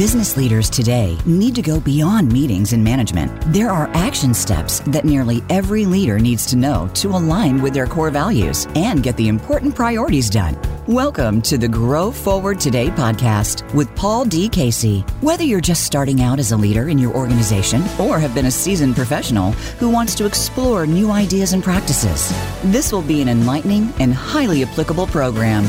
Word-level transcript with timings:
Business 0.00 0.34
leaders 0.38 0.70
today 0.70 1.18
need 1.26 1.54
to 1.54 1.60
go 1.60 1.78
beyond 1.78 2.32
meetings 2.32 2.72
and 2.72 2.82
management. 2.82 3.38
There 3.52 3.68
are 3.68 3.90
action 3.92 4.32
steps 4.32 4.80
that 4.86 5.04
nearly 5.04 5.42
every 5.50 5.84
leader 5.84 6.18
needs 6.18 6.46
to 6.46 6.56
know 6.56 6.88
to 6.94 7.08
align 7.08 7.60
with 7.60 7.74
their 7.74 7.86
core 7.86 8.08
values 8.08 8.66
and 8.74 9.02
get 9.02 9.18
the 9.18 9.28
important 9.28 9.74
priorities 9.74 10.30
done. 10.30 10.56
Welcome 10.86 11.42
to 11.42 11.58
the 11.58 11.68
Grow 11.68 12.10
Forward 12.10 12.58
Today 12.58 12.88
podcast 12.88 13.74
with 13.74 13.94
Paul 13.94 14.24
D. 14.24 14.48
Casey. 14.48 15.00
Whether 15.20 15.44
you're 15.44 15.60
just 15.60 15.84
starting 15.84 16.22
out 16.22 16.38
as 16.38 16.52
a 16.52 16.56
leader 16.56 16.88
in 16.88 16.96
your 16.96 17.14
organization 17.14 17.82
or 17.98 18.18
have 18.18 18.34
been 18.34 18.46
a 18.46 18.50
seasoned 18.50 18.96
professional 18.96 19.52
who 19.80 19.90
wants 19.90 20.14
to 20.14 20.24
explore 20.24 20.86
new 20.86 21.10
ideas 21.10 21.52
and 21.52 21.62
practices, 21.62 22.32
this 22.72 22.90
will 22.90 23.02
be 23.02 23.20
an 23.20 23.28
enlightening 23.28 23.92
and 24.00 24.14
highly 24.14 24.62
applicable 24.62 25.08
program. 25.08 25.64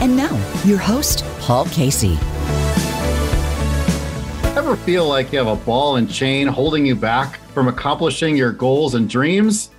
And 0.00 0.14
now, 0.18 0.36
your 0.66 0.76
host, 0.76 1.24
Paul 1.38 1.64
Casey. 1.64 2.18
Ever 4.70 4.80
feel 4.84 5.08
like 5.08 5.32
you 5.32 5.38
have 5.38 5.48
a 5.48 5.56
ball 5.56 5.96
and 5.96 6.08
chain 6.08 6.46
holding 6.46 6.86
you 6.86 6.94
back 6.94 7.40
from 7.52 7.66
accomplishing 7.66 8.36
your 8.36 8.52
goals 8.52 8.94
and 8.94 9.10
dreams? 9.10 9.70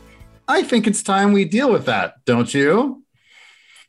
I 0.49 0.63
think 0.63 0.85
it's 0.85 1.01
time 1.01 1.31
we 1.31 1.45
deal 1.45 1.71
with 1.71 1.85
that, 1.85 2.15
don't 2.25 2.53
you? 2.53 3.01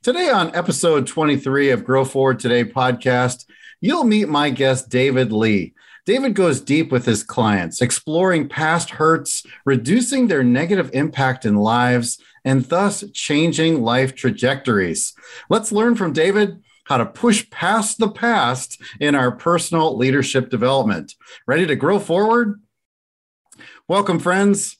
Today, 0.04 0.30
on 0.30 0.54
episode 0.54 1.08
23 1.08 1.70
of 1.70 1.82
Grow 1.82 2.04
Forward 2.04 2.38
Today 2.38 2.64
podcast, 2.64 3.46
you'll 3.80 4.04
meet 4.04 4.28
my 4.28 4.50
guest, 4.50 4.90
David 4.90 5.32
Lea. 5.32 5.74
David 6.06 6.34
goes 6.34 6.60
deep 6.60 6.92
with 6.92 7.04
his 7.04 7.24
clients, 7.24 7.82
exploring 7.82 8.48
past 8.48 8.90
hurts, 8.90 9.44
reducing 9.64 10.28
their 10.28 10.44
negative 10.44 10.88
impact 10.92 11.44
in 11.44 11.56
lives, 11.56 12.20
and 12.44 12.64
thus 12.66 13.02
changing 13.12 13.82
life 13.82 14.14
trajectories. 14.14 15.14
Let's 15.50 15.72
learn 15.72 15.96
from 15.96 16.12
David 16.12 16.62
how 16.92 16.98
to 16.98 17.06
push 17.06 17.48
past 17.48 17.96
the 17.96 18.10
past 18.10 18.78
in 19.00 19.14
our 19.14 19.32
personal 19.32 19.96
leadership 19.96 20.50
development. 20.50 21.14
Ready 21.46 21.66
to 21.66 21.74
grow 21.74 21.98
forward? 21.98 22.60
Welcome, 23.88 24.18
friends. 24.18 24.76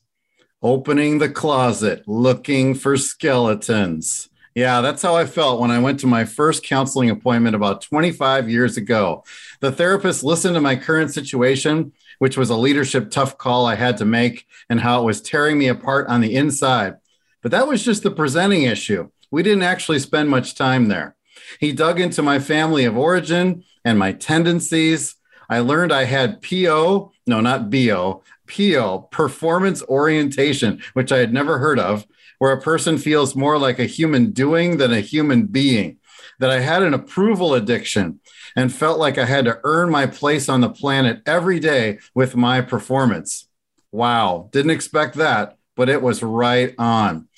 Opening 0.61 1.21
the 1.21 1.31
closet, 1.31 2.07
looking 2.07 2.75
for 2.75 2.99
skeletons. 2.99 4.29
Yeah, 4.55 4.83
that's 4.83 5.01
how 5.01 5.17
I 5.17 5.25
felt 5.25 5.59
when 5.59 5.71
I 5.71 5.79
went 5.79 6.01
to 6.01 6.07
my 6.07 6.27
first 6.27 6.63
counseling 6.63 7.09
appointment 7.09 7.57
about 7.57 7.81
25 7.81 8.51
years 8.51 8.77
ago. 8.77 9.25
The 9.61 9.73
therapist 9.73 10.23
listened 10.23 10.55
to 10.57 10.61
my 10.61 10.77
current 10.77 11.15
situation, 11.15 11.93
which 12.19 12.37
was 12.37 12.51
a 12.51 12.57
leadership 12.57 13.11
tough 13.11 13.39
call 13.39 13.65
I 13.65 13.77
had 13.77 13.97
to 13.97 14.05
make, 14.05 14.47
and 14.69 14.79
how 14.79 15.01
it 15.01 15.07
was 15.07 15.23
tearing 15.23 15.57
me 15.57 15.69
apart 15.69 16.09
on 16.09 16.21
the 16.21 16.35
inside. 16.35 16.97
But 17.41 17.53
that 17.53 17.67
was 17.67 17.83
just 17.83 18.03
the 18.03 18.11
presenting 18.11 18.65
issue. 18.65 19.09
We 19.31 19.43
didn't 19.43 19.63
actually 19.63 19.99
spend 20.01 20.29
much 20.29 20.57
time 20.57 20.89
there. 20.89 21.17
He 21.61 21.73
dug 21.73 22.01
into 22.01 22.23
my 22.23 22.39
family 22.39 22.85
of 22.85 22.97
origin 22.97 23.65
and 23.85 23.99
my 23.99 24.13
tendencies. 24.13 25.17
I 25.49 25.59
learned 25.61 25.93
I 25.93 26.05
had 26.05 26.43
PO, 26.43 27.13
no, 27.27 27.41
not 27.41 27.71
BO, 27.71 28.23
PO, 28.49 29.09
performance 29.11 29.83
orientation, 29.85 30.83
which 30.95 31.13
I 31.13 31.19
had 31.19 31.33
never 31.33 31.59
heard 31.59 31.79
of, 31.79 32.07
where 32.39 32.53
a 32.53 32.61
person 32.61 32.99
feels 32.99 33.37
more 33.37 33.59
like 33.59 33.79
a 33.79 33.85
human 33.85 34.33
doing 34.33 34.77
than 34.77 34.93
a 34.93 35.01
human 35.01 35.47
being. 35.47 35.99
That 36.39 36.51
I 36.51 36.61
had 36.61 36.83
an 36.83 36.95
approval 36.95 37.55
addiction 37.55 38.21
and 38.57 38.73
felt 38.73 38.99
like 38.99 39.19
I 39.19 39.27
had 39.27 39.45
to 39.45 39.61
earn 39.65 39.91
my 39.91 40.07
place 40.07 40.49
on 40.49 40.61
the 40.61 40.71
planet 40.71 41.23
every 41.27 41.61
day 41.61 41.99
with 42.15 42.35
my 42.35 42.61
performance. 42.61 43.49
Wow, 43.93 44.49
didn't 44.53 44.73
expect 44.73 45.17
that, 45.17 45.57
but 45.77 45.89
it 45.89 46.03
was 46.03 46.23
right 46.23 46.75
on. 46.79 47.29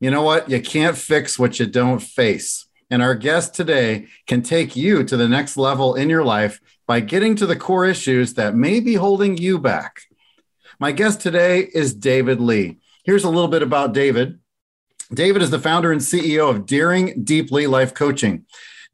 You 0.00 0.10
know 0.10 0.22
what? 0.22 0.50
You 0.50 0.60
can't 0.60 0.96
fix 0.98 1.38
what 1.38 1.58
you 1.58 1.66
don't 1.66 2.00
face. 2.00 2.65
And 2.88 3.02
our 3.02 3.16
guest 3.16 3.54
today 3.54 4.06
can 4.26 4.42
take 4.42 4.76
you 4.76 5.02
to 5.04 5.16
the 5.16 5.28
next 5.28 5.56
level 5.56 5.96
in 5.96 6.08
your 6.08 6.22
life 6.22 6.60
by 6.86 7.00
getting 7.00 7.34
to 7.36 7.46
the 7.46 7.56
core 7.56 7.84
issues 7.84 8.34
that 8.34 8.54
may 8.54 8.78
be 8.78 8.94
holding 8.94 9.36
you 9.36 9.58
back. 9.58 10.02
My 10.78 10.92
guest 10.92 11.20
today 11.20 11.68
is 11.74 11.94
David 11.94 12.40
Lea. 12.40 12.78
Here's 13.04 13.24
a 13.24 13.30
little 13.30 13.48
bit 13.48 13.62
about 13.62 13.92
David. 13.92 14.38
David 15.12 15.42
is 15.42 15.50
the 15.50 15.58
founder 15.58 15.90
and 15.90 16.00
CEO 16.00 16.48
of 16.48 16.66
Daring 16.66 17.24
Deeply 17.24 17.66
Life 17.66 17.92
Coaching. 17.92 18.44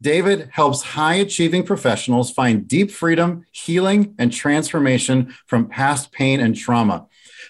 David 0.01 0.49
helps 0.51 0.81
high 0.81 1.15
achieving 1.15 1.63
professionals 1.63 2.31
find 2.31 2.67
deep 2.67 2.91
freedom, 2.91 3.45
healing, 3.51 4.15
and 4.17 4.33
transformation 4.33 5.33
from 5.45 5.69
past 5.69 6.11
pain 6.11 6.39
and 6.39 6.55
trauma. 6.55 7.05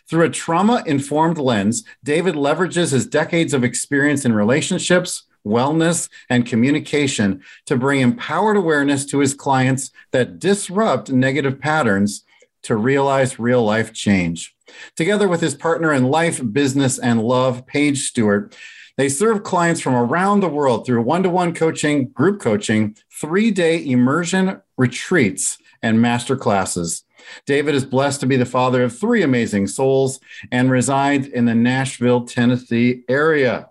Through 0.10 0.26
a 0.26 0.30
trauma 0.30 0.84
informed 0.86 1.38
lens, 1.38 1.84
David 2.04 2.36
leverages 2.36 2.92
his 2.92 3.08
decades 3.08 3.54
of 3.54 3.64
experience 3.64 4.26
in 4.26 4.34
relationships, 4.34 5.24
wellness, 5.46 6.10
and 6.30 6.46
communication 6.46 7.44
to 7.66 7.78
bring 7.78 8.02
empowered 8.02 8.58
awareness 8.58 9.06
to 9.06 9.20
his 9.20 9.34
clients 9.34 9.92
that 10.12 10.40
disrupt 10.40 11.12
negative 11.12 11.60
patterns 11.60 12.24
to 12.64 12.76
realize 12.76 13.40
real 13.40 13.64
life 13.64 13.94
change. 13.94 14.56
Together 14.96 15.28
with 15.28 15.42
his 15.42 15.56
partner 15.56 15.92
in 15.92 16.06
life, 16.06 16.42
business, 16.52 16.98
and 16.98 17.22
love, 17.22 17.66
Paige 17.66 18.08
Stewart, 18.08 18.56
they 18.98 19.10
serve 19.10 19.44
clients 19.44 19.82
from 19.82 19.96
around 19.96 20.40
the 20.40 20.50
world 20.50 20.86
through 20.86 21.02
one 21.02 21.24
to 21.24 21.30
one 21.30 21.54
coaching, 21.54 22.10
group 22.10 22.40
coaching, 22.40 22.96
three 23.12 23.52
day 23.52 23.84
immersion 23.86 24.62
retreats, 24.78 25.58
and 25.82 26.02
master 26.02 26.36
classes. 26.36 27.04
David 27.46 27.74
is 27.74 27.86
blessed 27.86 28.20
to 28.22 28.28
be 28.28 28.38
the 28.38 28.46
father 28.46 28.84
of 28.84 28.98
three 28.98 29.24
amazing 29.24 29.68
souls 29.68 30.20
and 30.52 30.70
resides 30.70 31.28
in 31.28 31.46
the 31.46 31.56
Nashville, 31.56 32.26
Tennessee 32.26 33.04
area. 33.08 33.70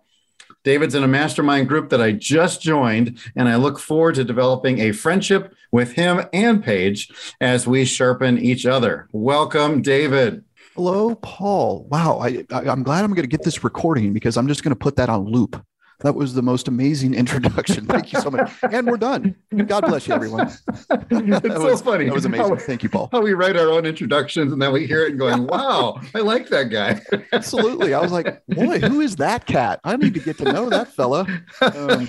David's 0.64 0.94
in 0.94 1.02
a 1.02 1.08
mastermind 1.08 1.68
group 1.68 1.90
that 1.90 2.00
I 2.00 2.12
just 2.12 2.62
joined, 2.62 3.18
and 3.34 3.48
I 3.48 3.56
look 3.56 3.78
forward 3.80 4.14
to 4.14 4.24
developing 4.24 4.78
a 4.78 4.92
friendship 4.92 5.54
with 5.72 5.92
him 5.92 6.22
and 6.32 6.62
Paige 6.62 7.10
as 7.40 7.66
we 7.66 7.84
sharpen 7.84 8.38
each 8.38 8.64
other. 8.64 9.08
Welcome, 9.12 9.82
David. 9.82 10.44
Hello, 10.76 11.16
Paul. 11.16 11.86
Wow, 11.90 12.18
I, 12.18 12.44
am 12.50 12.82
glad 12.84 13.04
I'm 13.04 13.10
going 13.10 13.24
to 13.24 13.26
get 13.26 13.42
this 13.42 13.64
recording 13.64 14.12
because 14.12 14.36
I'm 14.36 14.46
just 14.46 14.62
going 14.62 14.70
to 14.70 14.76
put 14.76 14.96
that 14.96 15.08
on 15.08 15.24
loop. 15.24 15.62
That 16.02 16.14
was 16.14 16.34
the 16.34 16.42
most 16.42 16.68
amazing 16.68 17.14
introduction. 17.14 17.86
Thank 17.86 18.12
you 18.12 18.20
so 18.20 18.30
much. 18.30 18.52
And 18.70 18.86
we're 18.86 18.96
done. 18.96 19.36
God 19.66 19.82
bless 19.86 20.08
you, 20.08 20.14
everyone. 20.14 20.52
it's 20.90 21.58
was, 21.58 21.78
so 21.80 21.84
funny. 21.84 22.06
That 22.06 22.14
was 22.14 22.24
amazing. 22.24 22.48
How, 22.48 22.56
Thank 22.56 22.82
you, 22.82 22.88
Paul. 22.88 23.08
How 23.12 23.20
we 23.20 23.34
write 23.34 23.56
our 23.56 23.68
own 23.68 23.86
introductions 23.86 24.52
and 24.52 24.60
then 24.60 24.72
we 24.72 24.86
hear 24.86 25.04
it 25.04 25.10
and 25.10 25.18
going, 25.18 25.46
wow, 25.46 26.00
I 26.14 26.18
like 26.18 26.48
that 26.48 26.70
guy. 26.70 27.00
Absolutely. 27.32 27.94
I 27.94 28.00
was 28.00 28.12
like, 28.12 28.44
boy, 28.48 28.80
who 28.80 29.00
is 29.00 29.16
that 29.16 29.46
cat? 29.46 29.80
I 29.84 29.96
need 29.96 30.14
to 30.14 30.20
get 30.20 30.38
to 30.38 30.44
know 30.44 30.68
that 30.70 30.88
fella. 30.88 31.26
Um, 31.60 32.06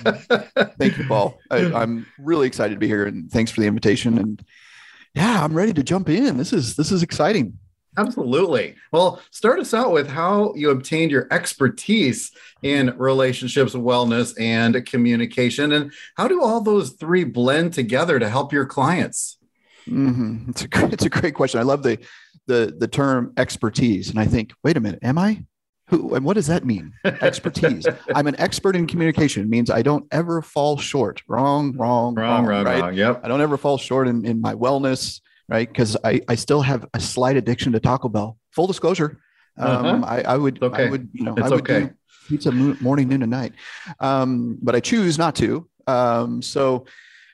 thank 0.78 0.98
you, 0.98 1.04
Paul. 1.06 1.38
I, 1.50 1.72
I'm 1.72 2.06
really 2.18 2.46
excited 2.46 2.74
to 2.74 2.80
be 2.80 2.88
here 2.88 3.04
and 3.04 3.30
thanks 3.30 3.50
for 3.50 3.60
the 3.60 3.66
invitation. 3.66 4.18
And 4.18 4.44
yeah, 5.14 5.44
I'm 5.44 5.54
ready 5.54 5.72
to 5.72 5.82
jump 5.82 6.08
in. 6.08 6.36
This 6.36 6.52
is 6.52 6.76
this 6.76 6.90
is 6.90 7.02
exciting. 7.02 7.58
Absolutely. 7.96 8.74
Well, 8.92 9.20
start 9.30 9.60
us 9.60 9.72
out 9.72 9.92
with 9.92 10.08
how 10.08 10.54
you 10.54 10.70
obtained 10.70 11.10
your 11.10 11.28
expertise 11.30 12.32
in 12.62 12.96
relationships, 12.98 13.74
wellness, 13.74 14.34
and 14.40 14.84
communication, 14.86 15.72
and 15.72 15.92
how 16.16 16.28
do 16.28 16.42
all 16.42 16.60
those 16.60 16.90
three 16.90 17.24
blend 17.24 17.72
together 17.72 18.18
to 18.18 18.28
help 18.28 18.52
your 18.52 18.66
clients? 18.66 19.38
Mm-hmm. 19.88 20.50
It's 20.50 20.62
a 20.62 20.68
great, 20.68 20.92
it's 20.92 21.04
a 21.04 21.10
great 21.10 21.34
question. 21.34 21.60
I 21.60 21.64
love 21.64 21.82
the 21.82 21.98
the 22.46 22.74
the 22.76 22.88
term 22.88 23.32
expertise, 23.36 24.10
and 24.10 24.18
I 24.18 24.26
think, 24.26 24.52
wait 24.62 24.76
a 24.76 24.80
minute, 24.80 25.00
am 25.02 25.18
I? 25.18 25.44
Who 25.88 26.14
and 26.14 26.24
what 26.24 26.34
does 26.34 26.46
that 26.46 26.64
mean? 26.64 26.94
Expertise. 27.04 27.86
I'm 28.14 28.26
an 28.26 28.36
expert 28.40 28.74
in 28.74 28.86
communication. 28.86 29.42
It 29.42 29.48
means 29.48 29.70
I 29.70 29.82
don't 29.82 30.06
ever 30.10 30.40
fall 30.40 30.78
short. 30.78 31.22
Wrong, 31.28 31.76
wrong, 31.76 32.14
wrong, 32.14 32.44
wrong, 32.44 32.46
wrong 32.46 32.64
right? 32.64 32.80
wrong. 32.80 32.94
Yep. 32.94 33.20
I 33.22 33.28
don't 33.28 33.42
ever 33.42 33.58
fall 33.58 33.76
short 33.76 34.08
in, 34.08 34.24
in 34.24 34.40
my 34.40 34.54
wellness 34.54 35.20
right? 35.48 35.68
Because 35.68 35.96
I, 36.04 36.20
I 36.28 36.34
still 36.34 36.62
have 36.62 36.86
a 36.94 37.00
slight 37.00 37.36
addiction 37.36 37.72
to 37.72 37.80
Taco 37.80 38.08
Bell. 38.08 38.38
Full 38.52 38.66
disclosure, 38.66 39.18
um, 39.58 40.02
uh-huh. 40.02 40.04
I, 40.06 40.22
I 40.22 40.36
would 40.36 40.62
okay. 40.62 40.86
I 40.86 40.90
would 40.90 41.08
you 41.12 41.24
know 41.24 41.34
it's 41.36 41.46
I 41.46 41.50
would 41.50 41.70
okay. 41.70 41.86
do 41.86 41.94
pizza 42.28 42.50
morning, 42.52 43.08
noon, 43.08 43.22
and 43.22 43.30
night, 43.30 43.52
um, 44.00 44.58
but 44.62 44.74
I 44.74 44.80
choose 44.80 45.18
not 45.18 45.34
to. 45.36 45.68
Um, 45.86 46.40
so, 46.40 46.86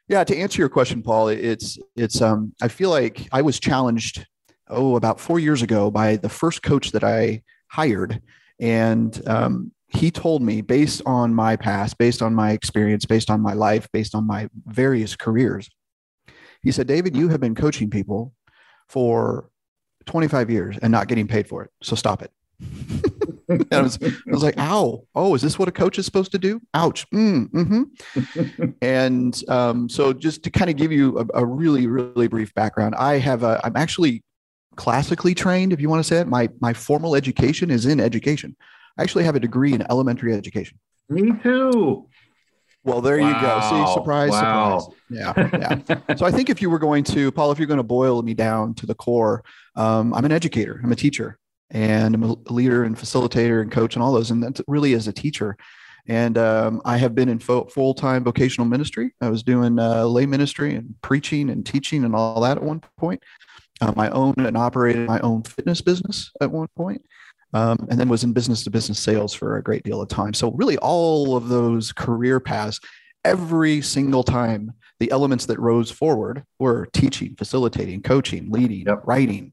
yeah, 0.09 0.25
to 0.25 0.37
answer 0.37 0.61
your 0.61 0.69
question, 0.69 1.03
Paul, 1.03 1.29
it's 1.29 1.79
it's 1.97 2.21
um, 2.21 2.53
I 2.61 2.69
feel 2.69 2.91
like 2.91 3.29
I 3.33 3.43
was 3.43 3.61
challenged 3.61 4.27
oh 4.69 4.97
about 4.97 5.21
four 5.21 5.39
years 5.39 5.62
ago 5.62 5.91
by 5.91 6.17
the 6.17 6.29
first 6.29 6.62
coach 6.62 6.93
that 6.93 7.05
I 7.05 7.43
hired, 7.69 8.21
and 8.59 9.21
um, 9.27 9.73
he 9.89 10.11
told 10.11 10.43
me 10.43 10.61
based 10.61 11.03
on 11.07 11.35
my 11.35 11.57
past, 11.57 11.99
based 11.99 12.23
on 12.23 12.35
my 12.35 12.53
experience, 12.53 13.07
based 13.07 13.31
on 13.31 13.41
my 13.41 13.55
life, 13.55 13.89
based 13.93 14.15
on 14.15 14.27
my 14.27 14.49
various 14.67 15.17
careers 15.17 15.71
he 16.62 16.73
said, 16.73 16.87
David, 16.87 17.17
you 17.17 17.29
have 17.29 17.41
been 17.41 17.55
coaching 17.55 17.91
people 17.91 18.35
for 18.89 19.51
25 20.07 20.51
years 20.51 20.77
and 20.83 20.91
not 20.91 21.09
getting 21.09 21.27
paid 21.27 21.49
for 21.49 21.62
it. 21.62 21.71
So 21.83 21.97
stop 21.97 22.23
it. 22.23 22.33
I, 23.73 23.81
was, 23.81 23.99
I 24.03 24.31
was 24.31 24.43
like, 24.43 24.59
ow, 24.59 25.07
oh, 25.15 25.35
is 25.35 25.43
this 25.43 25.59
what 25.59 25.69
a 25.69 25.73
coach 25.73 25.99
is 25.99 26.05
supposed 26.05 26.33
to 26.33 26.39
do? 26.39 26.61
Ouch. 26.75 27.09
Mm, 27.11 27.51
mm-hmm. 27.51 28.71
and 28.83 29.43
um, 29.49 29.89
so 29.89 30.12
just 30.12 30.43
to 30.45 30.51
kind 30.51 30.71
of 30.71 30.77
give 30.77 30.93
you 30.93 31.19
a, 31.19 31.41
a, 31.41 31.45
really, 31.45 31.87
really 31.87 32.29
brief 32.29 32.55
background, 32.55 32.95
I 32.97 33.19
have 33.19 33.43
a, 33.43 33.61
I'm 33.65 33.77
actually 33.77 34.23
classically 34.77 35.35
trained, 35.35 35.73
if 35.73 35.81
you 35.81 35.89
want 35.89 36.01
to 36.01 36.09
say 36.09 36.21
it. 36.21 36.29
My, 36.29 36.49
my 36.61 36.73
formal 36.73 37.17
education 37.17 37.71
is 37.71 37.87
in 37.87 38.01
education. 38.01 38.57
I 38.99 39.03
actually 39.03 39.25
have 39.25 39.35
a 39.35 39.41
degree 39.41 39.73
in 39.73 39.83
elementary 39.91 40.35
education. 40.35 40.79
Me 41.09 41.33
too. 41.43 42.09
Well, 42.82 43.00
there 43.00 43.19
wow. 43.19 43.29
you 43.29 43.41
go. 43.41 43.87
See, 43.87 43.93
surprise, 43.93 44.31
wow. 44.31 44.79
surprise. 44.79 44.99
Yeah, 45.11 45.82
yeah. 46.09 46.15
so 46.17 46.25
I 46.25 46.31
think 46.31 46.49
if 46.49 46.62
you 46.62 46.71
were 46.71 46.79
going 46.79 47.05
to, 47.05 47.31
Paul, 47.31 47.53
if 47.53 47.59
you're 47.59 47.67
going 47.67 47.79
to 47.79 47.82
boil 47.82 48.23
me 48.23 48.32
down 48.32 48.75
to 48.75 48.87
the 48.87 48.94
core, 48.94 49.44
um, 49.77 50.15
I'm 50.15 50.25
an 50.25 50.32
educator. 50.32 50.81
I'm 50.82 50.93
a 50.93 50.97
teacher, 50.97 51.38
and 51.71 52.15
I'm 52.15 52.23
a 52.23 52.37
leader 52.50 52.85
and 52.85 52.97
facilitator 52.97 53.61
and 53.61 53.71
coach 53.71 53.97
and 53.97 54.03
all 54.03 54.12
those. 54.12 54.31
And 54.31 54.43
that 54.43 54.61
really 54.67 54.94
is 54.94 55.09
a 55.09 55.12
teacher. 55.12 55.56
And 56.06 56.38
um, 56.38 56.81
I 56.87 56.97
have 56.97 57.15
been 57.15 57.29
in 57.29 57.38
fo- 57.38 57.67
full 57.67 57.93
time 57.93 58.25
vocational 58.25 58.67
ministry. 58.67 59.15
I 59.21 59.29
was 59.29 59.43
doing 59.43 59.79
uh, 59.79 60.05
lay 60.05 60.25
ministry 60.25 60.75
and 60.75 60.94
preaching 61.03 61.50
and 61.50 61.65
teaching 61.65 62.05
and 62.05 62.15
all 62.15 62.41
that 62.41 62.56
at 62.56 62.62
one 62.62 62.83
point. 62.97 63.23
Um, 63.83 63.94
I 63.97 64.09
owned 64.11 64.38
and 64.38 64.56
operated 64.56 65.06
my 65.06 65.21
own 65.21 65.43
fitness 65.43 65.81
business 65.81 66.31
at 66.41 66.50
one 66.50 66.69
point 66.76 67.03
um, 67.52 67.87
and 67.91 67.99
then 67.99 68.08
was 68.08 68.25
in 68.25 68.32
business 68.32 68.64
to 68.64 68.70
business 68.70 68.99
sales 68.99 69.35
for 69.35 69.56
a 69.56 69.62
great 69.62 69.82
deal 69.82 70.00
of 70.00 70.08
time. 70.08 70.35
So, 70.35 70.52
really, 70.52 70.76
all 70.79 71.37
of 71.37 71.49
those 71.49 71.93
career 71.93 72.41
paths, 72.41 72.81
every 73.25 73.81
single 73.81 74.23
time, 74.23 74.73
the 74.99 75.11
elements 75.11 75.47
that 75.47 75.58
rose 75.58 75.91
forward 75.91 76.44
were 76.58 76.87
teaching, 76.93 77.35
facilitating, 77.37 78.02
coaching, 78.02 78.50
leading, 78.50 78.87
yep. 78.87 79.00
writing, 79.05 79.52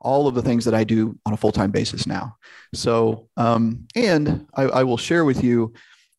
all 0.00 0.26
of 0.26 0.34
the 0.34 0.42
things 0.42 0.64
that 0.64 0.74
I 0.74 0.84
do 0.84 1.18
on 1.26 1.32
a 1.32 1.36
full 1.36 1.52
time 1.52 1.70
basis 1.70 2.06
now. 2.06 2.36
So, 2.74 3.28
um, 3.36 3.86
and 3.94 4.46
I, 4.54 4.64
I 4.64 4.82
will 4.84 4.96
share 4.96 5.24
with 5.24 5.44
you 5.44 5.74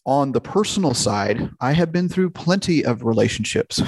on 0.06 0.32
the 0.32 0.42
personal 0.42 0.94
side, 0.94 1.50
I 1.60 1.74
have 1.74 1.92
been 1.92 2.08
through 2.08 2.30
plenty 2.30 2.86
of 2.86 3.04
relationships. 3.04 3.82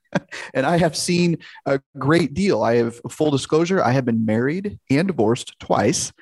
and 0.54 0.66
I 0.66 0.78
have 0.78 0.96
seen 0.96 1.38
a 1.64 1.80
great 1.96 2.34
deal. 2.34 2.64
I 2.64 2.76
have 2.76 3.00
full 3.08 3.30
disclosure, 3.30 3.82
I 3.82 3.92
have 3.92 4.04
been 4.04 4.26
married 4.26 4.80
and 4.90 5.06
divorced 5.06 5.58
twice 5.60 6.12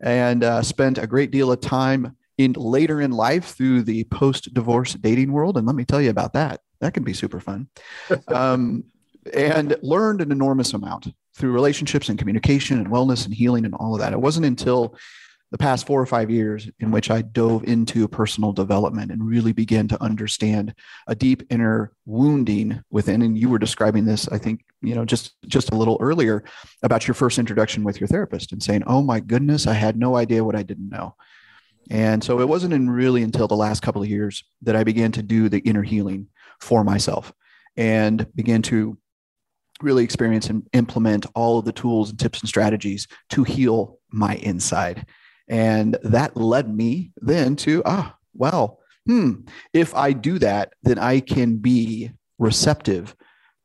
and 0.00 0.44
uh, 0.44 0.62
spent 0.62 0.98
a 0.98 1.06
great 1.06 1.30
deal 1.30 1.50
of 1.50 1.60
time 1.60 2.16
in 2.36 2.52
later 2.52 3.00
in 3.00 3.10
life 3.10 3.56
through 3.56 3.82
the 3.82 4.04
post 4.04 4.52
divorce 4.54 4.94
dating 4.94 5.32
world. 5.32 5.56
And 5.56 5.66
let 5.66 5.76
me 5.76 5.84
tell 5.84 6.00
you 6.00 6.10
about 6.10 6.32
that. 6.34 6.60
That 6.80 6.94
can 6.94 7.02
be 7.02 7.12
super 7.12 7.40
fun. 7.40 7.68
Um, 8.28 8.84
and 9.34 9.76
learned 9.82 10.22
an 10.22 10.32
enormous 10.32 10.72
amount 10.72 11.08
through 11.34 11.52
relationships 11.52 12.08
and 12.08 12.18
communication 12.18 12.78
and 12.78 12.88
wellness 12.88 13.26
and 13.26 13.34
healing 13.34 13.66
and 13.66 13.74
all 13.74 13.94
of 13.94 14.00
that. 14.00 14.12
It 14.14 14.20
wasn't 14.20 14.46
until 14.46 14.96
the 15.50 15.58
past 15.58 15.86
four 15.86 16.00
or 16.00 16.06
five 16.06 16.30
years 16.30 16.68
in 16.78 16.90
which 16.90 17.10
I 17.10 17.22
dove 17.22 17.64
into 17.64 18.06
personal 18.06 18.52
development 18.52 19.10
and 19.10 19.26
really 19.26 19.52
began 19.52 19.88
to 19.88 20.02
understand 20.02 20.74
a 21.06 21.14
deep 21.14 21.42
inner 21.50 21.92
wounding 22.04 22.82
within. 22.90 23.22
And 23.22 23.38
you 23.38 23.48
were 23.48 23.58
describing 23.58 24.04
this, 24.04 24.28
I 24.28 24.38
think, 24.38 24.64
you 24.82 24.94
know, 24.94 25.04
just 25.04 25.34
just 25.46 25.70
a 25.70 25.76
little 25.76 25.96
earlier 26.00 26.44
about 26.82 27.08
your 27.08 27.14
first 27.14 27.38
introduction 27.38 27.82
with 27.82 28.00
your 28.00 28.08
therapist 28.08 28.52
and 28.52 28.62
saying, 28.62 28.84
"Oh 28.86 29.02
my 29.02 29.20
goodness, 29.20 29.66
I 29.66 29.72
had 29.72 29.96
no 29.96 30.16
idea 30.16 30.44
what 30.44 30.56
I 30.56 30.62
didn't 30.62 30.90
know." 30.90 31.14
And 31.90 32.22
so 32.22 32.40
it 32.40 32.48
wasn't 32.48 32.74
in 32.74 32.90
really 32.90 33.22
until 33.22 33.48
the 33.48 33.56
last 33.56 33.80
couple 33.80 34.02
of 34.02 34.08
years 34.08 34.44
that 34.62 34.76
I 34.76 34.84
began 34.84 35.12
to 35.12 35.22
do 35.22 35.48
the 35.48 35.60
inner 35.60 35.82
healing 35.82 36.28
for 36.60 36.84
myself 36.84 37.32
and 37.76 38.26
began 38.34 38.60
to 38.62 38.98
really 39.80 40.04
experience 40.04 40.50
and 40.50 40.68
implement 40.72 41.24
all 41.34 41.58
of 41.58 41.64
the 41.64 41.72
tools 41.72 42.10
and 42.10 42.18
tips 42.18 42.40
and 42.40 42.48
strategies 42.48 43.06
to 43.30 43.44
heal 43.44 43.98
my 44.10 44.34
inside 44.36 45.06
and 45.48 45.96
that 46.02 46.36
led 46.36 46.74
me 46.74 47.12
then 47.16 47.56
to, 47.56 47.82
ah, 47.84 48.16
well, 48.34 48.80
hmm, 49.06 49.32
if 49.72 49.94
I 49.94 50.12
do 50.12 50.38
that, 50.38 50.72
then 50.82 50.98
I 50.98 51.20
can 51.20 51.56
be 51.56 52.10
receptive 52.38 53.16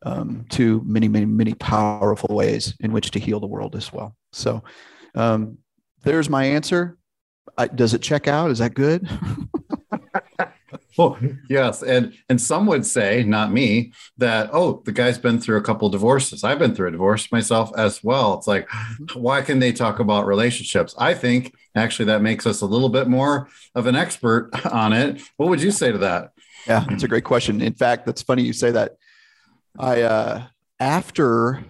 um, 0.06 0.46
to 0.50 0.82
many, 0.86 1.08
many, 1.08 1.26
many 1.26 1.54
powerful 1.54 2.36
ways 2.36 2.76
in 2.80 2.92
which 2.92 3.12
to 3.12 3.20
heal 3.20 3.40
the 3.40 3.48
world 3.48 3.76
as 3.76 3.92
well. 3.92 4.16
So 4.32 4.64
um, 5.16 5.58
there's 6.04 6.30
my 6.30 6.46
answer. 6.46 6.98
I, 7.58 7.68
does 7.68 7.94
it 7.94 8.02
check 8.02 8.28
out? 8.28 8.52
Is 8.52 8.60
that 8.60 8.74
good? 8.74 9.08
well, 10.98 11.18
yes, 11.50 11.84
and 11.84 12.14
and 12.30 12.40
some 12.40 12.66
would 12.68 12.86
say, 12.86 13.24
not 13.24 13.52
me, 13.52 13.94
that 14.18 14.50
oh, 14.54 14.82
the 14.86 14.92
guy's 14.92 15.18
been 15.18 15.40
through 15.40 15.58
a 15.58 15.62
couple 15.62 15.90
divorces. 15.90 16.44
I've 16.44 16.60
been 16.60 16.76
through 16.76 16.90
a 16.90 16.92
divorce 16.92 17.32
myself 17.32 17.72
as 17.78 18.04
well. 18.04 18.36
It's 18.36 18.48
like, 18.48 18.68
mm-hmm. 18.68 19.20
why 19.20 19.42
can 19.42 19.60
they 19.60 19.72
talk 19.72 20.00
about 20.00 20.26
relationships? 20.26 20.96
I 20.98 21.14
think 21.14 21.54
actually 21.76 22.06
that 22.06 22.22
makes 22.22 22.46
us 22.46 22.62
a 22.62 22.66
little 22.66 22.90
bit 22.90 23.08
more 23.08 23.50
of 23.76 23.88
an 23.88 23.96
expert 23.96 24.52
on 24.72 24.94
it. 24.94 25.22
What 25.38 25.50
would 25.50 25.62
you 25.62 25.72
say 25.72 25.92
to 25.92 25.98
that? 26.00 26.32
Yeah, 26.68 26.86
it's 26.90 27.04
a 27.04 27.08
great 27.08 27.26
question. 27.26 27.62
In 27.62 27.74
fact, 27.74 28.06
that's 28.06 28.22
funny 28.22 28.44
you 28.44 28.54
say 28.54 28.72
that. 28.72 28.96
I 29.78 30.02
uh, 30.02 30.44
after 30.80 31.64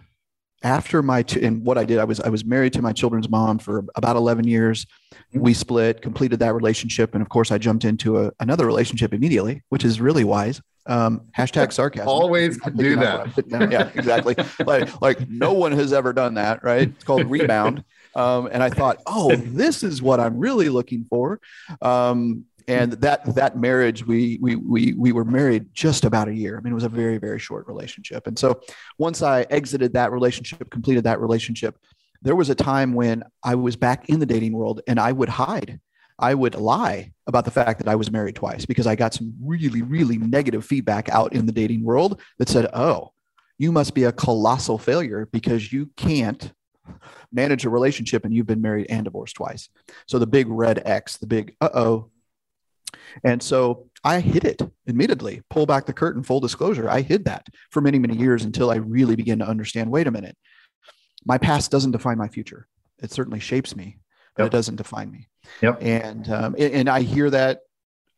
after 0.63 1.03
my 1.03 1.25
and 1.41 1.63
what 1.65 1.77
I 1.77 1.83
did, 1.83 1.99
I 1.99 2.05
was 2.05 2.19
I 2.19 2.29
was 2.29 2.45
married 2.45 2.73
to 2.73 2.81
my 2.81 2.93
children's 2.93 3.29
mom 3.29 3.59
for 3.59 3.83
about 3.95 4.15
11 4.15 4.47
years. 4.47 4.85
Mm-hmm. 4.85 5.39
We 5.41 5.53
split, 5.53 6.01
completed 6.01 6.39
that 6.39 6.53
relationship, 6.53 7.13
and 7.13 7.21
of 7.21 7.29
course, 7.29 7.51
I 7.51 7.57
jumped 7.57 7.85
into 7.85 8.19
a, 8.19 8.31
another 8.39 8.65
relationship 8.65 9.13
immediately, 9.13 9.61
which 9.69 9.83
is 9.83 9.99
really 9.99 10.23
wise. 10.23 10.61
Um, 10.85 11.21
hashtag 11.37 11.71
sarcasm. 11.71 12.07
Always 12.07 12.59
do 12.75 12.95
that. 12.97 13.29
yeah, 13.71 13.89
exactly. 13.93 14.35
like 14.65 15.01
like 15.01 15.29
no 15.29 15.53
one 15.53 15.73
has 15.73 15.93
ever 15.93 16.13
done 16.13 16.35
that, 16.35 16.63
right? 16.63 16.89
It's 16.89 17.03
called 17.03 17.25
rebound. 17.25 17.83
Um, 18.15 18.47
and 18.51 18.61
I 18.61 18.69
thought, 18.69 19.01
oh, 19.07 19.35
this 19.35 19.81
is 19.81 20.01
what 20.01 20.19
I'm 20.19 20.37
really 20.37 20.69
looking 20.69 21.03
for. 21.05 21.41
Um, 21.81 22.45
and 22.67 22.93
that 22.93 23.35
that 23.35 23.57
marriage 23.57 24.05
we 24.05 24.39
we 24.41 24.55
we 24.55 24.93
we 24.93 25.11
were 25.11 25.25
married 25.25 25.67
just 25.73 26.05
about 26.05 26.27
a 26.27 26.33
year. 26.33 26.57
I 26.57 26.61
mean 26.61 26.71
it 26.71 26.75
was 26.75 26.83
a 26.83 26.89
very 26.89 27.17
very 27.17 27.39
short 27.39 27.67
relationship. 27.67 28.27
And 28.27 28.37
so 28.37 28.61
once 28.97 29.21
i 29.21 29.41
exited 29.43 29.93
that 29.93 30.11
relationship 30.11 30.69
completed 30.69 31.03
that 31.05 31.19
relationship 31.19 31.77
there 32.21 32.35
was 32.35 32.49
a 32.49 32.55
time 32.55 32.93
when 32.93 33.23
i 33.43 33.55
was 33.55 33.75
back 33.75 34.09
in 34.09 34.19
the 34.19 34.25
dating 34.25 34.53
world 34.53 34.81
and 34.87 34.99
i 34.99 35.11
would 35.11 35.29
hide. 35.29 35.79
I 36.19 36.35
would 36.35 36.53
lie 36.55 37.11
about 37.25 37.43
the 37.45 37.51
fact 37.51 37.79
that 37.79 37.89
i 37.89 37.95
was 37.95 38.11
married 38.11 38.35
twice 38.35 38.65
because 38.65 38.87
i 38.87 38.95
got 38.95 39.13
some 39.13 39.33
really 39.43 39.81
really 39.81 40.17
negative 40.17 40.63
feedback 40.63 41.09
out 41.09 41.33
in 41.33 41.45
the 41.45 41.51
dating 41.51 41.83
world 41.83 42.21
that 42.37 42.49
said 42.49 42.67
oh 42.73 43.11
you 43.57 43.71
must 43.71 43.93
be 43.93 44.03
a 44.03 44.11
colossal 44.11 44.77
failure 44.77 45.27
because 45.31 45.73
you 45.73 45.89
can't 45.97 46.53
manage 47.31 47.65
a 47.65 47.69
relationship 47.69 48.25
and 48.25 48.33
you've 48.33 48.45
been 48.45 48.61
married 48.61 48.87
and 48.89 49.05
divorced 49.05 49.35
twice. 49.35 49.69
So 50.07 50.19
the 50.19 50.27
big 50.27 50.47
red 50.47 50.81
x 50.85 51.17
the 51.17 51.27
big 51.27 51.55
uh-oh 51.61 52.09
and 53.23 53.41
so 53.41 53.89
I 54.03 54.19
hid 54.19 54.43
it 54.43 54.61
admittedly, 54.87 55.41
pull 55.49 55.65
back 55.65 55.85
the 55.85 55.93
curtain, 55.93 56.23
full 56.23 56.39
disclosure. 56.39 56.89
I 56.89 57.01
hid 57.01 57.25
that 57.25 57.47
for 57.71 57.81
many, 57.81 57.99
many 57.99 58.15
years 58.17 58.43
until 58.43 58.69
I 58.69 58.75
really 58.75 59.15
began 59.15 59.39
to 59.39 59.47
understand 59.47 59.91
wait 59.91 60.07
a 60.07 60.11
minute, 60.11 60.37
my 61.25 61.37
past 61.37 61.71
doesn't 61.71 61.91
define 61.91 62.17
my 62.17 62.27
future. 62.27 62.67
It 63.01 63.11
certainly 63.11 63.39
shapes 63.39 63.75
me, 63.75 63.99
but 64.35 64.43
yep. 64.43 64.51
it 64.51 64.55
doesn't 64.55 64.75
define 64.75 65.11
me. 65.11 65.29
Yep. 65.61 65.77
And, 65.81 66.29
um, 66.29 66.55
and 66.57 66.89
I 66.89 67.01
hear 67.01 67.29
that, 67.29 67.61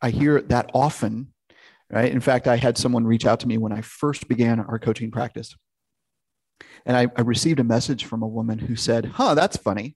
I 0.01 0.09
hear 0.09 0.41
that 0.41 0.71
often, 0.73 1.33
right? 1.89 2.11
In 2.11 2.19
fact, 2.19 2.47
I 2.47 2.57
had 2.57 2.77
someone 2.77 3.05
reach 3.05 3.25
out 3.25 3.39
to 3.41 3.47
me 3.47 3.57
when 3.57 3.71
I 3.71 3.81
first 3.81 4.27
began 4.27 4.59
our 4.59 4.79
coaching 4.79 5.11
practice. 5.11 5.55
And 6.85 6.95
I, 6.95 7.07
I 7.15 7.21
received 7.21 7.59
a 7.59 7.63
message 7.63 8.05
from 8.05 8.23
a 8.23 8.27
woman 8.27 8.59
who 8.59 8.75
said, 8.75 9.05
huh, 9.05 9.35
that's 9.35 9.57
funny 9.57 9.95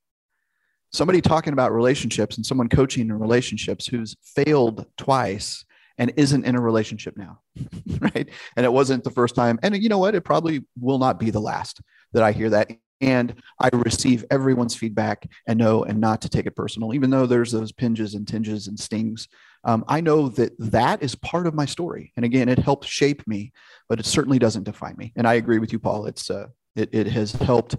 somebody 0.92 1.22
talking 1.22 1.54
about 1.54 1.72
relationships 1.72 2.38
and 2.38 2.46
someone 2.46 2.70
coaching 2.70 3.10
in 3.10 3.14
relationships 3.14 3.88
who's 3.88 4.16
failed 4.24 4.86
twice 4.98 5.66
and 5.98 6.14
isn't 6.16 6.46
in 6.46 6.56
a 6.56 6.62
relationship 6.62 7.16
now 7.18 7.40
right? 8.00 8.30
And 8.56 8.66
it 8.66 8.72
wasn't 8.72 9.04
the 9.04 9.12
first 9.12 9.36
time. 9.36 9.60
And 9.64 9.76
you 9.82 9.90
know 9.90 9.98
what? 9.98 10.16
It 10.16 10.22
probably 10.22 10.62
will 10.80 10.98
not 10.98 11.20
be 11.20 11.30
the 11.30 11.42
last 11.42 11.82
that 12.14 12.24
i 12.24 12.32
hear 12.32 12.50
that. 12.50 12.72
And 13.02 13.36
i 13.60 13.70
receive 13.72 14.26
everyone's 14.32 14.76
feedback 14.76 15.30
and 15.48 15.60
know 15.60 15.84
and 15.84 16.00
not 16.00 16.22
to 16.22 16.30
take 16.30 16.46
it 16.46 16.56
personal. 16.56 16.94
Even 16.94 17.10
though 17.10 17.26
there's 17.26 17.52
those 17.52 17.72
pinges 17.72 18.16
and 18.16 18.28
tinges 18.28 18.68
and 18.68 18.80
stings 18.80 19.28
um, 19.66 19.84
i 19.88 20.00
know 20.02 20.30
that 20.30 20.54
that 20.58 21.04
is 21.04 21.16
part 21.16 21.48
of 21.48 21.54
my 21.54 21.66
story. 21.66 22.14
And 22.16 22.26
again 22.26 22.50
it 22.50 22.60
helps 22.60 22.88
shape 22.88 23.26
me 23.28 23.52
but 23.88 24.00
it 24.00 24.06
certainly 24.06 24.40
doesn't 24.40 24.64
define 24.64 24.96
me. 24.98 25.14
And 25.16 25.28
i 25.28 25.36
agree 25.36 25.60
with 25.60 25.72
you 25.72 25.80
paul. 25.80 26.06
It's 26.06 26.30
uh, 26.30 26.48
it, 26.76 26.90
it 26.94 27.08
has 27.08 27.34
helped 27.34 27.76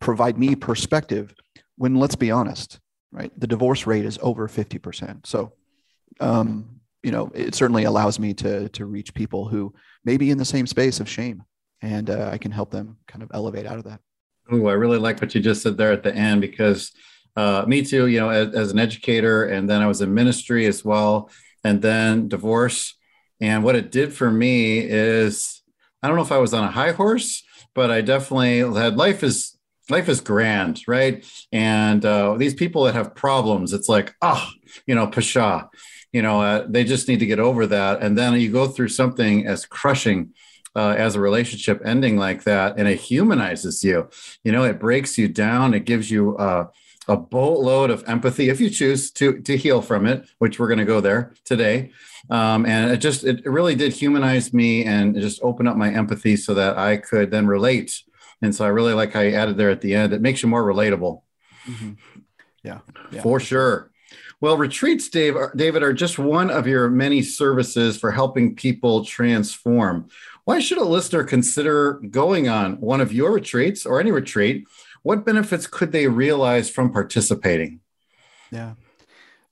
provide 0.00 0.38
me 0.38 0.54
perspective 0.54 1.34
when 1.78 1.94
let's 1.94 2.16
be 2.16 2.30
honest, 2.30 2.78
right? 3.10 3.32
The 3.38 3.46
divorce 3.46 3.86
rate 3.86 4.04
is 4.04 4.18
over 4.20 4.48
50%. 4.48 5.26
So, 5.26 5.52
um, 6.20 6.80
you 7.02 7.10
know, 7.10 7.30
it 7.34 7.54
certainly 7.54 7.84
allows 7.84 8.18
me 8.18 8.34
to, 8.34 8.68
to 8.70 8.84
reach 8.84 9.14
people 9.14 9.48
who 9.48 9.72
may 10.04 10.16
be 10.16 10.30
in 10.30 10.38
the 10.38 10.44
same 10.44 10.66
space 10.66 11.00
of 11.00 11.08
shame 11.08 11.44
and 11.80 12.10
uh, 12.10 12.30
I 12.32 12.38
can 12.38 12.50
help 12.50 12.70
them 12.70 12.96
kind 13.06 13.22
of 13.22 13.30
elevate 13.32 13.66
out 13.66 13.78
of 13.78 13.84
that. 13.84 14.00
Oh, 14.50 14.66
I 14.66 14.72
really 14.72 14.98
like 14.98 15.20
what 15.20 15.34
you 15.34 15.40
just 15.40 15.62
said 15.62 15.76
there 15.76 15.92
at 15.92 16.02
the 16.02 16.14
end 16.14 16.40
because 16.40 16.92
uh, 17.36 17.64
me 17.66 17.84
too, 17.84 18.06
you 18.06 18.18
know, 18.18 18.30
as, 18.30 18.54
as 18.54 18.72
an 18.72 18.78
educator, 18.78 19.44
and 19.44 19.68
then 19.68 19.82
I 19.82 19.86
was 19.86 20.00
in 20.00 20.12
ministry 20.12 20.66
as 20.66 20.84
well, 20.84 21.30
and 21.62 21.80
then 21.82 22.28
divorce. 22.28 22.94
And 23.40 23.62
what 23.62 23.76
it 23.76 23.92
did 23.92 24.12
for 24.12 24.30
me 24.30 24.78
is, 24.78 25.62
I 26.02 26.08
don't 26.08 26.16
know 26.16 26.22
if 26.22 26.32
I 26.32 26.38
was 26.38 26.54
on 26.54 26.64
a 26.64 26.70
high 26.70 26.92
horse, 26.92 27.44
but 27.74 27.90
I 27.90 28.00
definitely 28.00 28.58
had 28.80 28.96
life 28.96 29.22
is 29.22 29.57
life 29.90 30.08
is 30.08 30.20
grand, 30.20 30.82
right? 30.86 31.24
And 31.52 32.04
uh, 32.04 32.34
these 32.36 32.54
people 32.54 32.84
that 32.84 32.94
have 32.94 33.14
problems, 33.14 33.72
it's 33.72 33.88
like, 33.88 34.14
ah, 34.22 34.48
oh, 34.48 34.78
you 34.86 34.94
know, 34.94 35.06
pshaw, 35.06 35.68
you 36.12 36.22
know, 36.22 36.40
uh, 36.40 36.66
they 36.68 36.84
just 36.84 37.08
need 37.08 37.20
to 37.20 37.26
get 37.26 37.40
over 37.40 37.66
that. 37.66 38.02
And 38.02 38.16
then 38.16 38.34
you 38.34 38.50
go 38.50 38.66
through 38.66 38.88
something 38.88 39.46
as 39.46 39.66
crushing 39.66 40.32
uh, 40.76 40.94
as 40.96 41.16
a 41.16 41.20
relationship 41.20 41.80
ending 41.84 42.16
like 42.16 42.44
that, 42.44 42.78
and 42.78 42.86
it 42.86 43.00
humanizes 43.00 43.82
you. 43.82 44.08
You 44.44 44.52
know, 44.52 44.64
it 44.64 44.78
breaks 44.78 45.18
you 45.18 45.28
down. 45.28 45.74
It 45.74 45.84
gives 45.84 46.10
you 46.10 46.36
uh, 46.36 46.68
a 47.08 47.16
boatload 47.16 47.90
of 47.90 48.04
empathy 48.06 48.48
if 48.48 48.60
you 48.60 48.70
choose 48.70 49.10
to 49.12 49.40
to 49.42 49.56
heal 49.56 49.82
from 49.82 50.06
it, 50.06 50.28
which 50.38 50.58
we're 50.58 50.68
going 50.68 50.78
to 50.78 50.84
go 50.84 51.00
there 51.00 51.34
today. 51.44 51.90
Um, 52.30 52.66
and 52.66 52.92
it 52.92 52.98
just 52.98 53.24
it 53.24 53.44
really 53.44 53.74
did 53.74 53.92
humanize 53.92 54.52
me 54.52 54.84
and 54.84 55.16
just 55.16 55.42
open 55.42 55.66
up 55.66 55.76
my 55.76 55.92
empathy 55.92 56.36
so 56.36 56.54
that 56.54 56.78
I 56.78 56.98
could 56.98 57.30
then 57.30 57.46
relate. 57.46 58.02
And 58.42 58.54
so 58.54 58.64
I 58.64 58.68
really 58.68 58.94
like 58.94 59.12
how 59.12 59.20
you 59.20 59.34
added 59.34 59.56
there 59.56 59.70
at 59.70 59.80
the 59.80 59.94
end. 59.94 60.12
It 60.12 60.20
makes 60.20 60.42
you 60.42 60.48
more 60.48 60.62
relatable. 60.62 61.22
Mm-hmm. 61.66 61.92
Yeah, 62.62 62.80
yeah, 63.10 63.22
for 63.22 63.40
sure. 63.40 63.90
Well, 64.40 64.56
retreats, 64.56 65.08
Dave, 65.08 65.34
David, 65.56 65.82
are 65.82 65.92
just 65.92 66.18
one 66.18 66.50
of 66.50 66.66
your 66.66 66.88
many 66.88 67.22
services 67.22 67.98
for 67.98 68.12
helping 68.12 68.54
people 68.54 69.04
transform. 69.04 70.08
Why 70.44 70.60
should 70.60 70.78
a 70.78 70.84
listener 70.84 71.24
consider 71.24 71.94
going 72.10 72.48
on 72.48 72.80
one 72.80 73.00
of 73.00 73.12
your 73.12 73.32
retreats 73.32 73.84
or 73.84 74.00
any 74.00 74.12
retreat? 74.12 74.66
What 75.02 75.26
benefits 75.26 75.66
could 75.66 75.92
they 75.92 76.06
realize 76.06 76.70
from 76.70 76.92
participating? 76.92 77.80
Yeah. 78.50 78.74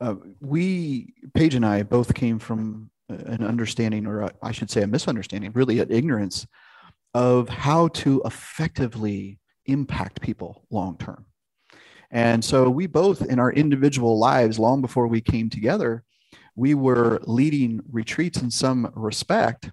Uh, 0.00 0.16
we, 0.40 1.14
Paige 1.34 1.54
and 1.54 1.66
I, 1.66 1.82
both 1.82 2.14
came 2.14 2.38
from 2.38 2.90
an 3.08 3.44
understanding, 3.44 4.06
or 4.06 4.30
I 4.42 4.52
should 4.52 4.70
say 4.70 4.82
a 4.82 4.86
misunderstanding, 4.86 5.52
really 5.52 5.80
an 5.80 5.90
ignorance 5.90 6.46
of 7.16 7.48
how 7.48 7.88
to 7.88 8.20
effectively 8.26 9.38
impact 9.64 10.20
people 10.20 10.66
long 10.68 10.98
term. 10.98 11.24
And 12.10 12.44
so 12.44 12.68
we 12.68 12.86
both, 12.86 13.24
in 13.24 13.38
our 13.38 13.50
individual 13.50 14.18
lives, 14.18 14.58
long 14.58 14.82
before 14.82 15.06
we 15.06 15.22
came 15.22 15.48
together, 15.48 16.04
we 16.56 16.74
were 16.74 17.22
leading 17.24 17.80
retreats 17.90 18.42
in 18.42 18.50
some 18.50 18.92
respect. 18.94 19.70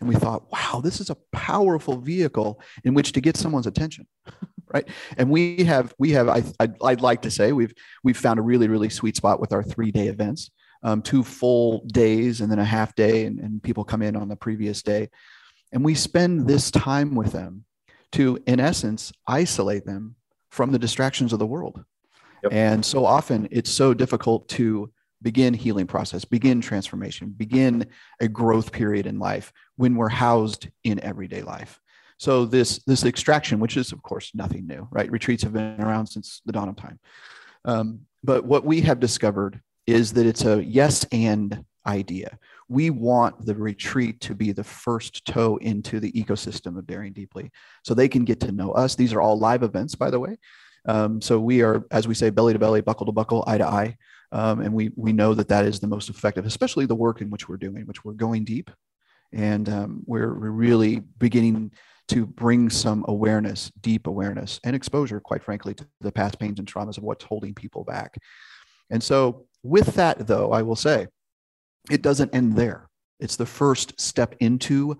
And 0.00 0.08
we 0.08 0.16
thought, 0.16 0.52
wow, 0.52 0.82
this 0.84 1.00
is 1.00 1.08
a 1.08 1.16
powerful 1.32 1.96
vehicle 1.96 2.60
in 2.84 2.92
which 2.92 3.12
to 3.12 3.22
get 3.22 3.38
someone's 3.38 3.66
attention. 3.66 4.06
right. 4.74 4.86
And 5.16 5.30
we 5.30 5.64
have, 5.64 5.94
we 5.98 6.10
have, 6.10 6.28
I, 6.28 6.42
I'd, 6.60 6.74
I'd, 6.82 7.00
like 7.00 7.22
to 7.22 7.30
say 7.30 7.52
we've, 7.52 7.72
we've 8.04 8.18
found 8.18 8.38
a 8.38 8.42
really, 8.42 8.68
really 8.68 8.90
sweet 8.90 9.16
spot 9.16 9.40
with 9.40 9.54
our 9.54 9.62
three 9.62 9.92
day 9.92 10.08
events, 10.08 10.50
um, 10.82 11.00
two 11.00 11.24
full 11.24 11.86
days 11.86 12.42
and 12.42 12.52
then 12.52 12.58
a 12.58 12.66
half 12.66 12.94
day, 12.94 13.24
and, 13.24 13.38
and 13.38 13.62
people 13.62 13.82
come 13.82 14.02
in 14.02 14.14
on 14.14 14.28
the 14.28 14.36
previous 14.36 14.82
day. 14.82 15.08
And 15.72 15.84
we 15.84 15.94
spend 15.94 16.46
this 16.46 16.70
time 16.70 17.14
with 17.14 17.32
them 17.32 17.64
to, 18.12 18.38
in 18.46 18.60
essence, 18.60 19.12
isolate 19.26 19.86
them 19.86 20.16
from 20.50 20.70
the 20.70 20.78
distractions 20.78 21.32
of 21.32 21.38
the 21.38 21.46
world. 21.46 21.82
Yep. 22.42 22.52
And 22.52 22.84
so 22.84 23.06
often 23.06 23.48
it's 23.50 23.70
so 23.70 23.94
difficult 23.94 24.48
to 24.50 24.92
begin 25.22 25.54
healing 25.54 25.86
process, 25.86 26.24
begin 26.24 26.60
transformation, 26.60 27.30
begin 27.36 27.86
a 28.20 28.28
growth 28.28 28.72
period 28.72 29.06
in 29.06 29.18
life 29.18 29.52
when 29.76 29.94
we're 29.94 30.08
housed 30.08 30.68
in 30.84 31.00
everyday 31.00 31.42
life. 31.42 31.80
So 32.18 32.44
this 32.44 32.82
this 32.84 33.04
extraction, 33.04 33.58
which 33.60 33.76
is 33.76 33.92
of 33.92 34.02
course 34.02 34.30
nothing 34.34 34.66
new, 34.66 34.86
right? 34.90 35.10
Retreats 35.10 35.42
have 35.44 35.52
been 35.52 35.80
around 35.80 36.06
since 36.06 36.40
the 36.44 36.52
dawn 36.52 36.68
of 36.68 36.76
time. 36.76 36.98
Um, 37.64 38.00
but 38.22 38.44
what 38.44 38.64
we 38.64 38.80
have 38.82 39.00
discovered 39.00 39.60
is 39.86 40.12
that 40.12 40.26
it's 40.26 40.44
a 40.44 40.62
yes 40.62 41.04
and 41.10 41.64
idea. 41.86 42.38
We 42.72 42.88
want 42.88 43.44
the 43.44 43.54
retreat 43.54 44.20
to 44.22 44.34
be 44.34 44.52
the 44.52 44.64
first 44.64 45.26
toe 45.26 45.58
into 45.58 46.00
the 46.00 46.10
ecosystem 46.12 46.78
of 46.78 46.86
Daring 46.86 47.12
Deeply 47.12 47.50
so 47.84 47.92
they 47.92 48.08
can 48.08 48.24
get 48.24 48.40
to 48.40 48.52
know 48.52 48.72
us. 48.72 48.94
These 48.94 49.12
are 49.12 49.20
all 49.20 49.38
live 49.38 49.62
events, 49.62 49.94
by 49.94 50.10
the 50.10 50.18
way. 50.18 50.38
Um, 50.88 51.20
so 51.20 51.38
we 51.38 51.60
are, 51.62 51.84
as 51.90 52.08
we 52.08 52.14
say, 52.14 52.30
belly 52.30 52.54
to 52.54 52.58
belly, 52.58 52.80
buckle 52.80 53.04
to 53.06 53.12
buckle, 53.12 53.44
eye 53.46 53.58
to 53.58 53.66
eye. 53.66 53.96
Um, 54.32 54.62
and 54.62 54.72
we, 54.72 54.90
we 54.96 55.12
know 55.12 55.34
that 55.34 55.48
that 55.48 55.66
is 55.66 55.80
the 55.80 55.86
most 55.86 56.08
effective, 56.08 56.46
especially 56.46 56.86
the 56.86 56.94
work 56.94 57.20
in 57.20 57.28
which 57.28 57.46
we're 57.46 57.58
doing, 57.58 57.84
which 57.84 58.06
we're 58.06 58.14
going 58.14 58.44
deep. 58.44 58.70
And 59.32 59.68
um, 59.68 60.02
we're, 60.06 60.32
we're 60.32 60.50
really 60.50 61.00
beginning 61.18 61.72
to 62.08 62.24
bring 62.24 62.70
some 62.70 63.04
awareness, 63.06 63.70
deep 63.82 64.06
awareness, 64.06 64.58
and 64.64 64.74
exposure, 64.74 65.20
quite 65.20 65.44
frankly, 65.44 65.74
to 65.74 65.86
the 66.00 66.10
past 66.10 66.38
pains 66.38 66.58
and 66.58 66.66
traumas 66.66 66.96
of 66.96 67.04
what's 67.04 67.24
holding 67.24 67.54
people 67.54 67.84
back. 67.84 68.16
And 68.90 69.02
so, 69.02 69.46
with 69.62 69.94
that, 69.94 70.26
though, 70.26 70.52
I 70.52 70.62
will 70.62 70.76
say, 70.76 71.06
it 71.90 72.02
doesn't 72.02 72.34
end 72.34 72.56
there. 72.56 72.88
It's 73.20 73.36
the 73.36 73.46
first 73.46 74.00
step 74.00 74.34
into 74.40 74.98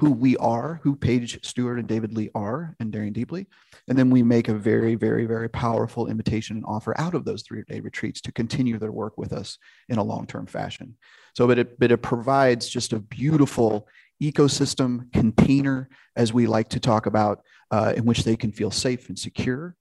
who 0.00 0.10
we 0.10 0.34
are, 0.38 0.80
who 0.82 0.96
Paige 0.96 1.44
Stewart 1.44 1.78
and 1.78 1.86
David 1.86 2.14
Lea 2.14 2.30
are, 2.34 2.74
and 2.80 2.90
Daring 2.90 3.12
Deeply. 3.12 3.46
And 3.86 3.98
then 3.98 4.08
we 4.08 4.22
make 4.22 4.48
a 4.48 4.54
very, 4.54 4.94
very, 4.94 5.26
very 5.26 5.48
powerful 5.48 6.06
invitation 6.06 6.56
and 6.56 6.64
offer 6.64 6.98
out 6.98 7.14
of 7.14 7.26
those 7.26 7.42
three 7.42 7.62
day 7.68 7.80
retreats 7.80 8.22
to 8.22 8.32
continue 8.32 8.78
their 8.78 8.92
work 8.92 9.18
with 9.18 9.34
us 9.34 9.58
in 9.90 9.98
a 9.98 10.02
long 10.02 10.26
term 10.26 10.46
fashion. 10.46 10.96
So, 11.34 11.46
but 11.46 11.58
it, 11.58 11.78
but 11.78 11.92
it 11.92 11.98
provides 11.98 12.66
just 12.66 12.94
a 12.94 12.98
beautiful 12.98 13.86
ecosystem 14.22 15.12
container, 15.12 15.90
as 16.16 16.32
we 16.32 16.46
like 16.46 16.70
to 16.70 16.80
talk 16.80 17.04
about, 17.04 17.42
uh, 17.70 17.92
in 17.94 18.06
which 18.06 18.24
they 18.24 18.36
can 18.36 18.52
feel 18.52 18.70
safe 18.70 19.08
and 19.08 19.18
secure 19.18 19.76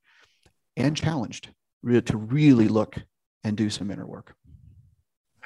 and 0.76 0.98
challenged 0.98 1.50
to 1.84 2.18
really 2.18 2.68
look 2.68 2.98
and 3.44 3.56
do 3.56 3.70
some 3.70 3.90
inner 3.90 4.06
work. 4.06 4.36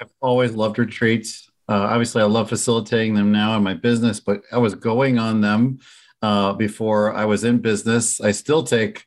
I've 0.00 0.10
always 0.20 0.54
loved 0.54 0.78
retreats. 0.78 1.50
Uh, 1.68 1.74
obviously, 1.74 2.22
I 2.22 2.26
love 2.26 2.48
facilitating 2.48 3.14
them 3.14 3.32
now 3.32 3.56
in 3.56 3.62
my 3.62 3.74
business, 3.74 4.20
but 4.20 4.42
I 4.52 4.58
was 4.58 4.74
going 4.74 5.18
on 5.18 5.40
them 5.40 5.78
uh, 6.22 6.52
before 6.52 7.14
I 7.14 7.24
was 7.24 7.44
in 7.44 7.58
business. 7.58 8.20
I 8.20 8.32
still 8.32 8.62
take 8.62 9.06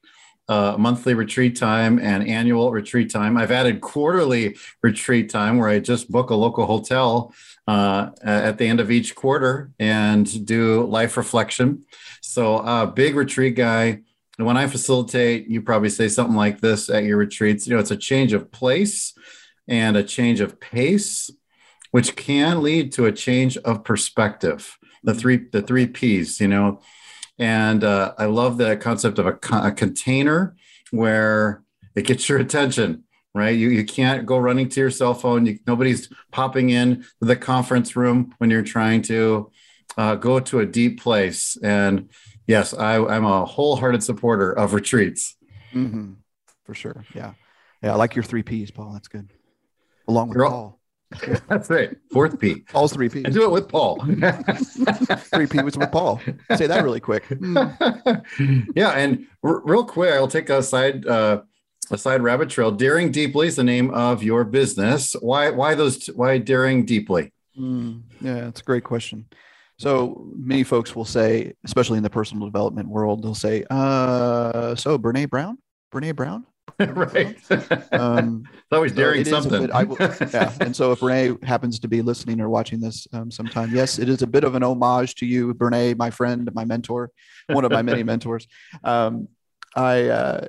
uh, 0.50 0.76
monthly 0.78 1.14
retreat 1.14 1.58
time 1.58 2.00
and 2.00 2.28
annual 2.28 2.72
retreat 2.72 3.12
time. 3.12 3.38
I've 3.38 3.52
added 3.52 3.82
quarterly 3.82 4.56
retreat 4.82 5.30
time 5.30 5.58
where 5.58 5.68
I 5.68 5.80
just 5.80 6.10
book 6.10 6.30
a 6.30 6.36
local 6.36 6.66
hotel 6.66 7.34
uh, 7.68 8.12
at 8.24 8.58
the 8.58 8.66
end 8.66 8.80
of 8.80 8.90
each 8.90 9.14
quarter 9.14 9.72
and 9.78 10.46
do 10.46 10.86
life 10.86 11.18
reflection. 11.18 11.84
So, 12.22 12.58
uh, 12.58 12.86
big 12.86 13.16
retreat 13.16 13.56
guy. 13.56 14.00
And 14.38 14.46
when 14.46 14.56
I 14.58 14.68
facilitate, 14.68 15.48
you 15.48 15.62
probably 15.62 15.90
say 15.90 16.08
something 16.08 16.36
like 16.36 16.62
this 16.62 16.90
at 16.90 17.04
your 17.04 17.18
retreats. 17.18 17.68
You 17.68 17.74
know, 17.74 17.80
it's 17.80 17.92
a 17.92 17.98
change 17.98 18.34
of 18.34 18.52
place 18.52 19.14
and 19.68 19.98
a 19.98 20.04
change 20.04 20.40
of 20.40 20.60
pace, 20.60 21.30
which 21.92 22.16
can 22.16 22.62
lead 22.62 22.92
to 22.94 23.06
a 23.06 23.12
change 23.12 23.58
of 23.58 23.84
perspective. 23.84 24.78
The 25.04 25.14
three, 25.14 25.48
the 25.52 25.62
three 25.62 25.88
P's, 25.88 26.40
you 26.40 26.48
know. 26.48 26.82
And 27.40 27.84
uh, 27.84 28.14
I 28.18 28.26
love 28.26 28.58
the 28.58 28.78
concept 28.78 29.20
of 29.20 29.28
a, 29.28 29.38
a 29.52 29.72
container 29.72 30.56
where 30.92 31.64
it 31.96 32.06
gets 32.06 32.28
your 32.28 32.40
attention 32.40 33.04
right? 33.38 33.56
You, 33.56 33.70
you 33.70 33.86
can't 33.86 34.26
go 34.26 34.38
running 34.38 34.68
to 34.70 34.80
your 34.80 34.90
cell 34.90 35.14
phone. 35.14 35.46
You, 35.46 35.60
nobody's 35.68 36.10
popping 36.32 36.72
in 36.72 37.06
the 37.22 37.36
conference 37.36 37.96
room 37.96 38.34
when 38.40 38.50
you're 38.50 38.64
trying 38.64 39.04
to 39.04 39.52
uh, 39.96 40.16
go 40.16 40.40
to 40.40 40.60
a 40.60 40.66
deep 40.66 41.02
place. 41.02 41.56
And 41.62 42.10
yes, 42.48 42.74
I, 42.74 42.96
am 42.96 43.26
a 43.26 43.46
wholehearted 43.46 44.04
supporter 44.04 44.52
of 44.52 44.74
retreats. 44.74 45.36
Mm-hmm. 45.74 46.14
For 46.66 46.74
sure. 46.74 47.06
Yeah. 47.14 47.34
Yeah. 47.84 47.94
I 47.94 47.96
like 47.96 48.16
your 48.16 48.24
three 48.24 48.44
P's, 48.44 48.72
Paul. 48.72 48.92
That's 48.94 49.08
good 49.08 49.30
along 50.08 50.30
with 50.30 50.38
Paul. 50.38 50.52
All, 50.54 50.78
that's 51.48 51.70
right. 51.70 51.96
Fourth 52.12 52.40
P. 52.40 52.62
Paul's 52.62 52.94
three 52.94 53.10
P. 53.10 53.24
And 53.24 53.34
do 53.34 53.44
it 53.44 53.52
with 53.52 53.70
Paul. 53.70 54.00
three 55.34 55.48
P 55.48 55.62
was 55.62 55.78
with 55.78 55.92
Paul. 55.92 56.22
Say 56.56 56.68
that 56.68 56.84
really 56.84 57.00
quick. 57.00 57.26
yeah, 58.76 58.92
and 58.92 59.26
r- 59.44 59.62
real 59.64 59.86
quick, 59.86 60.14
I'll 60.14 60.28
take 60.28 60.50
a 60.50 60.62
side 60.62 61.06
uh, 61.06 61.42
a 61.92 61.98
side 61.98 62.22
rabbit 62.22 62.50
trail. 62.50 62.72
Daring 62.72 63.12
deeply 63.12 63.48
is 63.48 63.56
the 63.56 63.64
name 63.64 63.92
of 63.92 64.22
your 64.22 64.44
business. 64.44 65.16
Why 65.22 65.50
why 65.50 65.76
those? 65.76 66.08
Why 66.08 66.38
daring 66.40 66.86
deeply? 66.86 67.32
Mm, 67.58 68.04
yeah, 68.22 68.48
it's 68.48 68.62
a 68.62 68.64
great 68.64 68.84
question. 68.84 69.28
So 69.80 70.30
many 70.36 70.64
folks 70.64 70.96
will 70.96 71.06
say, 71.06 71.54
especially 71.64 71.98
in 71.98 72.04
the 72.04 72.10
personal 72.10 72.48
development 72.48 72.90
world, 72.90 73.24
they'll 73.24 73.36
say, 73.36 73.64
uh, 73.70 74.76
"So 74.76 74.98
Brene 74.98 75.30
Brown, 75.30 75.58
Brene 75.94 76.16
Brown." 76.16 76.46
right. 76.80 77.38
Um, 77.92 78.44
it's 78.52 78.74
always 78.74 78.92
daring 78.92 79.24
so 79.26 79.32
something. 79.32 79.68
Bit, 79.68 79.88
will, 79.88 79.98
yeah. 80.00 80.54
And 80.60 80.76
so 80.76 80.92
if 80.92 81.00
Brene 81.00 81.42
happens 81.44 81.80
to 81.80 81.88
be 81.88 82.02
listening 82.02 82.42
or 82.42 82.50
watching 82.50 82.80
this 82.80 83.08
um, 83.14 83.32
sometime, 83.32 83.74
yes, 83.74 83.98
it 83.98 84.10
is 84.10 84.22
a 84.22 84.28
bit 84.28 84.44
of 84.44 84.56
an 84.56 84.64
homage 84.64 85.16
to 85.16 85.26
you, 85.26 85.54
Brene, 85.54 85.98
my 85.98 86.12
friend, 86.12 86.50
my 86.54 86.66
mentor, 86.66 87.12
one 87.48 87.66
of 87.66 87.72
my 87.72 87.82
many 87.82 88.04
mentors. 88.04 88.48
Um, 88.84 89.30
I, 89.76 90.10
uh, 90.10 90.48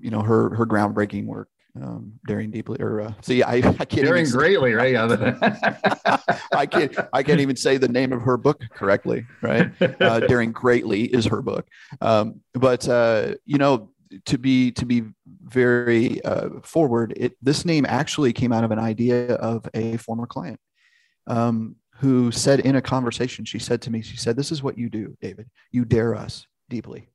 you 0.00 0.10
know, 0.10 0.22
her 0.22 0.54
her 0.54 0.66
groundbreaking 0.66 1.26
work 1.26 1.48
um, 1.82 2.12
daring 2.26 2.50
deeply 2.50 2.78
or 2.80 3.00
uh, 3.00 3.12
see 3.22 3.42
I, 3.42 3.56
I 3.56 3.60
can't 3.84 4.06
daring 4.06 4.28
greatly 4.30 4.72
right 4.72 4.96
I 6.52 6.66
can't 6.66 6.96
I 7.12 7.22
can't 7.22 7.40
even 7.40 7.56
say 7.56 7.76
the 7.76 7.88
name 7.88 8.12
of 8.12 8.22
her 8.22 8.36
book 8.36 8.62
correctly 8.72 9.26
right 9.42 9.70
uh, 10.00 10.20
daring 10.20 10.52
greatly 10.52 11.04
is 11.04 11.26
her 11.26 11.42
book 11.42 11.66
um, 12.00 12.40
but 12.54 12.88
uh, 12.88 13.34
you 13.44 13.58
know 13.58 13.90
to 14.26 14.38
be 14.38 14.72
to 14.72 14.86
be 14.86 15.02
very 15.46 16.22
uh, 16.24 16.60
forward, 16.62 17.14
it, 17.16 17.36
this 17.40 17.64
name 17.64 17.86
actually 17.88 18.32
came 18.32 18.52
out 18.52 18.64
of 18.64 18.70
an 18.70 18.78
idea 18.78 19.34
of 19.34 19.66
a 19.74 19.96
former 19.96 20.26
client 20.26 20.60
um, 21.26 21.76
who 21.98 22.30
said 22.30 22.60
in 22.60 22.76
a 22.76 22.82
conversation, 22.82 23.44
she 23.44 23.58
said 23.58 23.80
to 23.82 23.90
me, 23.90 24.02
she 24.02 24.16
said, 24.16 24.36
"This 24.36 24.52
is 24.52 24.62
what 24.62 24.78
you 24.78 24.88
do, 24.88 25.16
David. 25.20 25.48
You 25.70 25.84
dare 25.84 26.14
us 26.14 26.46
deeply. 26.68 27.08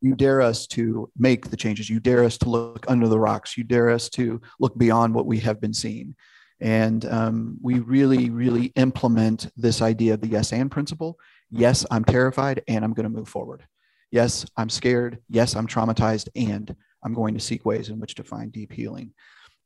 You 0.00 0.14
dare 0.14 0.40
us 0.40 0.66
to 0.68 1.10
make 1.16 1.50
the 1.50 1.56
changes. 1.56 1.90
You 1.90 2.00
dare 2.00 2.24
us 2.24 2.38
to 2.38 2.48
look 2.48 2.86
under 2.88 3.08
the 3.08 3.18
rocks. 3.18 3.58
You 3.58 3.64
dare 3.64 3.90
us 3.90 4.08
to 4.10 4.40
look 4.58 4.78
beyond 4.78 5.14
what 5.14 5.26
we 5.26 5.38
have 5.40 5.60
been 5.60 5.74
seeing." 5.74 6.14
And 6.60 7.06
um, 7.06 7.56
we 7.62 7.78
really, 7.78 8.28
really 8.28 8.66
implement 8.76 9.50
this 9.56 9.80
idea 9.80 10.14
of 10.14 10.20
the 10.20 10.28
yes 10.28 10.52
and 10.52 10.70
principle. 10.70 11.18
Yes, 11.50 11.86
I'm 11.90 12.04
terrified, 12.04 12.62
and 12.68 12.84
I'm 12.84 12.92
going 12.92 13.10
to 13.10 13.18
move 13.18 13.28
forward. 13.28 13.64
Yes, 14.10 14.44
I'm 14.56 14.68
scared. 14.68 15.18
Yes, 15.28 15.56
I'm 15.56 15.66
traumatized, 15.66 16.28
and 16.34 16.74
I'm 17.02 17.14
going 17.14 17.34
to 17.34 17.40
seek 17.40 17.64
ways 17.64 17.88
in 17.88 17.98
which 18.00 18.14
to 18.16 18.24
find 18.24 18.52
deep 18.52 18.72
healing. 18.72 19.12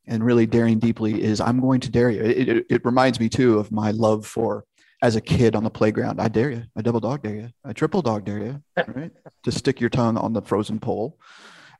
and 0.06 0.22
really 0.22 0.46
daring 0.46 0.78
deeply 0.78 1.22
is 1.22 1.40
I'm 1.40 1.60
going 1.60 1.80
to 1.80 1.90
dare 1.90 2.10
you. 2.10 2.22
It, 2.22 2.48
it, 2.48 2.66
it, 2.68 2.84
reminds 2.84 3.18
me 3.18 3.28
too 3.28 3.58
of 3.58 3.72
my 3.72 3.90
love 3.90 4.26
for 4.26 4.64
as 5.02 5.16
a 5.16 5.20
kid 5.20 5.56
on 5.56 5.64
the 5.64 5.70
playground. 5.70 6.20
I 6.20 6.28
dare 6.28 6.50
you. 6.50 6.62
I 6.76 6.82
double 6.82 7.00
dog 7.00 7.22
dare 7.22 7.34
you. 7.34 7.48
I 7.64 7.72
triple 7.72 8.02
dog 8.02 8.24
dare 8.24 8.38
you. 8.38 8.62
Right? 8.76 9.12
to 9.44 9.52
stick 9.52 9.80
your 9.80 9.90
tongue 9.90 10.16
on 10.16 10.32
the 10.32 10.42
frozen 10.42 10.78
pole. 10.78 11.18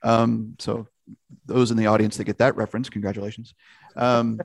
Um, 0.03 0.55
so 0.59 0.87
those 1.45 1.71
in 1.71 1.77
the 1.77 1.87
audience 1.87 2.17
that 2.17 2.25
get 2.25 2.37
that 2.39 2.55
reference, 2.55 2.89
congratulations. 2.89 3.53
Um, 3.95 4.39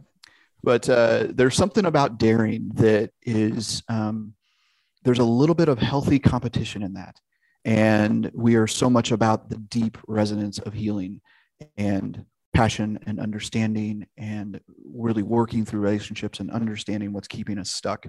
but 0.63 0.89
uh, 0.89 1.29
there's 1.31 1.57
something 1.57 1.87
about 1.87 2.19
daring 2.19 2.71
that 2.75 3.11
is 3.23 3.83
um, 3.89 4.35
there's 5.05 5.19
a 5.19 5.25
little 5.25 5.55
bit 5.55 5.69
of 5.69 5.79
healthy 5.79 6.19
competition 6.19 6.83
in 6.83 6.95
that, 6.95 7.19
and 7.65 8.31
we 8.35 8.55
are 8.57 8.67
so 8.67 8.89
much 8.89 9.13
about 9.13 9.51
the 9.51 9.57
deep 9.57 9.99
resonance 10.09 10.59
of 10.59 10.73
healing 10.73 11.21
and 11.77 12.25
passion 12.55 12.99
and 13.07 13.21
understanding 13.21 14.07
and 14.17 14.61
really 14.93 15.23
working 15.23 15.65
through 15.65 15.81
relationships 15.81 16.41
and 16.41 16.51
understanding 16.51 17.13
what's 17.13 17.29
keeping 17.29 17.59
us 17.59 17.71
stuck. 17.71 18.07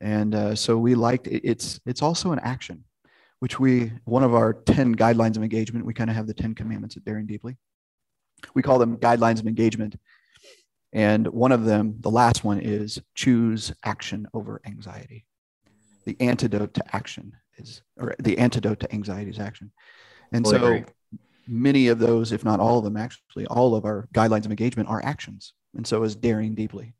And 0.00 0.34
uh, 0.34 0.54
so 0.54 0.78
we 0.78 0.94
liked 0.94 1.26
it. 1.26 1.42
it's 1.44 1.80
it's 1.86 2.02
also 2.02 2.32
an 2.32 2.38
action 2.40 2.84
which 3.38 3.58
we 3.58 3.92
one 4.04 4.22
of 4.22 4.34
our 4.34 4.52
10 4.52 4.94
guidelines 4.94 5.36
of 5.36 5.42
engagement 5.42 5.84
we 5.84 5.94
kind 5.94 6.10
of 6.10 6.16
have 6.16 6.26
the 6.26 6.34
10 6.34 6.54
commandments 6.54 6.96
at 6.96 7.04
daring 7.04 7.26
deeply. 7.26 7.56
We 8.54 8.62
call 8.62 8.78
them 8.78 8.98
guidelines 8.98 9.40
of 9.40 9.46
engagement. 9.46 9.96
And 10.92 11.26
one 11.28 11.52
of 11.52 11.64
them 11.64 11.96
the 12.00 12.10
last 12.10 12.44
one 12.44 12.60
is 12.60 13.00
choose 13.14 13.72
action 13.84 14.28
over 14.34 14.60
anxiety. 14.66 15.24
The 16.04 16.16
antidote 16.20 16.74
to 16.74 16.94
action 16.94 17.32
is 17.58 17.82
or 17.98 18.14
the 18.18 18.38
antidote 18.38 18.80
to 18.80 18.92
anxiety 18.94 19.30
is 19.30 19.38
action 19.38 19.70
and 20.32 20.46
so 20.46 20.56
agree 20.56 20.84
many 21.46 21.88
of 21.88 21.98
those, 21.98 22.32
if 22.32 22.44
not 22.44 22.60
all 22.60 22.78
of 22.78 22.84
them, 22.84 22.96
actually, 22.96 23.46
all 23.46 23.74
of 23.74 23.84
our 23.84 24.08
guidelines 24.14 24.44
of 24.44 24.50
engagement 24.50 24.88
are 24.88 25.04
actions. 25.04 25.52
And 25.76 25.86
so 25.86 26.02
is 26.02 26.14
daring 26.14 26.54
deeply, 26.54 26.94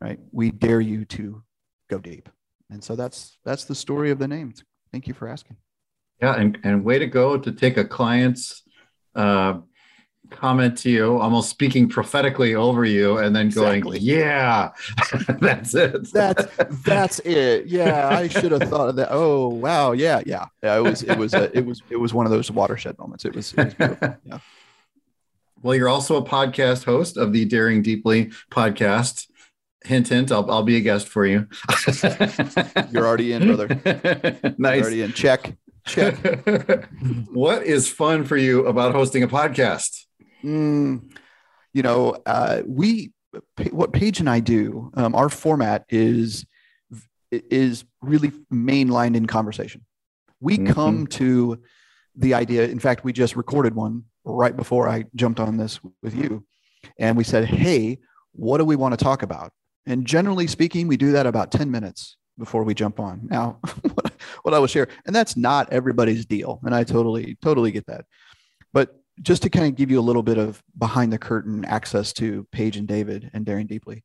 right? 0.00 0.18
We 0.32 0.50
dare 0.50 0.80
you 0.80 1.04
to 1.06 1.42
go 1.88 1.98
deep. 1.98 2.28
And 2.70 2.82
so 2.82 2.96
that's 2.96 3.38
that's 3.44 3.64
the 3.64 3.74
story 3.74 4.10
of 4.10 4.18
the 4.18 4.28
name. 4.28 4.52
Thank 4.92 5.06
you 5.06 5.14
for 5.14 5.28
asking. 5.28 5.56
Yeah, 6.20 6.34
and, 6.34 6.58
and 6.64 6.84
way 6.84 6.98
to 6.98 7.06
go 7.06 7.36
to 7.36 7.52
take 7.52 7.76
a 7.76 7.84
client's 7.84 8.62
uh, 9.14 9.58
comment 10.30 10.76
to 10.78 10.90
you, 10.90 11.18
almost 11.18 11.50
speaking 11.50 11.88
prophetically 11.88 12.54
over 12.54 12.84
you, 12.84 13.18
and 13.18 13.34
then 13.34 13.48
going, 13.50 13.78
exactly. 13.78 13.98
"Yeah, 14.00 14.70
that's 15.40 15.74
it. 15.74 16.10
that's 16.12 16.46
that's 16.84 17.18
it. 17.20 17.66
Yeah, 17.66 18.08
I 18.08 18.28
should 18.28 18.52
have 18.52 18.68
thought 18.68 18.88
of 18.88 18.96
that. 18.96 19.08
Oh, 19.10 19.48
wow. 19.48 19.92
Yeah, 19.92 20.22
yeah. 20.26 20.46
Yeah, 20.62 20.76
it 20.76 20.82
was 20.82 21.02
it 21.02 21.16
was 21.16 21.34
a, 21.34 21.56
it 21.56 21.64
was 21.64 21.82
it 21.90 21.96
was 21.96 22.12
one 22.14 22.26
of 22.26 22.32
those 22.32 22.50
watershed 22.50 22.98
moments. 22.98 23.24
It 23.24 23.34
was, 23.34 23.52
it 23.54 23.64
was 23.64 23.74
beautiful. 23.74 24.16
Yeah. 24.24 24.38
Well, 25.62 25.74
you're 25.74 25.88
also 25.88 26.16
a 26.16 26.22
podcast 26.22 26.84
host 26.84 27.16
of 27.16 27.32
the 27.32 27.44
Daring 27.44 27.82
Deeply 27.82 28.26
podcast. 28.50 29.26
Hint, 29.84 30.08
hint. 30.08 30.30
I'll, 30.30 30.48
I'll 30.50 30.62
be 30.62 30.76
a 30.76 30.80
guest 30.80 31.08
for 31.08 31.24
you. 31.26 31.48
you're 32.90 33.06
already 33.06 33.32
in, 33.32 33.46
brother. 33.46 33.68
nice. 34.58 34.76
You're 34.76 34.82
already 34.82 35.02
in. 35.02 35.12
Check. 35.12 35.56
Check. 35.86 36.16
what 37.32 37.62
is 37.62 37.88
fun 37.88 38.24
for 38.24 38.36
you 38.36 38.66
about 38.66 38.92
hosting 38.92 39.22
a 39.22 39.28
podcast? 39.28 40.05
Mm, 40.46 41.12
you 41.72 41.82
know, 41.82 42.16
uh, 42.24 42.62
we 42.64 43.12
what 43.70 43.92
Paige 43.92 44.20
and 44.20 44.30
I 44.30 44.40
do. 44.40 44.90
Um, 44.94 45.14
our 45.14 45.28
format 45.28 45.84
is 45.88 46.46
is 47.30 47.84
really 48.00 48.30
mainlined 48.52 49.16
in 49.16 49.26
conversation. 49.26 49.84
We 50.40 50.58
mm-hmm. 50.58 50.72
come 50.72 51.06
to 51.08 51.60
the 52.14 52.34
idea. 52.34 52.68
In 52.68 52.78
fact, 52.78 53.04
we 53.04 53.12
just 53.12 53.34
recorded 53.34 53.74
one 53.74 54.04
right 54.24 54.56
before 54.56 54.88
I 54.88 55.04
jumped 55.14 55.40
on 55.40 55.56
this 55.56 55.80
with 56.02 56.14
you, 56.14 56.44
and 56.98 57.16
we 57.16 57.24
said, 57.24 57.44
"Hey, 57.44 57.98
what 58.32 58.58
do 58.58 58.64
we 58.64 58.76
want 58.76 58.96
to 58.96 59.04
talk 59.04 59.22
about?" 59.22 59.52
And 59.84 60.06
generally 60.06 60.46
speaking, 60.46 60.86
we 60.86 60.96
do 60.96 61.12
that 61.12 61.26
about 61.26 61.50
ten 61.50 61.70
minutes 61.70 62.16
before 62.38 62.62
we 62.62 62.74
jump 62.74 63.00
on. 63.00 63.26
Now, 63.28 63.58
what 64.42 64.54
I 64.54 64.58
will 64.60 64.66
share, 64.68 64.86
and 65.06 65.14
that's 65.14 65.36
not 65.36 65.72
everybody's 65.72 66.24
deal, 66.24 66.60
and 66.64 66.74
I 66.74 66.84
totally 66.84 67.36
totally 67.42 67.72
get 67.72 67.86
that. 67.86 68.04
But 68.72 68.94
just 69.22 69.42
to 69.42 69.50
kind 69.50 69.66
of 69.66 69.76
give 69.76 69.90
you 69.90 69.98
a 69.98 70.02
little 70.02 70.22
bit 70.22 70.38
of 70.38 70.62
behind 70.78 71.12
the 71.12 71.18
curtain 71.18 71.64
access 71.64 72.12
to 72.14 72.46
Paige 72.52 72.76
and 72.76 72.86
David 72.86 73.30
and 73.32 73.44
Daring 73.44 73.66
Deeply, 73.66 74.04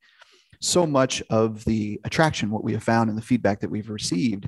so 0.60 0.86
much 0.86 1.24
of 1.30 1.66
the 1.66 2.00
attraction, 2.04 2.52
what 2.52 2.64
we 2.64 2.74
have 2.74 2.84
found 2.84 3.10
in 3.10 3.16
the 3.16 3.22
feedback 3.22 3.60
that 3.60 3.72
we've 3.72 3.90
received, 3.90 4.48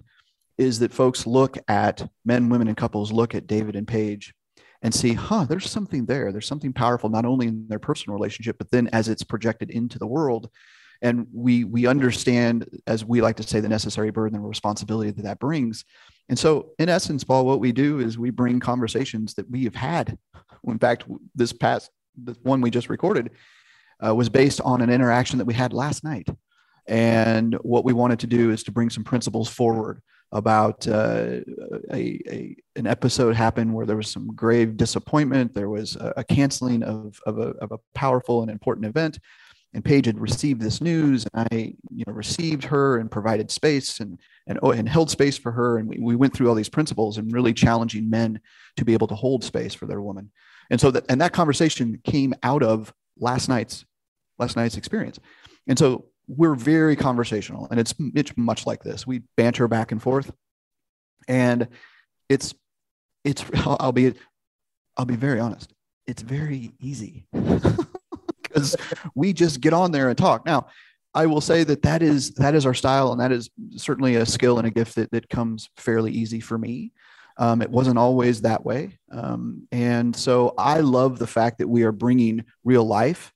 is 0.58 0.80
that 0.80 0.94
folks 0.94 1.26
look 1.26 1.58
at 1.68 2.08
men, 2.24 2.50
women, 2.50 2.68
and 2.68 2.78
couples 2.78 3.12
look 3.12 3.34
at 3.34 3.48
David 3.48 3.76
and 3.76 3.88
Paige 3.88 4.34
and 4.84 4.94
see, 4.94 5.14
huh, 5.14 5.46
there's 5.46 5.70
something 5.70 6.06
there. 6.06 6.32
There's 6.32 6.46
something 6.46 6.74
powerful, 6.74 7.10
not 7.10 7.26
only 7.26 7.48
in 7.48 7.68
their 7.68 7.80
personal 7.80 8.16
relationship, 8.16 8.58
but 8.58 8.70
then 8.70 8.88
as 8.94 9.08
it's 9.08 9.24
projected 9.24 9.72
into 9.72 9.98
the 9.98 10.06
world. 10.06 10.50
And 11.04 11.28
we 11.34 11.66
we 11.66 11.86
understand, 11.86 12.66
as 12.88 13.04
we 13.06 13.22
like 13.22 13.36
to 13.36 13.44
say, 13.44 13.60
the 13.60 13.70
necessary 13.70 14.10
burden 14.10 14.38
and 14.38 14.48
responsibility 14.48 15.12
that 15.12 15.24
that 15.24 15.40
brings. 15.40 15.84
And 16.30 16.40
so, 16.40 16.70
in 16.80 16.88
essence, 16.88 17.24
Paul, 17.26 17.46
what 17.46 17.60
we 17.60 17.74
do 17.74 18.00
is 18.00 18.18
we 18.18 18.30
bring 18.30 18.60
conversations 18.62 19.34
that 19.36 19.50
we 19.52 19.66
have 19.66 19.76
had. 19.76 20.18
In 20.66 20.80
fact, 20.80 21.04
this 21.36 21.52
past 21.52 21.92
the 22.16 22.36
one 22.44 22.62
we 22.62 22.72
just 22.72 22.90
recorded 22.90 23.32
uh, 24.06 24.16
was 24.16 24.30
based 24.30 24.62
on 24.62 24.82
an 24.82 24.90
interaction 24.90 25.38
that 25.40 25.46
we 25.46 25.54
had 25.54 25.74
last 25.74 26.04
night. 26.04 26.30
And 26.88 27.56
what 27.62 27.86
we 27.86 27.94
wanted 27.94 28.20
to 28.20 28.28
do 28.28 28.52
is 28.52 28.64
to 28.64 28.72
bring 28.72 28.90
some 28.90 29.04
principles 29.04 29.50
forward 29.50 30.02
about 30.32 30.88
uh, 30.88 31.42
a, 31.92 32.20
a, 32.28 32.56
an 32.76 32.88
episode 32.88 33.36
happened 33.36 33.74
where 33.74 33.86
there 33.86 33.96
was 33.96 34.10
some 34.10 34.36
grave 34.36 34.78
disappointment. 34.78 35.54
There 35.54 35.70
was 35.70 35.96
a, 35.96 36.14
a 36.18 36.24
canceling 36.24 36.82
of, 36.84 37.20
of 37.26 37.38
a, 37.38 37.50
of 37.62 37.72
a 37.72 37.78
powerful 37.94 38.42
and 38.42 38.50
important 38.50 38.88
event 38.88 39.20
and 39.74 39.84
Paige 39.84 40.06
had 40.06 40.20
received 40.20 40.62
this 40.62 40.82
news, 40.82 41.26
and 41.34 41.48
I, 41.52 41.76
you 41.90 42.04
know, 42.06 42.14
received 42.14 42.64
her 42.66 42.98
and 42.98 43.10
provided 43.10 43.50
space 43.50 44.00
and 44.00 44.20
and 44.48 44.60
oh, 44.62 44.72
and 44.72 44.88
held 44.88 45.10
space 45.10 45.38
for 45.38 45.52
her, 45.52 45.78
and 45.78 45.88
we, 45.88 45.98
we 46.00 46.16
went 46.16 46.34
through 46.34 46.50
all 46.50 46.56
these 46.56 46.70
principles 46.70 47.18
and 47.18 47.34
really 47.34 47.54
challenging 47.54 48.10
men 48.10 48.40
to 48.78 48.86
be 48.86 48.94
able 48.94 49.08
to 49.08 49.16
hold 49.16 49.44
space 49.44 49.74
for 49.74 49.86
their 49.86 50.02
woman, 50.02 50.32
and 50.70 50.80
so 50.80 50.92
that 50.92 51.06
and 51.10 51.20
that 51.22 51.34
conversation 51.34 52.00
came 52.04 52.34
out 52.44 52.62
of 52.64 52.94
last 53.18 53.50
night's 53.50 53.86
last 54.38 54.56
night's 54.56 54.78
experience, 54.78 55.20
and 55.68 55.80
so 55.80 56.06
we're 56.28 56.56
very 56.56 56.96
conversational, 56.96 57.68
and 57.72 57.80
it's 57.80 57.94
it's 58.14 58.32
much 58.38 58.68
like 58.68 58.84
this. 58.84 59.08
We 59.08 59.24
banter 59.38 59.68
back 59.68 59.92
and 59.92 60.02
forth, 60.02 60.32
and 61.28 61.68
it's 62.30 62.54
it's 63.24 63.44
I'll 63.66 63.92
be 63.92 64.14
I'll 64.98 65.06
be 65.06 65.16
very 65.16 65.40
honest. 65.40 65.74
It's 66.06 66.22
very 66.22 66.74
easy. 66.80 67.26
because 68.54 68.76
we 69.16 69.34
just 69.34 69.62
get 69.62 69.74
on 69.74 69.92
there 69.92 70.10
and 70.10 70.18
talk. 70.18 70.46
Now, 70.46 70.68
I 71.14 71.26
will 71.28 71.42
say 71.42 71.64
that 71.64 71.84
that 71.84 72.02
is 72.02 72.32
that 72.36 72.56
is 72.56 72.66
our 72.66 72.74
style, 72.74 73.12
and 73.12 73.22
that 73.22 73.32
is 73.32 73.50
certainly 73.76 74.16
a 74.16 74.26
skill 74.26 74.58
and 74.58 74.68
a 74.68 74.72
gift 74.72 74.96
that 74.96 75.12
that 75.12 75.30
comes 75.30 75.70
fairly 75.78 76.12
easy 76.12 76.40
for 76.40 76.58
me. 76.58 76.92
Um, 77.38 77.62
it 77.62 77.70
wasn't 77.70 77.98
always 77.98 78.42
that 78.42 78.66
way, 78.66 78.98
um, 79.12 79.68
and 79.72 80.16
so 80.16 80.54
I 80.58 80.80
love 80.80 81.20
the 81.20 81.28
fact 81.28 81.60
that 81.60 81.68
we 81.68 81.84
are 81.84 81.92
bringing 81.92 82.46
real 82.64 82.84
life 82.84 83.32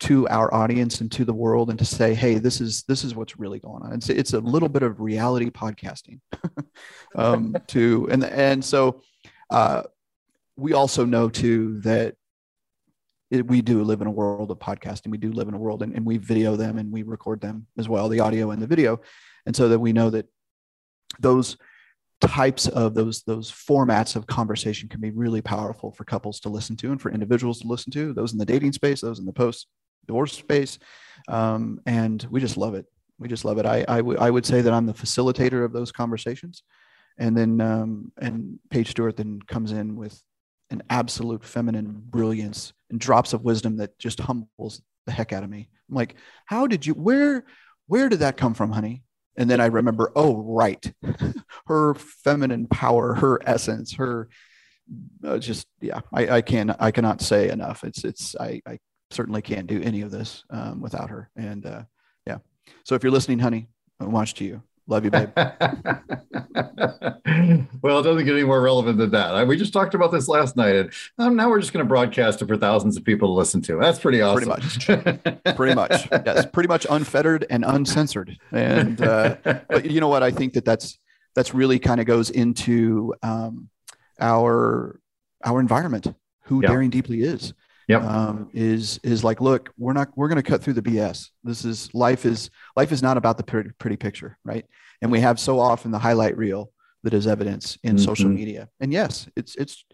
to 0.00 0.26
our 0.28 0.52
audience 0.52 1.00
and 1.00 1.12
to 1.12 1.24
the 1.24 1.34
world, 1.34 1.70
and 1.70 1.78
to 1.78 1.84
say, 1.84 2.14
"Hey, 2.14 2.38
this 2.38 2.60
is 2.60 2.82
this 2.84 3.04
is 3.04 3.14
what's 3.14 3.38
really 3.38 3.60
going 3.60 3.82
on." 3.82 3.92
It's 3.92 4.08
it's 4.08 4.32
a 4.32 4.40
little 4.40 4.68
bit 4.68 4.82
of 4.82 5.00
reality 5.00 5.50
podcasting, 5.50 6.20
um, 7.16 7.56
to 7.68 8.08
and 8.10 8.24
and 8.24 8.64
so 8.64 9.02
uh, 9.50 9.84
we 10.56 10.72
also 10.72 11.04
know 11.04 11.28
too 11.28 11.80
that 11.80 12.16
it, 13.32 13.46
we 13.46 13.62
do 13.62 13.82
live 13.82 14.02
in 14.02 14.06
a 14.06 14.10
world 14.10 14.50
of 14.50 14.58
podcasting. 14.58 15.10
We 15.10 15.16
do 15.16 15.32
live 15.32 15.48
in 15.48 15.54
a 15.54 15.58
world, 15.58 15.82
and, 15.82 15.94
and 15.94 16.04
we 16.04 16.18
video 16.18 16.54
them 16.54 16.76
and 16.76 16.92
we 16.92 17.02
record 17.02 17.40
them 17.40 17.66
as 17.78 17.88
well, 17.88 18.08
the 18.08 18.20
audio 18.20 18.50
and 18.50 18.60
the 18.60 18.66
video, 18.66 19.00
and 19.46 19.56
so 19.56 19.68
that 19.70 19.78
we 19.78 19.92
know 19.92 20.10
that 20.10 20.26
those 21.18 21.56
types 22.20 22.68
of 22.68 22.94
those 22.94 23.22
those 23.22 23.50
formats 23.50 24.14
of 24.16 24.26
conversation 24.26 24.88
can 24.88 25.00
be 25.00 25.10
really 25.10 25.40
powerful 25.40 25.92
for 25.92 26.04
couples 26.04 26.40
to 26.40 26.50
listen 26.50 26.76
to 26.76 26.92
and 26.92 27.00
for 27.00 27.10
individuals 27.10 27.60
to 27.60 27.66
listen 27.66 27.90
to. 27.92 28.12
Those 28.12 28.32
in 28.32 28.38
the 28.38 28.44
dating 28.44 28.72
space, 28.72 29.00
those 29.00 29.18
in 29.18 29.24
the 29.24 29.32
post 29.32 29.66
divorce 30.06 30.34
space, 30.34 30.78
um, 31.28 31.80
and 31.86 32.26
we 32.30 32.38
just 32.38 32.58
love 32.58 32.74
it. 32.74 32.84
We 33.18 33.28
just 33.28 33.46
love 33.46 33.56
it. 33.56 33.64
I 33.64 33.84
I, 33.88 33.96
w- 33.98 34.18
I 34.18 34.28
would 34.28 34.44
say 34.44 34.60
that 34.60 34.74
I'm 34.74 34.86
the 34.86 34.92
facilitator 34.92 35.64
of 35.64 35.72
those 35.72 35.90
conversations, 35.90 36.62
and 37.18 37.34
then 37.34 37.62
um, 37.62 38.12
and 38.20 38.58
Paige 38.68 38.90
Stewart 38.90 39.16
then 39.16 39.40
comes 39.40 39.72
in 39.72 39.96
with 39.96 40.22
an 40.72 40.82
absolute 40.90 41.44
feminine 41.44 42.02
brilliance 42.04 42.72
and 42.90 42.98
drops 42.98 43.32
of 43.32 43.42
wisdom 43.42 43.76
that 43.76 43.98
just 43.98 44.18
humbles 44.18 44.82
the 45.06 45.12
heck 45.12 45.32
out 45.32 45.44
of 45.44 45.50
me. 45.50 45.68
I'm 45.88 45.94
like, 45.94 46.16
how 46.46 46.66
did 46.66 46.86
you, 46.86 46.94
where, 46.94 47.44
where 47.86 48.08
did 48.08 48.20
that 48.20 48.36
come 48.36 48.54
from, 48.54 48.72
honey? 48.72 49.04
And 49.36 49.48
then 49.50 49.60
I 49.60 49.66
remember, 49.66 50.12
oh, 50.16 50.36
right. 50.36 50.92
her 51.66 51.94
feminine 51.94 52.66
power, 52.66 53.14
her 53.14 53.38
essence, 53.46 53.94
her 53.94 54.28
uh, 55.24 55.38
just, 55.38 55.66
yeah, 55.80 56.00
I, 56.12 56.28
I 56.28 56.42
can, 56.42 56.74
I 56.78 56.90
cannot 56.90 57.20
say 57.20 57.50
enough. 57.50 57.84
It's, 57.84 58.04
it's, 58.04 58.34
I, 58.38 58.60
I 58.66 58.78
certainly 59.10 59.42
can't 59.42 59.66
do 59.66 59.80
any 59.82 60.00
of 60.00 60.10
this 60.10 60.42
um, 60.50 60.80
without 60.80 61.10
her. 61.10 61.30
And 61.36 61.64
uh, 61.64 61.82
yeah. 62.26 62.38
So 62.84 62.94
if 62.94 63.02
you're 63.02 63.12
listening, 63.12 63.38
honey, 63.38 63.68
watch 64.00 64.34
to 64.34 64.44
you. 64.44 64.62
Love 64.88 65.04
you, 65.04 65.10
babe. 65.10 65.30
well, 67.82 68.00
it 68.00 68.02
doesn't 68.02 68.24
get 68.24 68.34
any 68.34 68.42
more 68.44 68.60
relevant 68.60 68.98
than 68.98 69.10
that. 69.12 69.46
We 69.46 69.56
just 69.56 69.72
talked 69.72 69.94
about 69.94 70.10
this 70.10 70.26
last 70.26 70.56
night, 70.56 70.74
and 70.74 70.92
um, 71.18 71.36
now 71.36 71.48
we're 71.48 71.60
just 71.60 71.72
going 71.72 71.84
to 71.84 71.88
broadcast 71.88 72.42
it 72.42 72.48
for 72.48 72.56
thousands 72.56 72.96
of 72.96 73.04
people 73.04 73.28
to 73.28 73.32
listen 73.32 73.62
to. 73.62 73.78
That's 73.80 74.00
pretty 74.00 74.20
awesome. 74.20 74.50
Pretty 74.50 74.66
much. 74.66 74.86
pretty 75.56 75.74
much. 75.74 76.08
Yes, 76.10 76.46
pretty 76.46 76.68
much 76.68 76.86
unfettered 76.90 77.46
and 77.48 77.64
uncensored. 77.64 78.36
And 78.50 79.00
uh, 79.00 79.36
but 79.44 79.88
you 79.88 80.00
know 80.00 80.08
what? 80.08 80.24
I 80.24 80.32
think 80.32 80.54
that 80.54 80.64
that's 80.64 80.98
that's 81.34 81.54
really 81.54 81.78
kind 81.78 82.00
of 82.00 82.06
goes 82.06 82.30
into 82.30 83.14
um, 83.22 83.68
our 84.20 85.00
our 85.44 85.60
environment, 85.60 86.12
who 86.42 86.60
yep. 86.60 86.70
daring 86.70 86.90
deeply 86.90 87.22
is. 87.22 87.54
Yep. 87.92 88.02
Um, 88.02 88.50
is 88.54 88.98
is 89.02 89.22
like, 89.22 89.40
look, 89.40 89.70
we're 89.76 89.92
not 89.92 90.08
we're 90.16 90.28
going 90.28 90.42
to 90.42 90.50
cut 90.50 90.62
through 90.62 90.74
the 90.74 90.82
BS. 90.82 91.28
This 91.44 91.64
is 91.64 91.92
life 91.94 92.24
is 92.24 92.50
life 92.74 92.90
is 92.90 93.02
not 93.02 93.16
about 93.16 93.36
the 93.36 93.42
pretty, 93.42 93.70
pretty 93.78 93.96
picture, 93.96 94.38
right? 94.44 94.64
And 95.02 95.12
we 95.12 95.20
have 95.20 95.38
so 95.38 95.60
often 95.60 95.90
the 95.90 95.98
highlight 95.98 96.36
reel 96.36 96.72
that 97.02 97.12
is 97.12 97.26
evidence 97.26 97.78
in 97.82 97.96
mm-hmm. 97.96 98.04
social 98.04 98.30
media. 98.30 98.68
And 98.80 98.92
yes, 98.92 99.28
it's 99.36 99.54
it's 99.56 99.84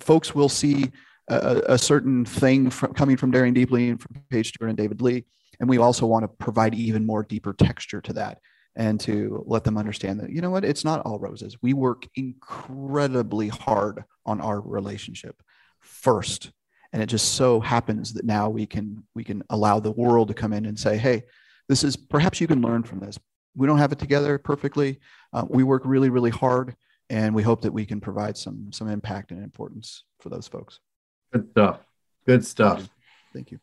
folks 0.00 0.34
will 0.34 0.48
see 0.48 0.90
a, 1.28 1.62
a 1.68 1.78
certain 1.78 2.24
thing 2.24 2.70
from, 2.70 2.92
coming 2.94 3.16
from 3.16 3.30
Daring 3.30 3.54
Deeply 3.54 3.90
and 3.90 4.00
from 4.00 4.22
Paige 4.28 4.48
Stewart 4.48 4.70
and 4.70 4.78
David 4.78 5.00
Lea, 5.00 5.24
and 5.60 5.68
we 5.68 5.78
also 5.78 6.06
want 6.06 6.24
to 6.24 6.28
provide 6.28 6.74
even 6.74 7.06
more 7.06 7.22
deeper 7.22 7.52
texture 7.52 8.00
to 8.00 8.12
that 8.14 8.38
and 8.74 8.98
to 9.00 9.44
let 9.46 9.64
them 9.64 9.76
understand 9.76 10.18
that 10.20 10.30
you 10.30 10.40
know 10.40 10.50
what 10.50 10.64
it's 10.64 10.84
not 10.84 11.00
all 11.00 11.18
roses 11.18 11.56
we 11.60 11.74
work 11.74 12.06
incredibly 12.14 13.48
hard 13.48 14.02
on 14.24 14.40
our 14.40 14.60
relationship 14.60 15.42
first 15.80 16.52
and 16.92 17.02
it 17.02 17.06
just 17.06 17.34
so 17.34 17.60
happens 17.60 18.12
that 18.14 18.24
now 18.24 18.48
we 18.48 18.66
can 18.66 19.04
we 19.14 19.24
can 19.24 19.42
allow 19.50 19.80
the 19.80 19.92
world 19.92 20.28
to 20.28 20.34
come 20.34 20.52
in 20.52 20.66
and 20.66 20.78
say 20.78 20.96
hey 20.96 21.22
this 21.68 21.84
is 21.84 21.96
perhaps 21.96 22.40
you 22.40 22.46
can 22.46 22.60
learn 22.60 22.82
from 22.82 23.00
this. 23.00 23.18
We 23.54 23.66
don't 23.66 23.78
have 23.78 23.92
it 23.92 23.98
together 23.98 24.38
perfectly. 24.38 25.00
Uh, 25.32 25.44
we 25.48 25.62
work 25.62 25.82
really 25.84 26.10
really 26.10 26.30
hard 26.30 26.76
and 27.10 27.34
we 27.34 27.42
hope 27.42 27.62
that 27.62 27.72
we 27.72 27.86
can 27.86 28.00
provide 28.00 28.36
some 28.36 28.72
some 28.72 28.88
impact 28.88 29.30
and 29.30 29.42
importance 29.42 30.04
for 30.20 30.28
those 30.28 30.48
folks. 30.48 30.80
Good 31.32 31.50
stuff. 31.50 31.80
Good 32.26 32.44
stuff. 32.44 32.78
Thank 32.78 32.88
you, 32.88 32.90
thank 33.32 33.50
you. 33.52 33.58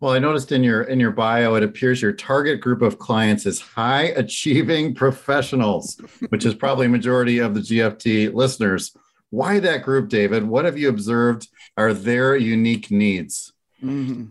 Well, 0.00 0.12
I 0.12 0.18
noticed 0.18 0.50
in 0.50 0.64
your 0.64 0.82
in 0.84 0.98
your 0.98 1.10
bio, 1.10 1.56
it 1.56 1.62
appears 1.62 2.00
your 2.00 2.12
target 2.12 2.60
group 2.60 2.80
of 2.80 2.98
clients 2.98 3.44
is 3.46 3.60
high 3.60 4.04
achieving 4.16 4.94
professionals, 4.94 6.00
which 6.30 6.46
is 6.46 6.54
probably 6.54 6.86
a 6.86 6.88
majority 6.90 7.38
of 7.38 7.54
the 7.54 7.60
GFT 7.60 8.32
listeners. 8.32 8.96
Why 9.30 9.60
that 9.60 9.82
group, 9.82 10.08
David? 10.08 10.44
What 10.44 10.64
have 10.64 10.76
you 10.76 10.88
observed 10.88 11.48
are 11.76 11.94
their 11.94 12.36
unique 12.36 12.90
needs? 12.90 13.52
Mm-hmm. 13.82 14.26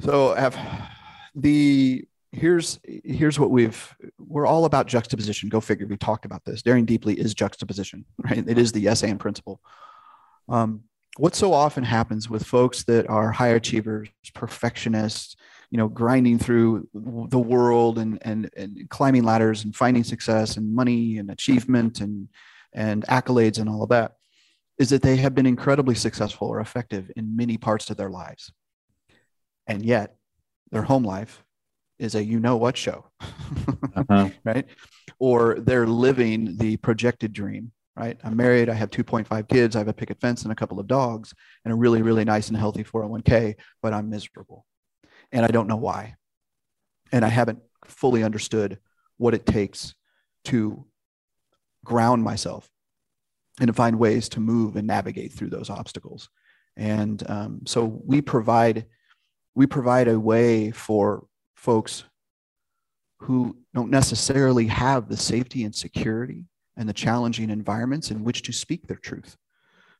So, 0.00 0.34
have 0.34 0.56
the 1.34 2.06
here's 2.32 2.78
here's 2.84 3.38
what 3.38 3.50
we've 3.50 3.94
we're 4.18 4.46
all 4.46 4.64
about 4.64 4.86
juxtaposition. 4.86 5.48
Go 5.48 5.60
figure. 5.60 5.86
We 5.86 5.96
talked 5.96 6.24
about 6.24 6.44
this. 6.44 6.62
Daring 6.62 6.84
deeply 6.84 7.18
is 7.18 7.34
juxtaposition, 7.34 8.04
right? 8.18 8.44
It 8.46 8.58
is 8.58 8.72
the 8.72 8.80
yes 8.80 9.02
and 9.02 9.18
principle. 9.18 9.60
Um, 10.48 10.84
what 11.16 11.34
so 11.34 11.52
often 11.52 11.84
happens 11.84 12.28
with 12.28 12.44
folks 12.44 12.82
that 12.84 13.08
are 13.08 13.30
high 13.30 13.48
achievers, 13.48 14.08
perfectionists, 14.34 15.36
you 15.70 15.78
know, 15.78 15.88
grinding 15.88 16.38
through 16.38 16.88
the 16.92 17.38
world 17.38 17.98
and, 17.98 18.18
and, 18.22 18.50
and 18.56 18.90
climbing 18.90 19.22
ladders 19.22 19.64
and 19.64 19.74
finding 19.74 20.02
success 20.02 20.56
and 20.56 20.74
money 20.74 21.18
and 21.18 21.30
achievement 21.30 22.00
and, 22.00 22.28
and 22.74 23.04
accolades 23.06 23.58
and 23.58 23.68
all 23.68 23.82
of 23.82 23.88
that, 23.90 24.12
is 24.78 24.90
that 24.90 25.02
they 25.02 25.16
have 25.16 25.34
been 25.34 25.46
incredibly 25.46 25.94
successful 25.94 26.48
or 26.48 26.60
effective 26.60 27.10
in 27.16 27.36
many 27.36 27.56
parts 27.56 27.90
of 27.90 27.96
their 27.96 28.10
lives. 28.10 28.52
And 29.66 29.84
yet, 29.84 30.16
their 30.70 30.82
home 30.82 31.04
life 31.04 31.44
is 31.98 32.14
a 32.14 32.24
you 32.24 32.40
know 32.40 32.56
what 32.56 32.76
show, 32.76 33.10
uh-huh. 33.96 34.30
right? 34.44 34.66
Or 35.18 35.56
they're 35.60 35.86
living 35.86 36.56
the 36.56 36.76
projected 36.78 37.32
dream 37.32 37.72
right? 37.96 38.18
I'm 38.24 38.36
married, 38.36 38.68
I 38.68 38.74
have 38.74 38.90
2.5 38.90 39.48
kids, 39.48 39.76
I 39.76 39.78
have 39.78 39.88
a 39.88 39.92
picket 39.92 40.20
fence 40.20 40.42
and 40.42 40.52
a 40.52 40.56
couple 40.56 40.80
of 40.80 40.86
dogs, 40.86 41.32
and 41.64 41.72
a 41.72 41.76
really, 41.76 42.02
really 42.02 42.24
nice 42.24 42.48
and 42.48 42.56
healthy 42.56 42.84
401k, 42.84 43.54
but 43.82 43.92
I'm 43.92 44.10
miserable. 44.10 44.66
And 45.32 45.44
I 45.44 45.48
don't 45.48 45.68
know 45.68 45.76
why. 45.76 46.16
And 47.12 47.24
I 47.24 47.28
haven't 47.28 47.60
fully 47.86 48.22
understood 48.22 48.78
what 49.16 49.34
it 49.34 49.46
takes 49.46 49.94
to 50.46 50.84
ground 51.84 52.22
myself 52.22 52.68
and 53.60 53.68
to 53.68 53.72
find 53.72 53.98
ways 53.98 54.28
to 54.30 54.40
move 54.40 54.76
and 54.76 54.86
navigate 54.86 55.32
through 55.32 55.50
those 55.50 55.70
obstacles. 55.70 56.28
And 56.76 57.22
um, 57.30 57.60
so 57.66 58.00
we 58.04 58.20
provide 58.20 58.86
we 59.54 59.66
provide 59.66 60.08
a 60.08 60.18
way 60.18 60.72
for 60.72 61.26
folks 61.54 62.02
who 63.20 63.56
don't 63.72 63.90
necessarily 63.90 64.66
have 64.66 65.08
the 65.08 65.16
safety 65.16 65.62
and 65.62 65.72
security 65.72 66.44
and 66.76 66.88
the 66.88 66.92
challenging 66.92 67.50
environments 67.50 68.10
in 68.10 68.24
which 68.24 68.42
to 68.42 68.52
speak 68.52 68.86
their 68.88 68.96
truth 68.96 69.36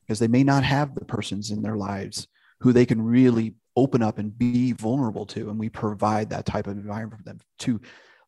because 0.02 0.18
they 0.18 0.26
may 0.26 0.42
not 0.42 0.64
have 0.64 0.94
the 0.94 1.04
persons 1.04 1.52
in 1.52 1.62
their 1.62 1.76
lives 1.76 2.26
who 2.60 2.72
they 2.72 2.84
can 2.84 3.00
really 3.00 3.54
open 3.76 4.02
up 4.02 4.18
and 4.18 4.36
be 4.36 4.72
vulnerable 4.72 5.24
to 5.24 5.48
and 5.50 5.58
we 5.58 5.68
provide 5.68 6.30
that 6.30 6.46
type 6.46 6.66
of 6.66 6.76
environment 6.76 7.18
for 7.18 7.24
them 7.24 7.40
to 7.60 7.80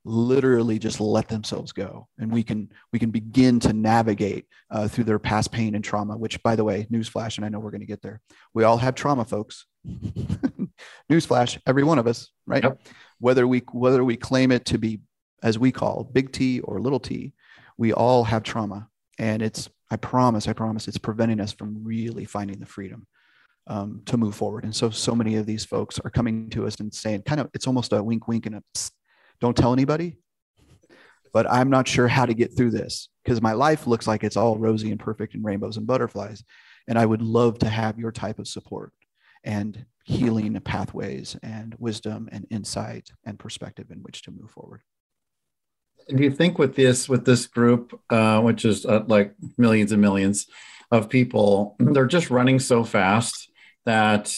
literally 0.07 0.79
just 0.79 1.01
let 1.01 1.27
themselves 1.27 1.73
go. 1.73 2.07
And 2.19 2.33
we 2.33 2.45
can 2.45 2.71
we 2.93 2.99
can 2.99 3.11
begin 3.11 3.59
to 3.61 3.73
navigate 3.73 4.47
uh, 4.71 4.87
through 4.87 5.05
their 5.05 5.19
past 5.19 5.51
pain 5.51 5.75
and 5.75 5.85
trauma 5.85 6.17
which 6.17 6.41
by 6.45 6.55
the 6.55 6.65
way 6.65 6.87
newsflash 6.93 7.37
and 7.37 7.45
i 7.45 7.49
know 7.49 7.59
we're 7.59 7.73
going 7.73 7.81
to 7.81 7.87
get 7.87 8.03
there. 8.03 8.21
We 8.55 8.65
all 8.65 8.79
have 8.79 8.95
trauma 8.95 9.25
folks. 9.25 9.67
Newsflash 11.11 11.59
every 11.67 11.83
one 11.83 11.99
of 11.99 12.07
us 12.07 12.31
right? 12.47 12.63
Yep. 12.63 12.81
whether 13.19 13.47
we 13.47 13.59
whether 13.73 14.05
we 14.05 14.17
claim 14.17 14.53
it 14.53 14.65
to 14.67 14.79
be 14.79 15.01
as 15.43 15.59
we 15.59 15.73
call 15.73 16.05
big 16.05 16.33
t 16.33 16.61
or 16.61 16.81
little 16.81 17.01
t 17.01 17.33
we 17.77 17.93
all 17.93 18.25
have 18.25 18.43
trauma. 18.43 18.89
And 19.19 19.43
it's 19.43 19.69
i 19.91 19.97
promise 19.97 20.47
i 20.47 20.53
promise 20.53 20.89
it's 20.89 20.99
preventing 20.99 21.41
us 21.41 21.53
from 21.53 21.85
really 21.85 22.25
finding 22.25 22.61
the 22.61 22.67
freedom 22.67 23.07
um, 23.69 24.03
to 24.07 24.17
move 24.17 24.37
forward. 24.37 24.63
And 24.63 24.75
so 24.75 24.91
so 24.91 25.17
many 25.17 25.35
of 25.35 25.47
these 25.47 25.65
folks 25.65 25.99
are 25.99 26.11
coming 26.11 26.49
to 26.51 26.67
us 26.67 26.79
and 26.79 26.95
saying 26.95 27.23
kind 27.23 27.41
of 27.41 27.51
it's 27.55 27.67
almost 27.67 27.93
a 27.93 28.01
wink 28.01 28.29
wink 28.29 28.47
and 28.47 28.55
a 28.55 28.63
don't 29.41 29.57
tell 29.57 29.73
anybody 29.73 30.17
but 31.33 31.51
i'm 31.51 31.71
not 31.71 31.89
sure 31.89 32.09
how 32.09 32.27
to 32.27 32.35
get 32.35 32.57
through 32.57 32.71
this 32.71 33.09
because 33.25 33.43
my 33.43 33.53
life 33.53 33.87
looks 33.87 34.07
like 34.07 34.25
it's 34.25 34.37
all 34.37 34.57
rosy 34.59 34.91
and 34.91 35.01
perfect 35.01 35.35
and 35.35 35.45
rainbows 35.45 35.77
and 35.77 35.87
butterflies 35.87 36.43
and 36.89 36.99
i 36.99 37.07
would 37.07 37.23
love 37.23 37.59
to 37.59 37.69
have 37.69 37.99
your 37.99 38.13
type 38.13 38.39
of 38.39 38.49
support 38.49 38.93
and 39.47 39.87
healing 40.07 40.59
pathways 40.61 41.37
and 41.43 41.75
wisdom 41.79 42.29
and 42.31 42.47
insight 42.51 43.11
and 43.25 43.39
perspective 43.39 43.91
in 43.91 43.99
which 43.99 44.23
to 44.23 44.31
move 44.31 44.51
forward. 44.51 44.83
Do 46.09 46.23
you 46.23 46.31
think 46.31 46.61
with 46.61 46.77
this 46.77 47.09
with 47.09 47.25
this 47.25 47.47
group, 47.47 48.01
uh, 48.11 48.41
which 48.41 48.65
is 48.65 48.87
uh, 48.87 49.03
like 49.09 49.35
millions 49.59 49.91
and 49.91 50.01
millions 50.01 50.47
of 50.93 51.09
people, 51.09 51.75
they're 51.81 52.07
just 52.07 52.31
running 52.31 52.61
so 52.61 52.85
fast 52.85 53.51
that 53.85 54.33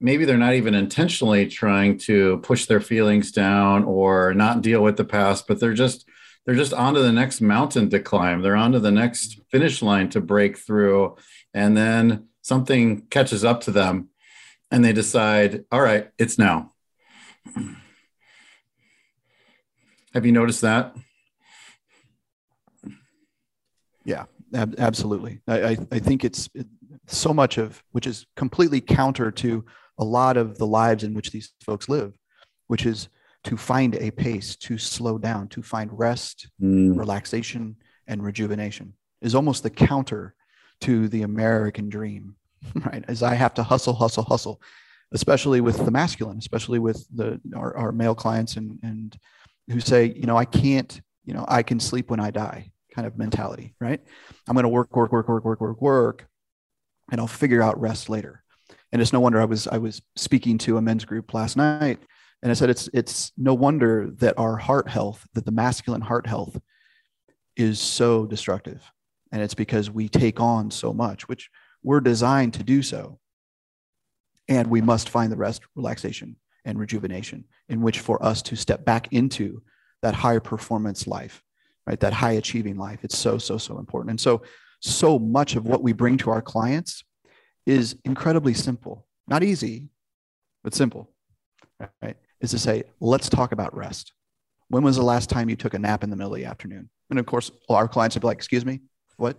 maybe 0.00 0.24
they're 0.24 0.38
not 0.38 0.54
even 0.54 0.74
intentionally 0.74 1.46
trying 1.46 1.98
to 1.98 2.38
push 2.38 2.66
their 2.66 2.80
feelings 2.80 3.30
down 3.30 3.84
or 3.84 4.32
not 4.34 4.62
deal 4.62 4.82
with 4.82 4.96
the 4.96 5.04
past, 5.04 5.46
but 5.46 5.60
they're 5.60 5.74
just 5.74 6.08
they're 6.46 6.54
just 6.54 6.72
onto 6.72 7.02
the 7.02 7.12
next 7.12 7.40
mountain 7.40 7.90
to 7.90 8.00
climb. 8.00 8.40
They're 8.40 8.56
onto 8.56 8.78
the 8.78 8.90
next 8.90 9.40
finish 9.50 9.82
line 9.82 10.08
to 10.10 10.20
break 10.20 10.56
through, 10.56 11.16
and 11.52 11.76
then 11.76 12.28
something 12.40 13.02
catches 13.08 13.44
up 13.44 13.60
to 13.62 13.70
them, 13.70 14.08
and 14.70 14.84
they 14.84 14.92
decide, 14.92 15.64
all 15.70 15.82
right, 15.82 16.10
it's 16.18 16.38
now. 16.38 16.72
Have 20.14 20.26
you 20.26 20.32
noticed 20.32 20.62
that? 20.62 20.96
Yeah, 24.04 24.24
ab- 24.54 24.76
absolutely. 24.78 25.40
I, 25.46 25.62
I, 25.62 25.76
I, 25.92 25.98
think 26.00 26.24
it's 26.24 26.48
so 27.06 27.32
much 27.32 27.58
of 27.58 27.84
which 27.92 28.06
is 28.06 28.26
completely 28.34 28.80
counter 28.80 29.30
to 29.30 29.64
a 30.00 30.04
lot 30.04 30.36
of 30.36 30.58
the 30.58 30.66
lives 30.66 31.04
in 31.04 31.14
which 31.14 31.30
these 31.30 31.52
folks 31.62 31.88
live, 31.88 32.14
which 32.66 32.86
is 32.86 33.08
to 33.44 33.56
find 33.56 33.94
a 33.96 34.10
pace, 34.10 34.56
to 34.56 34.76
slow 34.76 35.18
down, 35.18 35.46
to 35.48 35.62
find 35.62 35.90
rest, 35.92 36.48
mm. 36.60 36.98
relaxation, 36.98 37.76
and 38.06 38.24
rejuvenation 38.24 38.94
is 39.22 39.34
almost 39.34 39.62
the 39.62 39.70
counter 39.70 40.34
to 40.80 41.08
the 41.08 41.22
American 41.22 41.88
dream, 41.88 42.34
right? 42.74 43.04
As 43.06 43.22
I 43.22 43.34
have 43.34 43.54
to 43.54 43.62
hustle, 43.62 43.94
hustle, 43.94 44.24
hustle, 44.24 44.60
especially 45.12 45.60
with 45.60 45.84
the 45.84 45.90
masculine, 45.90 46.38
especially 46.38 46.78
with 46.78 47.06
the 47.14 47.40
our, 47.54 47.76
our 47.76 47.92
male 47.92 48.14
clients 48.14 48.56
and 48.56 48.78
and 48.82 49.16
who 49.68 49.80
say, 49.80 50.06
you 50.16 50.26
know, 50.26 50.36
I 50.36 50.44
can't, 50.44 51.00
you 51.24 51.32
know, 51.32 51.44
I 51.46 51.62
can 51.62 51.78
sleep 51.78 52.10
when 52.10 52.18
I 52.18 52.30
die 52.30 52.72
kind 52.92 53.06
of 53.06 53.16
mentality, 53.16 53.74
right? 53.80 54.00
I'm 54.48 54.54
going 54.54 54.64
to 54.64 54.68
work, 54.68 54.94
work, 54.96 55.12
work, 55.12 55.28
work, 55.28 55.44
work, 55.44 55.60
work, 55.60 55.80
work, 55.80 56.26
and 57.10 57.20
I'll 57.20 57.28
figure 57.28 57.62
out 57.62 57.80
rest 57.80 58.08
later. 58.08 58.39
And 58.92 59.00
it's 59.00 59.12
no 59.12 59.20
wonder 59.20 59.40
I 59.40 59.44
was 59.44 59.66
I 59.68 59.78
was 59.78 60.02
speaking 60.16 60.58
to 60.58 60.76
a 60.76 60.82
men's 60.82 61.04
group 61.04 61.32
last 61.32 61.56
night, 61.56 62.00
and 62.42 62.50
I 62.50 62.54
said 62.54 62.70
it's 62.70 62.88
it's 62.92 63.32
no 63.36 63.54
wonder 63.54 64.10
that 64.18 64.38
our 64.38 64.56
heart 64.56 64.88
health, 64.88 65.26
that 65.34 65.44
the 65.44 65.52
masculine 65.52 66.00
heart 66.00 66.26
health, 66.26 66.58
is 67.56 67.78
so 67.78 68.26
destructive, 68.26 68.82
and 69.32 69.42
it's 69.42 69.54
because 69.54 69.90
we 69.90 70.08
take 70.08 70.40
on 70.40 70.70
so 70.70 70.92
much, 70.92 71.28
which 71.28 71.50
we're 71.82 72.00
designed 72.00 72.54
to 72.54 72.62
do 72.62 72.82
so, 72.82 73.18
and 74.48 74.68
we 74.68 74.80
must 74.80 75.08
find 75.08 75.30
the 75.30 75.36
rest, 75.36 75.62
relaxation, 75.76 76.36
and 76.64 76.78
rejuvenation 76.78 77.44
in 77.68 77.80
which 77.80 78.00
for 78.00 78.22
us 78.22 78.42
to 78.42 78.56
step 78.56 78.84
back 78.84 79.12
into 79.12 79.62
that 80.02 80.14
high 80.14 80.38
performance 80.38 81.06
life, 81.06 81.42
right? 81.86 82.00
That 82.00 82.12
high 82.12 82.32
achieving 82.32 82.76
life. 82.76 83.00
It's 83.02 83.16
so, 83.16 83.38
so, 83.38 83.58
so 83.58 83.78
important. 83.78 84.10
And 84.10 84.20
so, 84.20 84.42
so 84.80 85.18
much 85.18 85.56
of 85.56 85.66
what 85.66 85.82
we 85.82 85.92
bring 85.92 86.16
to 86.18 86.30
our 86.30 86.42
clients 86.42 87.04
is 87.70 87.96
incredibly 88.04 88.52
simple, 88.52 89.06
not 89.28 89.44
easy, 89.44 89.88
but 90.64 90.74
simple, 90.74 91.08
right? 92.02 92.16
Is 92.40 92.50
to 92.50 92.58
say, 92.58 92.82
let's 92.98 93.28
talk 93.28 93.52
about 93.52 93.76
rest. 93.76 94.12
When 94.68 94.82
was 94.82 94.96
the 94.96 95.02
last 95.02 95.30
time 95.30 95.48
you 95.48 95.56
took 95.56 95.74
a 95.74 95.78
nap 95.78 96.02
in 96.02 96.10
the 96.10 96.16
middle 96.16 96.34
of 96.34 96.38
the 96.40 96.46
afternoon? 96.46 96.90
And 97.10 97.18
of 97.18 97.26
course, 97.26 97.50
our 97.68 97.86
clients 97.86 98.16
would 98.16 98.22
be 98.22 98.26
like, 98.26 98.38
excuse 98.38 98.64
me, 98.64 98.80
what? 99.16 99.38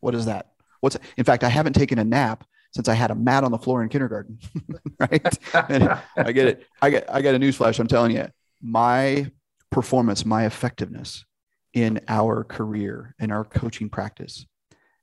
What 0.00 0.14
is 0.14 0.26
that? 0.26 0.52
What's 0.80 0.96
in 1.16 1.24
fact, 1.24 1.42
I 1.42 1.48
haven't 1.48 1.72
taken 1.72 1.98
a 1.98 2.04
nap 2.04 2.44
since 2.72 2.88
I 2.88 2.94
had 2.94 3.10
a 3.10 3.14
mat 3.14 3.42
on 3.42 3.50
the 3.50 3.58
floor 3.58 3.82
in 3.82 3.88
kindergarten. 3.88 4.38
right. 5.00 5.38
and 5.68 5.98
I 6.16 6.32
get 6.32 6.46
it. 6.46 6.66
I 6.80 6.90
get 6.90 7.12
I 7.12 7.22
got 7.22 7.34
a 7.34 7.38
newsflash. 7.38 7.80
I'm 7.80 7.88
telling 7.88 8.12
you, 8.12 8.28
my 8.62 9.30
performance, 9.72 10.24
my 10.24 10.46
effectiveness 10.46 11.24
in 11.72 12.00
our 12.06 12.44
career, 12.44 13.14
in 13.18 13.32
our 13.32 13.44
coaching 13.44 13.88
practice, 13.88 14.46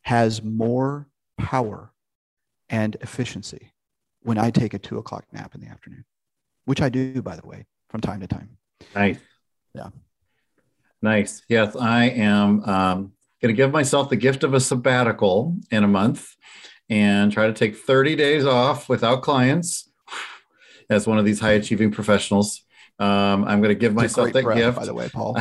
has 0.03 0.43
more 0.43 1.07
power 1.37 1.92
and 2.69 2.95
efficiency 3.01 3.71
when 4.21 4.37
I 4.37 4.49
take 4.49 4.73
a 4.73 4.79
two 4.79 4.97
o'clock 4.97 5.25
nap 5.31 5.55
in 5.55 5.61
the 5.61 5.67
afternoon, 5.67 6.05
which 6.65 6.81
I 6.81 6.89
do, 6.89 7.21
by 7.21 7.35
the 7.35 7.47
way, 7.47 7.65
from 7.89 8.01
time 8.01 8.21
to 8.21 8.27
time. 8.27 8.57
Nice. 8.95 9.19
Yeah. 9.73 9.89
Nice. 11.01 11.41
Yes, 11.49 11.75
I 11.75 12.05
am 12.05 12.63
um, 12.63 13.13
going 13.41 13.53
to 13.53 13.53
give 13.53 13.71
myself 13.71 14.09
the 14.09 14.15
gift 14.15 14.43
of 14.43 14.53
a 14.53 14.59
sabbatical 14.59 15.57
in 15.69 15.83
a 15.83 15.87
month 15.87 16.33
and 16.89 17.31
try 17.31 17.47
to 17.47 17.53
take 17.53 17.75
30 17.75 18.15
days 18.15 18.45
off 18.45 18.87
without 18.87 19.21
clients 19.21 19.89
as 20.89 21.07
one 21.07 21.17
of 21.17 21.25
these 21.25 21.39
high 21.39 21.53
achieving 21.53 21.91
professionals. 21.91 22.63
Um, 22.99 23.43
I'm 23.45 23.59
going 23.59 23.69
to 23.69 23.75
give 23.75 23.93
myself 23.93 24.31
that 24.31 24.43
breath, 24.43 24.57
gift. 24.57 24.77
By 24.77 24.85
the 24.85 24.93
way, 24.93 25.09
Paul. 25.09 25.37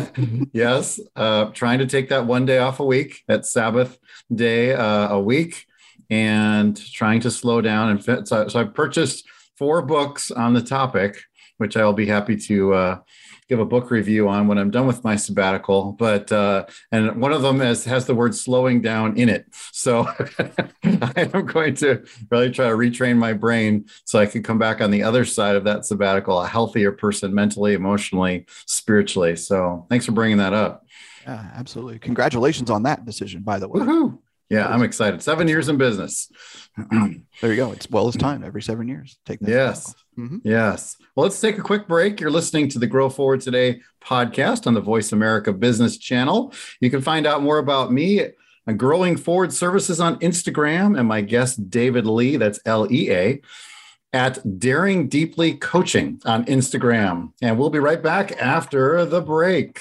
yes, 0.52 1.00
uh, 1.16 1.46
trying 1.46 1.80
to 1.80 1.86
take 1.86 2.08
that 2.10 2.26
one 2.26 2.46
day 2.46 2.58
off 2.58 2.80
a 2.80 2.84
week, 2.84 3.22
that 3.28 3.44
Sabbath 3.44 3.98
day 4.32 4.72
uh, 4.72 5.08
a 5.08 5.20
week, 5.20 5.66
and 6.12 6.76
trying 6.92 7.20
to 7.20 7.30
slow 7.30 7.62
down 7.62 7.88
and 7.88 8.04
fit. 8.04 8.28
So, 8.28 8.46
so 8.46 8.60
I 8.60 8.64
purchased 8.64 9.26
four 9.56 9.80
books 9.80 10.30
on 10.30 10.52
the 10.52 10.60
topic, 10.60 11.18
which 11.56 11.74
I'll 11.74 11.94
be 11.94 12.04
happy 12.04 12.36
to 12.36 12.74
uh, 12.74 12.98
give 13.48 13.60
a 13.60 13.64
book 13.64 13.90
review 13.90 14.28
on 14.28 14.46
when 14.46 14.58
I'm 14.58 14.70
done 14.70 14.86
with 14.86 15.02
my 15.04 15.16
sabbatical. 15.16 15.92
But 15.92 16.30
uh, 16.30 16.66
and 16.90 17.18
one 17.18 17.32
of 17.32 17.40
them 17.40 17.60
has 17.60 17.86
has 17.86 18.04
the 18.04 18.14
word 18.14 18.34
slowing 18.34 18.82
down 18.82 19.16
in 19.16 19.30
it. 19.30 19.46
So 19.72 20.06
I 20.84 21.30
am 21.34 21.46
going 21.46 21.76
to 21.76 22.04
really 22.30 22.50
try 22.50 22.68
to 22.68 22.76
retrain 22.76 23.16
my 23.16 23.32
brain 23.32 23.86
so 24.04 24.18
I 24.18 24.26
can 24.26 24.42
come 24.42 24.58
back 24.58 24.82
on 24.82 24.90
the 24.90 25.04
other 25.04 25.24
side 25.24 25.56
of 25.56 25.64
that 25.64 25.86
sabbatical, 25.86 26.42
a 26.42 26.46
healthier 26.46 26.92
person 26.92 27.34
mentally, 27.34 27.72
emotionally, 27.72 28.44
spiritually. 28.66 29.36
So 29.36 29.86
thanks 29.88 30.04
for 30.04 30.12
bringing 30.12 30.36
that 30.38 30.52
up. 30.52 30.84
Yeah, 31.22 31.50
absolutely. 31.54 32.00
Congratulations 32.00 32.68
on 32.68 32.82
that 32.82 33.06
decision, 33.06 33.42
by 33.42 33.58
the 33.58 33.68
way. 33.68 33.80
Woohoo. 33.80 34.18
Yeah, 34.52 34.68
I'm 34.68 34.82
excited. 34.82 35.22
Seven 35.22 35.48
years 35.48 35.70
in 35.70 35.78
business. 35.78 36.30
there 36.90 37.50
you 37.50 37.56
go. 37.56 37.72
It's 37.72 37.88
well 37.88 38.06
as 38.06 38.16
time 38.16 38.44
every 38.44 38.60
seven 38.60 38.86
years. 38.86 39.18
Take 39.24 39.40
that. 39.40 39.48
Yes. 39.48 39.94
Mm-hmm. 40.18 40.38
Yes. 40.44 40.98
Well, 41.16 41.24
let's 41.24 41.40
take 41.40 41.56
a 41.56 41.62
quick 41.62 41.88
break. 41.88 42.20
You're 42.20 42.30
listening 42.30 42.68
to 42.68 42.78
the 42.78 42.86
Grow 42.86 43.08
Forward 43.08 43.40
Today 43.40 43.80
podcast 44.04 44.66
on 44.66 44.74
the 44.74 44.80
Voice 44.82 45.12
America 45.12 45.54
Business 45.54 45.96
Channel. 45.96 46.52
You 46.80 46.90
can 46.90 47.00
find 47.00 47.26
out 47.26 47.42
more 47.42 47.58
about 47.58 47.92
me 47.92 48.26
and 48.66 48.78
Growing 48.78 49.16
Forward 49.16 49.54
Services 49.54 50.00
on 50.00 50.18
Instagram 50.20 50.98
and 50.98 51.08
my 51.08 51.22
guest, 51.22 51.70
David 51.70 52.06
Lea, 52.06 52.36
that's 52.36 52.60
L 52.66 52.86
E 52.92 53.10
A, 53.10 53.40
at 54.12 54.58
Daring 54.58 55.08
Deeply 55.08 55.54
Coaching 55.54 56.20
on 56.26 56.44
Instagram. 56.44 57.32
And 57.40 57.58
we'll 57.58 57.70
be 57.70 57.78
right 57.78 58.02
back 58.02 58.32
after 58.32 59.06
the 59.06 59.22
break. 59.22 59.80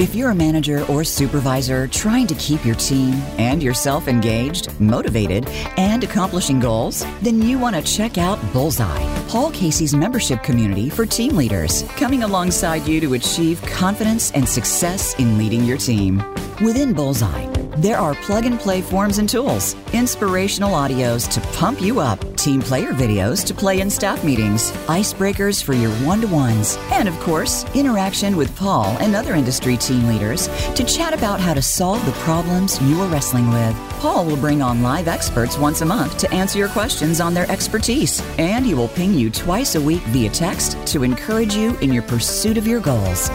If 0.00 0.14
you're 0.14 0.30
a 0.30 0.34
manager 0.34 0.86
or 0.86 1.04
supervisor 1.04 1.86
trying 1.86 2.26
to 2.28 2.34
keep 2.36 2.64
your 2.64 2.74
team 2.76 3.12
and 3.36 3.62
yourself 3.62 4.08
engaged, 4.08 4.80
motivated, 4.80 5.46
and 5.76 6.02
accomplishing 6.02 6.58
goals, 6.58 7.04
then 7.20 7.42
you 7.42 7.58
want 7.58 7.76
to 7.76 7.82
check 7.82 8.16
out 8.16 8.38
Bullseye, 8.50 9.26
Paul 9.28 9.50
Casey's 9.50 9.94
membership 9.94 10.42
community 10.42 10.88
for 10.88 11.04
team 11.04 11.36
leaders, 11.36 11.82
coming 11.98 12.22
alongside 12.22 12.88
you 12.88 12.98
to 13.02 13.12
achieve 13.12 13.60
confidence 13.60 14.30
and 14.30 14.48
success 14.48 15.14
in 15.18 15.36
leading 15.36 15.66
your 15.66 15.76
team. 15.76 16.22
Within 16.60 16.92
Bullseye, 16.92 17.46
there 17.78 17.96
are 17.96 18.14
plug 18.16 18.44
and 18.44 18.60
play 18.60 18.82
forms 18.82 19.16
and 19.16 19.26
tools, 19.26 19.74
inspirational 19.94 20.72
audios 20.72 21.26
to 21.32 21.40
pump 21.58 21.80
you 21.80 22.00
up, 22.00 22.20
team 22.36 22.60
player 22.60 22.92
videos 22.92 23.46
to 23.46 23.54
play 23.54 23.80
in 23.80 23.88
staff 23.88 24.22
meetings, 24.22 24.70
icebreakers 24.86 25.62
for 25.62 25.72
your 25.72 25.90
one 26.04 26.20
to 26.20 26.26
ones, 26.26 26.76
and 26.92 27.08
of 27.08 27.18
course, 27.20 27.64
interaction 27.74 28.36
with 28.36 28.54
Paul 28.56 28.94
and 29.00 29.16
other 29.16 29.34
industry 29.34 29.78
team 29.78 30.06
leaders 30.06 30.48
to 30.74 30.84
chat 30.84 31.14
about 31.14 31.40
how 31.40 31.54
to 31.54 31.62
solve 31.62 32.04
the 32.04 32.12
problems 32.28 32.78
you 32.82 33.00
are 33.00 33.08
wrestling 33.08 33.50
with. 33.50 33.74
Paul 33.98 34.26
will 34.26 34.36
bring 34.36 34.60
on 34.60 34.82
live 34.82 35.08
experts 35.08 35.56
once 35.56 35.80
a 35.80 35.86
month 35.86 36.18
to 36.18 36.30
answer 36.30 36.58
your 36.58 36.68
questions 36.68 37.22
on 37.22 37.32
their 37.32 37.50
expertise, 37.50 38.20
and 38.36 38.66
he 38.66 38.74
will 38.74 38.88
ping 38.88 39.14
you 39.14 39.30
twice 39.30 39.76
a 39.76 39.80
week 39.80 40.02
via 40.08 40.28
text 40.28 40.76
to 40.88 41.04
encourage 41.04 41.54
you 41.54 41.74
in 41.78 41.90
your 41.90 42.02
pursuit 42.02 42.58
of 42.58 42.66
your 42.66 42.80
goals. 42.80 43.30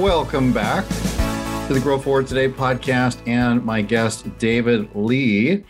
Welcome 0.00 0.52
back 0.52 0.84
to 1.68 1.74
the 1.74 1.80
Grow 1.80 2.00
Forward 2.00 2.26
Today 2.26 2.48
podcast 2.48 3.18
and 3.24 3.64
my 3.64 3.82
guest, 3.82 4.36
David 4.38 4.88
Lea. 4.92 5.62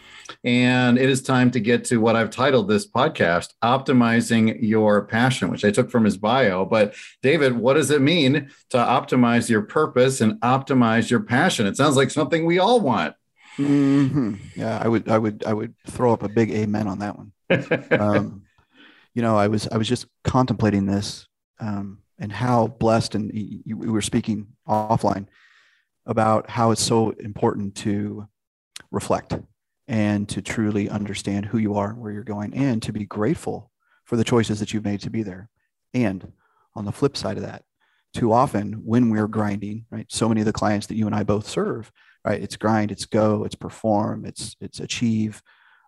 And 0.43 0.99
it 0.99 1.09
is 1.09 1.23
time 1.23 1.51
to 1.53 1.61
get 1.61 1.85
to 1.87 1.99
what 1.99 2.17
I've 2.17 2.31
titled 2.31 2.69
this 2.69 2.87
podcast, 2.87 3.49
Optimizing 3.63 4.59
Your 4.61 5.05
Passion, 5.05 5.51
which 5.51 5.65
I 5.65 5.71
took 5.71 5.91
from 5.91 6.05
his 6.05 6.17
bio. 6.17 6.65
But 6.65 6.95
David, 7.23 7.57
what 7.57 7.75
does 7.75 7.91
it 7.91 8.01
mean 8.01 8.51
to 8.71 8.77
optimize 8.77 9.49
your 9.49 9.63
purpose 9.63 10.21
and 10.21 10.41
optimize 10.41 11.11
your 11.11 11.21
passion? 11.21 11.67
It 11.67 11.77
sounds 11.77 11.97
like 11.97 12.11
something 12.11 12.47
we 12.47 12.59
all 12.59 12.81
want. 12.81 13.15
Mm-hmm. 13.57 14.35
Yeah, 14.57 14.81
I 14.83 14.89
would, 14.89 15.09
I 15.09 15.19
would, 15.19 15.45
I 15.45 15.53
would 15.53 15.75
throw 15.87 16.13
up 16.13 16.23
a 16.23 16.29
big 16.29 16.51
amen 16.51 16.89
on 16.89 16.99
that 16.99 17.17
one. 17.17 17.33
um, 18.01 18.43
you 19.15 19.23
know, 19.23 19.37
I 19.37 19.49
was, 19.49 19.69
I 19.69 19.77
was 19.77 19.89
just 19.89 20.07
contemplating 20.25 20.87
this 20.87 21.29
um, 21.61 21.99
and 22.19 22.33
how 22.33 22.67
blessed, 22.67 23.15
and 23.15 23.31
you, 23.33 23.77
we 23.77 23.89
were 23.89 24.03
speaking 24.03 24.49
offline 24.67 25.27
about 26.07 26.51
how 26.51 26.71
it's 26.71 26.83
so 26.83 27.11
important 27.11 27.77
to 27.77 28.29
reflect 28.91 29.35
and 29.87 30.29
to 30.31 30.41
truly 30.41 30.89
understand 30.89 31.47
who 31.47 31.59
you 31.59 31.75
are 31.75 31.91
and 31.91 31.99
where 31.99 32.13
you're 32.13 32.25
going 32.25 32.55
and 32.55 32.83
to 32.83 32.93
be 32.93 33.05
grateful 33.05 33.71
for 34.05 34.17
the 34.17 34.25
choices 34.25 34.61
that 34.61 34.73
you've 34.73 34.85
made 34.85 35.01
to 35.01 35.11
be 35.11 35.23
there. 35.23 35.49
And 35.93 36.33
on 36.75 36.85
the 36.85 36.93
flip 36.93 37.17
side 37.17 37.37
of 37.37 37.43
that, 37.43 37.65
too 38.15 38.33
often 38.33 38.75
when 38.85 39.11
we're 39.11 39.29
grinding, 39.29 39.87
right? 39.91 40.07
So 40.09 40.29
many 40.29 40.41
of 40.41 40.47
the 40.47 40.53
clients 40.53 40.87
that 40.87 40.97
you 40.97 41.07
and 41.07 41.15
I 41.15 41.25
both 41.25 41.49
serve, 41.49 41.91
right? 42.25 42.41
It's 42.41 42.57
grind, 42.57 42.93
it's 42.93 43.07
go, 43.07 43.45
it's 43.45 43.57
perform, 43.57 44.25
it's 44.25 44.57
it's 44.61 44.81
achieve. 44.81 45.43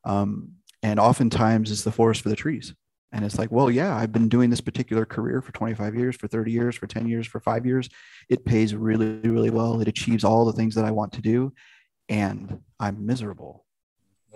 Um, 0.05 0.53
and 0.83 1.01
oftentimes 1.01 1.71
it's 1.71 1.85
the 1.85 1.93
forest 1.93 2.23
for 2.23 2.29
the 2.29 2.37
trees. 2.37 2.75
And 3.13 3.25
it's 3.25 3.39
like, 3.39 3.51
well, 3.51 3.71
yeah, 3.71 3.97
I've 3.97 4.13
been 4.13 4.29
doing 4.29 4.51
this 4.51 4.61
particular 4.61 5.07
career 5.07 5.41
for 5.41 5.53
25 5.53 5.95
years, 5.95 6.17
for 6.17 6.27
30 6.27 6.51
years, 6.51 6.77
for 6.77 6.87
10 6.87 7.09
years, 7.09 7.27
for 7.27 7.41
five 7.41 7.65
years. 7.65 7.89
It 8.29 8.45
pays 8.45 8.75
really, 8.75 9.21
really 9.21 9.51
well. 9.51 9.81
It 9.81 9.89
achieves 9.89 10.25
all 10.25 10.45
the 10.45 10.53
things 10.53 10.75
that 10.75 10.85
I 10.85 10.91
want 10.91 11.13
to 11.15 11.23
do. 11.23 11.53
And 12.09 12.61
I'm 12.79 13.07
miserable 13.07 13.66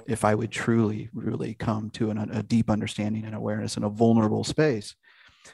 if 0.06 0.24
I 0.24 0.34
would 0.34 0.50
truly, 0.50 1.08
really 1.12 1.54
come 1.54 1.90
to 1.90 2.10
an, 2.10 2.18
a 2.18 2.42
deep 2.42 2.70
understanding 2.70 3.24
and 3.24 3.34
awareness 3.34 3.76
in 3.76 3.84
a 3.84 3.88
vulnerable 3.88 4.44
space. 4.44 4.94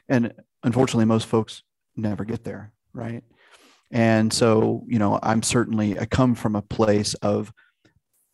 And 0.09 0.33
unfortunately, 0.63 1.05
most 1.05 1.27
folks 1.27 1.63
never 1.97 2.25
get 2.25 2.45
there, 2.45 2.73
right? 2.93 3.23
And 3.91 4.33
so, 4.33 4.85
you 4.89 4.99
know, 4.99 5.19
I'm 5.23 5.43
certainly, 5.43 5.99
I 5.99 6.07
come 6.07 6.35
from 6.35 6.57
a 6.57 6.63
place 6.63 7.15
of 7.15 7.53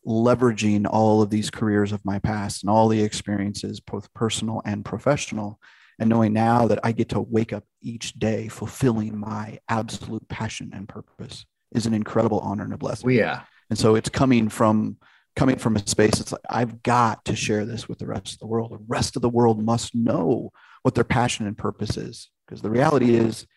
leveraging 0.05 0.85
all 0.89 1.21
of 1.21 1.29
these 1.29 1.49
careers 1.49 1.91
of 1.91 2.03
my 2.03 2.19
past 2.19 2.63
and 2.63 2.69
all 2.69 2.87
the 2.87 3.01
experiences, 3.01 3.79
both 3.79 4.13
personal 4.13 4.61
and 4.65 4.83
professional, 4.83 5.59
and 5.99 6.09
knowing 6.09 6.33
now 6.33 6.67
that 6.67 6.79
I 6.83 6.91
get 6.91 7.09
to 7.09 7.21
wake 7.21 7.53
up 7.53 7.63
each 7.81 8.13
day 8.13 8.47
fulfilling 8.47 9.17
my 9.17 9.59
absolute 9.69 10.27
passion 10.27 10.71
and 10.73 10.89
purpose 10.89 11.45
is 11.71 11.85
an 11.85 11.93
incredible 11.93 12.39
honor 12.39 12.63
and 12.63 12.73
a 12.73 12.77
blessing. 12.77 13.05
Well, 13.05 13.15
yeah. 13.15 13.41
And 13.69 13.77
so 13.79 13.95
it's 13.95 14.09
coming 14.09 14.49
from 14.49 14.97
coming 15.35 15.57
from 15.57 15.75
a 15.75 15.87
space 15.87 16.19
it's 16.19 16.31
like 16.31 16.41
I've 16.49 16.83
got 16.83 17.25
to 17.25 17.35
share 17.35 17.65
this 17.65 17.89
with 17.89 17.99
the 17.99 18.07
rest 18.07 18.33
of 18.33 18.39
the 18.39 18.47
world. 18.47 18.71
The 18.71 18.83
rest 18.87 19.15
of 19.15 19.21
the 19.21 19.29
world 19.29 19.63
must 19.63 19.95
know 19.95 20.51
what 20.83 20.95
their 20.95 21.03
passion 21.03 21.47
and 21.47 21.57
purpose 21.57 21.97
is. 21.97 22.29
Because 22.45 22.61
the 22.61 22.69
reality 22.69 23.15
is 23.15 23.47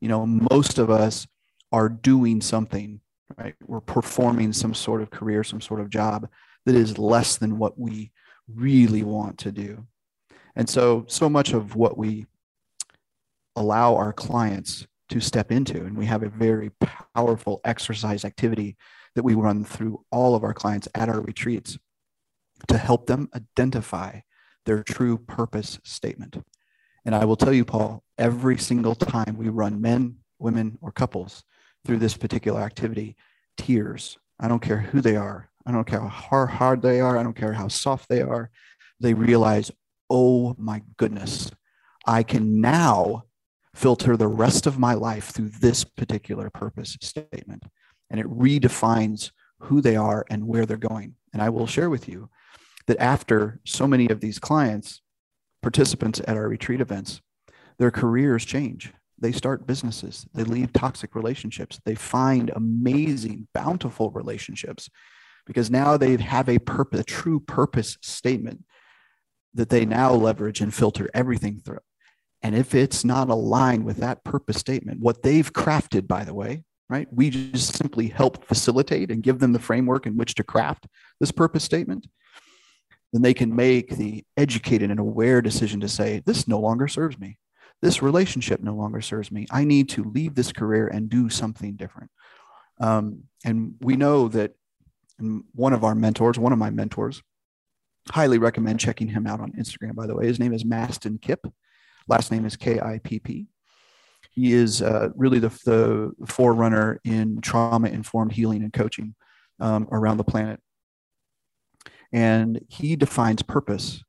you 0.00 0.08
know 0.08 0.26
most 0.26 0.78
of 0.78 0.90
us 0.90 1.26
are 1.70 1.88
doing 1.88 2.40
something 2.40 3.00
right? 3.38 3.54
We're 3.66 3.80
performing 3.80 4.52
some 4.52 4.74
sort 4.74 5.02
of 5.02 5.10
career 5.10 5.44
some 5.44 5.60
sort 5.60 5.80
of 5.80 5.90
job 5.90 6.28
that 6.66 6.74
is 6.74 6.98
less 6.98 7.36
than 7.36 7.58
what 7.58 7.78
we 7.78 8.12
really 8.54 9.02
want 9.02 9.38
to 9.38 9.52
do. 9.52 9.86
And 10.56 10.68
so 10.68 11.04
so 11.08 11.28
much 11.28 11.52
of 11.52 11.76
what 11.76 11.96
we 11.96 12.26
allow 13.56 13.96
our 13.96 14.12
clients 14.12 14.86
to 15.10 15.20
step 15.20 15.52
into 15.52 15.84
and 15.84 15.96
we 15.96 16.06
have 16.06 16.22
a 16.22 16.28
very 16.30 16.70
powerful 17.14 17.60
exercise 17.64 18.24
activity 18.24 18.76
that 19.14 19.24
we 19.24 19.34
run 19.34 19.64
through 19.64 20.04
all 20.10 20.34
of 20.34 20.44
our 20.44 20.54
clients 20.54 20.88
at 20.94 21.08
our 21.08 21.20
retreats 21.20 21.78
to 22.68 22.78
help 22.78 23.06
them 23.06 23.28
identify 23.34 24.20
their 24.64 24.82
true 24.82 25.18
purpose 25.18 25.78
statement 25.84 26.36
and 27.04 27.14
I 27.14 27.24
will 27.24 27.36
tell 27.36 27.52
you, 27.52 27.64
Paul, 27.64 28.04
every 28.16 28.58
single 28.58 28.94
time 28.94 29.36
we 29.36 29.48
run 29.48 29.80
men, 29.80 30.16
women, 30.38 30.78
or 30.80 30.92
couples 30.92 31.42
through 31.84 31.98
this 31.98 32.16
particular 32.16 32.60
activity, 32.60 33.16
tears. 33.56 34.18
I 34.38 34.48
don't 34.48 34.62
care 34.62 34.78
who 34.78 35.00
they 35.00 35.16
are. 35.16 35.50
I 35.66 35.72
don't 35.72 35.86
care 35.86 36.00
how 36.00 36.46
hard 36.46 36.82
they 36.82 37.00
are. 37.00 37.18
I 37.18 37.22
don't 37.22 37.36
care 37.36 37.52
how 37.52 37.68
soft 37.68 38.08
they 38.08 38.22
are. 38.22 38.50
They 39.00 39.14
realize, 39.14 39.70
oh 40.10 40.54
my 40.58 40.82
goodness, 40.96 41.50
I 42.06 42.22
can 42.22 42.60
now 42.60 43.24
filter 43.74 44.16
the 44.16 44.28
rest 44.28 44.66
of 44.66 44.78
my 44.78 44.94
life 44.94 45.30
through 45.30 45.48
this 45.48 45.82
particular 45.82 46.50
purpose 46.50 46.96
statement. 47.00 47.64
And 48.12 48.20
it 48.20 48.26
redefines 48.26 49.32
who 49.58 49.80
they 49.80 49.96
are 49.96 50.24
and 50.30 50.46
where 50.46 50.66
they're 50.66 50.76
going. 50.76 51.16
And 51.32 51.42
I 51.42 51.48
will 51.48 51.66
share 51.66 51.90
with 51.90 52.08
you 52.08 52.28
that 52.86 53.00
after 53.00 53.60
so 53.64 53.88
many 53.88 54.08
of 54.08 54.20
these 54.20 54.38
clients 54.38 55.00
participants 55.62 56.20
at 56.26 56.36
our 56.36 56.48
retreat 56.48 56.80
events, 56.80 57.20
their 57.78 57.90
careers 57.90 58.44
change. 58.44 58.92
They 59.18 59.32
start 59.32 59.66
businesses, 59.66 60.26
they 60.34 60.42
leave 60.42 60.72
toxic 60.72 61.14
relationships, 61.14 61.80
they 61.84 61.94
find 61.94 62.50
amazing, 62.56 63.46
bountiful 63.54 64.10
relationships 64.10 64.90
because 65.46 65.70
now 65.70 65.96
they 65.96 66.16
have 66.16 66.48
a 66.48 66.58
purpose, 66.58 67.00
a 67.00 67.04
true 67.04 67.38
purpose 67.38 67.98
statement 68.02 68.64
that 69.54 69.68
they 69.68 69.84
now 69.84 70.12
leverage 70.12 70.60
and 70.60 70.74
filter 70.74 71.08
everything 71.14 71.60
through. 71.60 71.78
And 72.42 72.56
if 72.56 72.74
it's 72.74 73.04
not 73.04 73.28
aligned 73.28 73.84
with 73.84 73.98
that 73.98 74.24
purpose 74.24 74.58
statement, 74.58 75.00
what 75.00 75.22
they've 75.22 75.52
crafted, 75.52 76.08
by 76.08 76.24
the 76.24 76.34
way, 76.34 76.64
right? 76.92 77.08
We 77.10 77.30
just 77.30 77.76
simply 77.76 78.08
help 78.08 78.44
facilitate 78.44 79.10
and 79.10 79.22
give 79.22 79.38
them 79.38 79.52
the 79.52 79.58
framework 79.58 80.06
in 80.06 80.16
which 80.16 80.34
to 80.36 80.44
craft 80.44 80.86
this 81.18 81.32
purpose 81.32 81.64
statement 81.64 82.06
then 83.12 83.22
they 83.22 83.34
can 83.34 83.54
make 83.54 83.90
the 83.96 84.24
educated 84.36 84.90
and 84.90 84.98
aware 84.98 85.42
decision 85.42 85.80
to 85.80 85.88
say, 85.88 86.22
this 86.24 86.48
no 86.48 86.58
longer 86.58 86.88
serves 86.88 87.18
me. 87.18 87.38
This 87.82 88.00
relationship 88.00 88.62
no 88.62 88.74
longer 88.74 89.00
serves 89.00 89.30
me. 89.30 89.46
I 89.50 89.64
need 89.64 89.88
to 89.90 90.04
leave 90.04 90.34
this 90.34 90.52
career 90.52 90.86
and 90.86 91.10
do 91.10 91.28
something 91.28 91.74
different. 91.74 92.10
Um, 92.80 93.24
and 93.44 93.74
we 93.80 93.96
know 93.96 94.28
that 94.28 94.52
one 95.18 95.72
of 95.72 95.84
our 95.84 95.94
mentors, 95.94 96.38
one 96.38 96.52
of 96.52 96.58
my 96.58 96.70
mentors, 96.70 97.22
highly 98.10 98.38
recommend 98.38 98.80
checking 98.80 99.08
him 99.08 99.26
out 99.26 99.40
on 99.40 99.52
Instagram, 99.52 99.94
by 99.94 100.06
the 100.06 100.16
way. 100.16 100.26
His 100.26 100.38
name 100.38 100.54
is 100.54 100.64
Mastin 100.64 101.20
Kipp. 101.20 101.46
Last 102.08 102.32
name 102.32 102.44
is 102.44 102.56
K 102.56 102.80
I 102.80 102.98
P 102.98 103.18
P. 103.18 103.46
He 104.32 104.52
is 104.52 104.80
uh, 104.80 105.10
really 105.14 105.38
the, 105.38 105.50
the 105.64 106.12
forerunner 106.26 107.00
in 107.04 107.40
trauma 107.40 107.88
informed 107.88 108.32
healing 108.32 108.62
and 108.62 108.72
coaching 108.72 109.14
um, 109.60 109.86
around 109.92 110.16
the 110.16 110.24
planet. 110.24 110.60
And 112.12 112.64
he 112.68 112.96
defines 112.96 113.42
purpose 113.42 114.02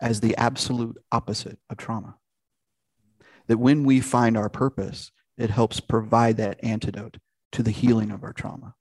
as 0.00 0.20
the 0.20 0.36
absolute 0.36 0.96
opposite 1.10 1.58
of 1.68 1.76
trauma. 1.78 2.16
That 3.48 3.58
when 3.58 3.84
we 3.84 4.00
find 4.00 4.36
our 4.36 4.48
purpose, 4.48 5.10
it 5.36 5.50
helps 5.50 5.80
provide 5.80 6.36
that 6.36 6.62
antidote 6.62 7.16
to 7.52 7.62
the 7.62 7.70
healing 7.70 8.10
of 8.10 8.22
our 8.22 8.32
trauma. 8.32 8.74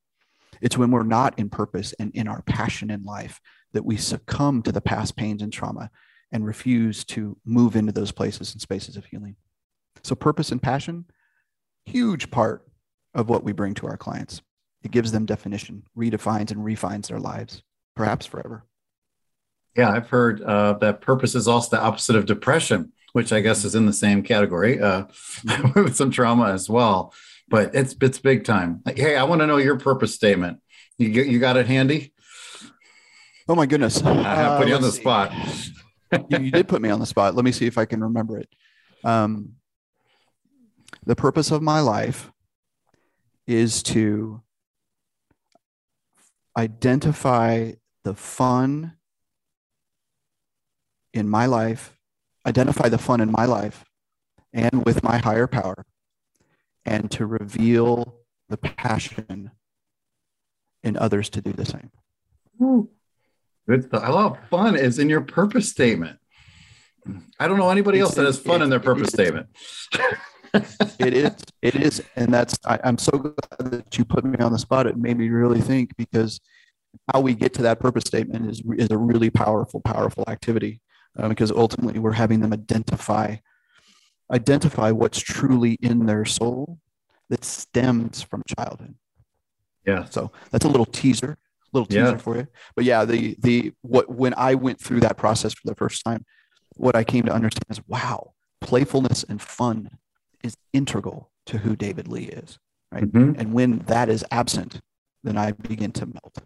It's 0.61 0.77
when 0.77 0.91
we're 0.91 1.03
not 1.03 1.39
in 1.39 1.49
purpose 1.49 1.93
and 1.99 2.13
in 2.13 2.27
our 2.27 2.41
passion 2.41 2.89
in 2.91 3.03
life 3.03 3.39
that 3.71 3.85
we 3.85 3.95
succumb 3.97 4.61
to 4.63 4.71
the 4.71 4.81
past 4.81 5.15
pains 5.15 5.41
and 5.41 5.51
trauma 5.51 5.89
and 6.31 6.45
refuse 6.45 7.03
to 7.05 7.37
move 7.45 7.75
into 7.75 7.91
those 7.91 8.11
places 8.11 8.51
and 8.51 8.61
spaces 8.61 8.97
of 8.97 9.05
healing. 9.05 9.35
So, 10.03 10.15
purpose 10.15 10.51
and 10.51 10.61
passion, 10.61 11.05
huge 11.85 12.31
part 12.31 12.65
of 13.13 13.29
what 13.29 13.43
we 13.43 13.51
bring 13.51 13.73
to 13.75 13.87
our 13.87 13.97
clients. 13.97 14.41
It 14.83 14.91
gives 14.91 15.11
them 15.11 15.25
definition, 15.25 15.83
redefines 15.97 16.51
and 16.51 16.63
refines 16.63 17.09
their 17.09 17.19
lives, 17.19 17.63
perhaps 17.95 18.25
forever. 18.25 18.65
Yeah, 19.75 19.91
I've 19.91 20.09
heard 20.09 20.41
uh, 20.41 20.73
that 20.79 21.01
purpose 21.01 21.35
is 21.35 21.47
also 21.47 21.75
the 21.75 21.81
opposite 21.81 22.15
of 22.15 22.25
depression, 22.25 22.91
which 23.13 23.31
I 23.31 23.41
guess 23.41 23.65
is 23.65 23.75
in 23.75 23.85
the 23.85 23.93
same 23.93 24.23
category 24.23 24.79
uh, 24.79 25.05
with 25.75 25.95
some 25.95 26.11
trauma 26.11 26.51
as 26.51 26.69
well. 26.69 27.13
But 27.47 27.73
it's 27.73 27.95
it's 28.01 28.19
big 28.19 28.45
time. 28.45 28.81
Like, 28.85 28.97
hey, 28.97 29.15
I 29.15 29.23
want 29.23 29.41
to 29.41 29.47
know 29.47 29.57
your 29.57 29.77
purpose 29.77 30.13
statement. 30.13 30.59
You 30.97 31.07
you 31.09 31.39
got 31.39 31.57
it 31.57 31.65
handy? 31.65 32.13
Oh 33.47 33.55
my 33.55 33.65
goodness! 33.65 34.01
I 34.03 34.57
put 34.57 34.67
you 34.67 34.73
uh, 34.73 34.77
on 34.77 34.83
the 34.83 34.91
see. 34.91 35.01
spot. 35.01 35.33
you, 36.29 36.39
you, 36.39 36.51
did 36.51 36.67
put 36.67 36.81
me 36.81 36.89
on 36.89 36.99
the 36.99 37.05
spot. 37.05 37.35
Let 37.35 37.43
me 37.43 37.51
see 37.51 37.65
if 37.65 37.77
I 37.77 37.85
can 37.85 38.03
remember 38.03 38.37
it. 38.37 38.49
Um, 39.03 39.53
the 41.05 41.15
purpose 41.15 41.51
of 41.51 41.61
my 41.61 41.79
life 41.79 42.31
is 43.47 43.81
to 43.81 44.41
identify 46.57 47.71
the 48.03 48.13
fun 48.13 48.93
in 51.13 51.27
my 51.27 51.45
life, 51.45 51.97
identify 52.45 52.89
the 52.89 52.97
fun 52.97 53.21
in 53.21 53.31
my 53.31 53.45
life 53.45 53.85
and 54.53 54.85
with 54.85 55.03
my 55.03 55.17
higher 55.17 55.47
power, 55.47 55.85
and 56.85 57.09
to 57.11 57.25
reveal 57.25 58.15
the 58.49 58.57
passion 58.57 59.51
in 60.83 60.97
others 60.97 61.29
to 61.29 61.41
do 61.41 61.51
the 61.53 61.65
same. 61.65 61.91
Good. 63.67 63.83
stuff. 63.85 64.03
I 64.03 64.09
love 64.09 64.37
fun 64.49 64.75
is 64.75 64.99
in 64.99 65.09
your 65.09 65.21
purpose 65.21 65.69
statement. 65.69 66.17
I 67.39 67.47
don't 67.47 67.57
know 67.57 67.69
anybody 67.69 67.99
else 67.99 68.15
that 68.15 68.25
has 68.25 68.39
fun 68.39 68.61
in 68.61 68.69
their 68.69 68.79
purpose 68.79 69.09
statement. 69.09 69.47
it 70.53 71.13
is. 71.13 71.35
It 71.61 71.75
is. 71.75 72.03
And 72.15 72.33
that's, 72.33 72.57
I, 72.65 72.79
I'm 72.83 72.97
so 72.97 73.11
glad 73.11 73.71
that 73.71 73.97
you 73.97 74.05
put 74.05 74.23
me 74.23 74.37
on 74.39 74.51
the 74.51 74.59
spot. 74.59 74.87
It 74.87 74.97
made 74.97 75.17
me 75.17 75.29
really 75.29 75.61
think 75.61 75.95
because 75.97 76.39
how 77.13 77.21
we 77.21 77.35
get 77.35 77.53
to 77.55 77.61
that 77.63 77.79
purpose 77.79 78.03
statement 78.05 78.49
is, 78.49 78.61
is 78.77 78.89
a 78.91 78.97
really 78.97 79.29
powerful, 79.29 79.81
powerful 79.81 80.23
activity 80.27 80.81
uh, 81.17 81.29
because 81.29 81.51
ultimately 81.51 81.99
we're 81.99 82.13
having 82.13 82.39
them 82.39 82.53
identify 82.53 83.35
identify 84.31 84.91
what's 84.91 85.19
truly 85.19 85.73
in 85.81 86.05
their 86.05 86.23
soul 86.23 86.77
that 87.29 87.43
stems 87.43 88.21
from 88.21 88.43
childhood. 88.57 88.95
Yeah. 89.85 90.05
So 90.05 90.31
that's 90.51 90.65
a 90.65 90.67
little 90.67 90.85
teaser, 90.85 91.37
little 91.73 91.87
teaser 91.87 92.11
yeah. 92.11 92.17
for 92.17 92.37
you. 92.37 92.47
But 92.75 92.85
yeah, 92.85 93.05
the 93.05 93.35
the 93.39 93.73
what 93.81 94.09
when 94.09 94.33
I 94.35 94.55
went 94.55 94.79
through 94.79 94.99
that 95.01 95.17
process 95.17 95.53
for 95.53 95.67
the 95.67 95.75
first 95.75 96.03
time, 96.03 96.25
what 96.75 96.95
I 96.95 97.03
came 97.03 97.23
to 97.23 97.33
understand 97.33 97.65
is 97.69 97.81
wow, 97.87 98.33
playfulness 98.61 99.23
and 99.27 99.41
fun 99.41 99.89
is 100.43 100.55
integral 100.73 101.31
to 101.47 101.59
who 101.59 101.75
David 101.75 102.07
Lea 102.07 102.25
is. 102.25 102.59
Right. 102.91 103.03
Mm-hmm. 103.03 103.39
And 103.39 103.53
when 103.53 103.79
that 103.79 104.09
is 104.09 104.25
absent, 104.31 104.81
then 105.23 105.37
I 105.37 105.51
begin 105.51 105.91
to 105.93 106.05
melt. 106.05 106.41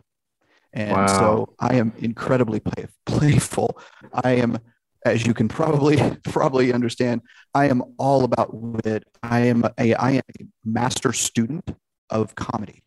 And 0.73 0.91
wow. 0.91 1.07
so 1.07 1.55
I 1.59 1.75
am 1.75 1.93
incredibly 1.99 2.59
play, 2.59 2.87
playful. 3.05 3.77
I 4.23 4.33
am, 4.33 4.57
as 5.05 5.25
you 5.25 5.33
can 5.33 5.47
probably 5.47 6.17
probably 6.23 6.73
understand, 6.73 7.21
I 7.53 7.67
am 7.67 7.83
all 7.97 8.23
about 8.23 8.53
wit. 8.53 9.03
I 9.21 9.41
am 9.41 9.63
a 9.77 9.93
I 9.95 10.11
am 10.11 10.23
a 10.39 10.45
master 10.65 11.13
student 11.13 11.75
of 12.09 12.35
comedy. 12.35 12.83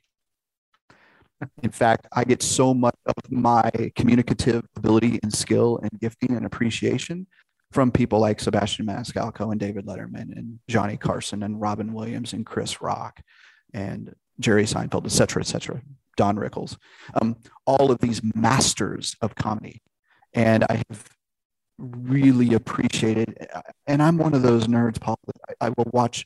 In 1.62 1.70
fact, 1.70 2.06
I 2.12 2.24
get 2.24 2.42
so 2.42 2.72
much 2.72 2.96
of 3.04 3.30
my 3.30 3.70
communicative 3.94 4.64
ability 4.74 5.20
and 5.22 5.32
skill 5.32 5.78
and 5.82 5.90
gifting 6.00 6.34
and 6.34 6.46
appreciation 6.46 7.26
from 7.76 7.92
people 7.92 8.18
like 8.20 8.40
Sebastian 8.40 8.86
Maniscalco 8.86 9.50
and 9.50 9.60
David 9.60 9.84
Letterman 9.84 10.34
and 10.34 10.58
Johnny 10.66 10.96
Carson 10.96 11.42
and 11.42 11.60
Robin 11.60 11.92
Williams 11.92 12.32
and 12.32 12.46
Chris 12.46 12.80
Rock 12.80 13.20
and 13.74 14.14
Jerry 14.40 14.64
Seinfeld, 14.64 15.04
et 15.04 15.10
cetera, 15.10 15.42
et 15.42 15.46
cetera. 15.46 15.82
Don 16.16 16.36
Rickles, 16.36 16.78
um, 17.20 17.36
all 17.66 17.90
of 17.90 17.98
these 17.98 18.22
masters 18.34 19.14
of 19.20 19.34
comedy. 19.34 19.82
And 20.32 20.64
I 20.70 20.82
have 20.88 21.04
really 21.76 22.54
appreciated, 22.54 23.46
and 23.86 24.02
I'm 24.02 24.16
one 24.16 24.32
of 24.32 24.40
those 24.40 24.68
nerds, 24.68 24.98
Paul, 24.98 25.18
I, 25.46 25.66
I 25.66 25.68
will 25.68 25.90
watch 25.92 26.24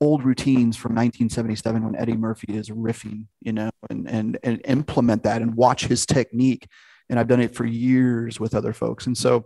old 0.00 0.24
routines 0.24 0.76
from 0.76 0.96
1977 0.96 1.84
when 1.84 1.94
Eddie 1.94 2.16
Murphy 2.16 2.52
is 2.56 2.68
riffing, 2.68 3.26
you 3.40 3.52
know, 3.52 3.70
and, 3.90 4.10
and, 4.10 4.38
and 4.42 4.60
implement 4.64 5.22
that 5.22 5.40
and 5.40 5.54
watch 5.54 5.86
his 5.86 6.04
technique. 6.04 6.66
And 7.08 7.20
I've 7.20 7.28
done 7.28 7.40
it 7.40 7.54
for 7.54 7.64
years 7.64 8.40
with 8.40 8.56
other 8.56 8.72
folks. 8.72 9.06
And 9.06 9.16
so 9.16 9.44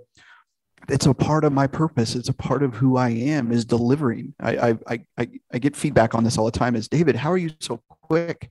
it's 0.89 1.07
a 1.07 1.15
part 1.15 1.45
of 1.45 1.53
my 1.53 1.67
purpose. 1.67 2.15
It's 2.15 2.29
a 2.29 2.35
part 2.35 2.63
of 2.63 2.75
who 2.75 2.97
I 2.97 3.11
am 3.11 3.53
is 3.53 3.65
delivering. 3.65 4.35
I, 4.41 4.77
I, 4.87 5.01
I, 5.19 5.29
I 5.53 5.59
get 5.59 5.77
feedback 5.77 6.15
on 6.15 6.25
this 6.25 6.39
all 6.39 6.45
the 6.45 6.51
time 6.51 6.77
is 6.77 6.89
David, 6.89 7.17
how 7.17 7.31
are 7.33 7.39
you 7.39 7.51
so 7.61 7.83
quick? 7.89 8.51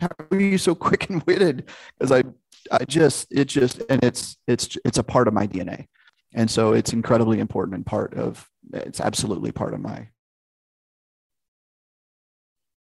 How 0.00 0.08
are 0.30 0.40
you 0.40 0.58
so 0.58 0.74
quick 0.74 1.08
and 1.10 1.22
witted? 1.24 1.68
Because 1.98 2.12
I, 2.12 2.24
I 2.70 2.84
just, 2.84 3.28
it 3.30 3.46
just, 3.46 3.82
and 3.88 4.02
it's, 4.02 4.36
it's, 4.46 4.76
it's 4.84 4.98
a 4.98 5.04
part 5.04 5.28
of 5.28 5.34
my 5.34 5.46
DNA. 5.46 5.86
And 6.34 6.50
so 6.50 6.72
it's 6.72 6.92
incredibly 6.92 7.38
important 7.38 7.76
and 7.76 7.86
part 7.86 8.14
of, 8.14 8.48
it's 8.72 9.00
absolutely 9.00 9.52
part 9.52 9.74
of 9.74 9.80
my 9.80 10.08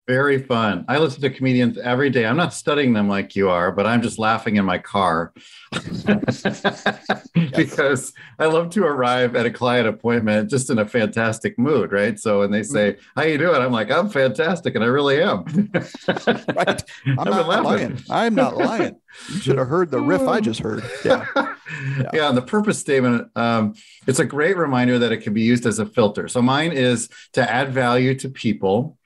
very 0.07 0.43
fun. 0.43 0.85
I 0.89 0.99
listen 0.99 1.21
to 1.23 1.31
comedians 1.31 1.79
every 1.79 2.11
day. 2.11 2.27
I'm 2.27 2.37
not 2.37 2.55
studying 2.55 2.93
them 2.93 3.09
like 3.09 3.35
you 3.35 3.51
are, 3.51 3.73
but 3.73 3.87
I'm 3.87 4.03
just 4.03 4.19
laughing 4.19 4.57
in 4.57 4.65
my 4.65 4.79
car 4.79 5.33
because 7.35 8.13
I 8.39 8.47
love 8.47 8.71
to 8.71 8.85
arrive 8.85 9.35
at 9.35 9.47
a 9.47 9.51
client 9.51 9.89
appointment 9.89 10.49
just 10.49 10.71
in 10.71 10.79
a 10.79 10.87
fantastic 10.87 11.59
mood, 11.59 11.91
right? 11.93 12.19
So 12.19 12.41
when 12.41 12.51
they 12.51 12.63
say. 12.63 12.97
"How 13.17 13.23
you 13.23 13.39
doing?" 13.39 13.61
I'm 13.61 13.73
like, 13.73 13.91
"I'm 13.91 14.09
fantastic," 14.09 14.75
and 14.75 14.85
I 14.85 14.89
really 14.89 15.23
am. 15.23 15.45
right. 16.55 16.83
I'm 17.07 17.31
not 17.31 17.65
lying. 17.65 17.99
I'm 18.11 18.35
not 18.35 18.57
lying. 18.57 18.97
You 19.33 19.39
should 19.41 19.59
have 19.59 19.69
heard 19.69 19.91
the 19.91 20.01
riff 20.01 20.23
I 20.23 20.41
just 20.41 20.61
heard. 20.61 20.85
Yeah. 21.05 21.27
Yeah. 21.35 22.11
yeah 22.13 22.29
and 22.29 22.37
the 22.37 22.43
purpose 22.43 22.79
statement, 22.79 23.29
um, 23.37 23.75
it's 24.07 24.19
a 24.19 24.25
great 24.25 24.57
reminder 24.57 24.99
that 24.99 25.13
it 25.13 25.19
can 25.19 25.33
be 25.33 25.43
used 25.43 25.67
as 25.67 25.79
a 25.79 25.87
filter. 25.87 26.29
So 26.29 26.43
mine 26.43 26.73
is 26.73 27.09
to 27.33 27.51
add 27.51 27.73
value 27.73 28.15
to 28.17 28.29
people 28.29 28.97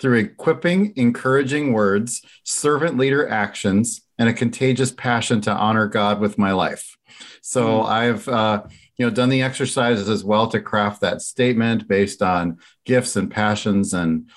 through 0.00 0.18
equipping, 0.18 0.92
encouraging 0.96 1.72
words, 1.72 2.22
servant 2.44 2.96
leader 2.96 3.28
actions, 3.28 4.02
and 4.18 4.28
a 4.28 4.32
contagious 4.32 4.90
passion 4.90 5.40
to 5.42 5.52
honor 5.52 5.86
God 5.86 6.20
with 6.20 6.38
my 6.38 6.52
life. 6.52 6.96
So 7.42 7.80
mm. 7.80 7.86
I've 7.86 8.28
uh, 8.28 8.62
you 8.96 9.06
know 9.06 9.10
done 9.10 9.28
the 9.28 9.42
exercises 9.42 10.08
as 10.08 10.24
well 10.24 10.48
to 10.48 10.60
craft 10.60 11.00
that 11.00 11.22
statement 11.22 11.88
based 11.88 12.22
on 12.22 12.58
gifts 12.84 13.16
and 13.16 13.30
passions 13.30 13.94
and 13.94 14.28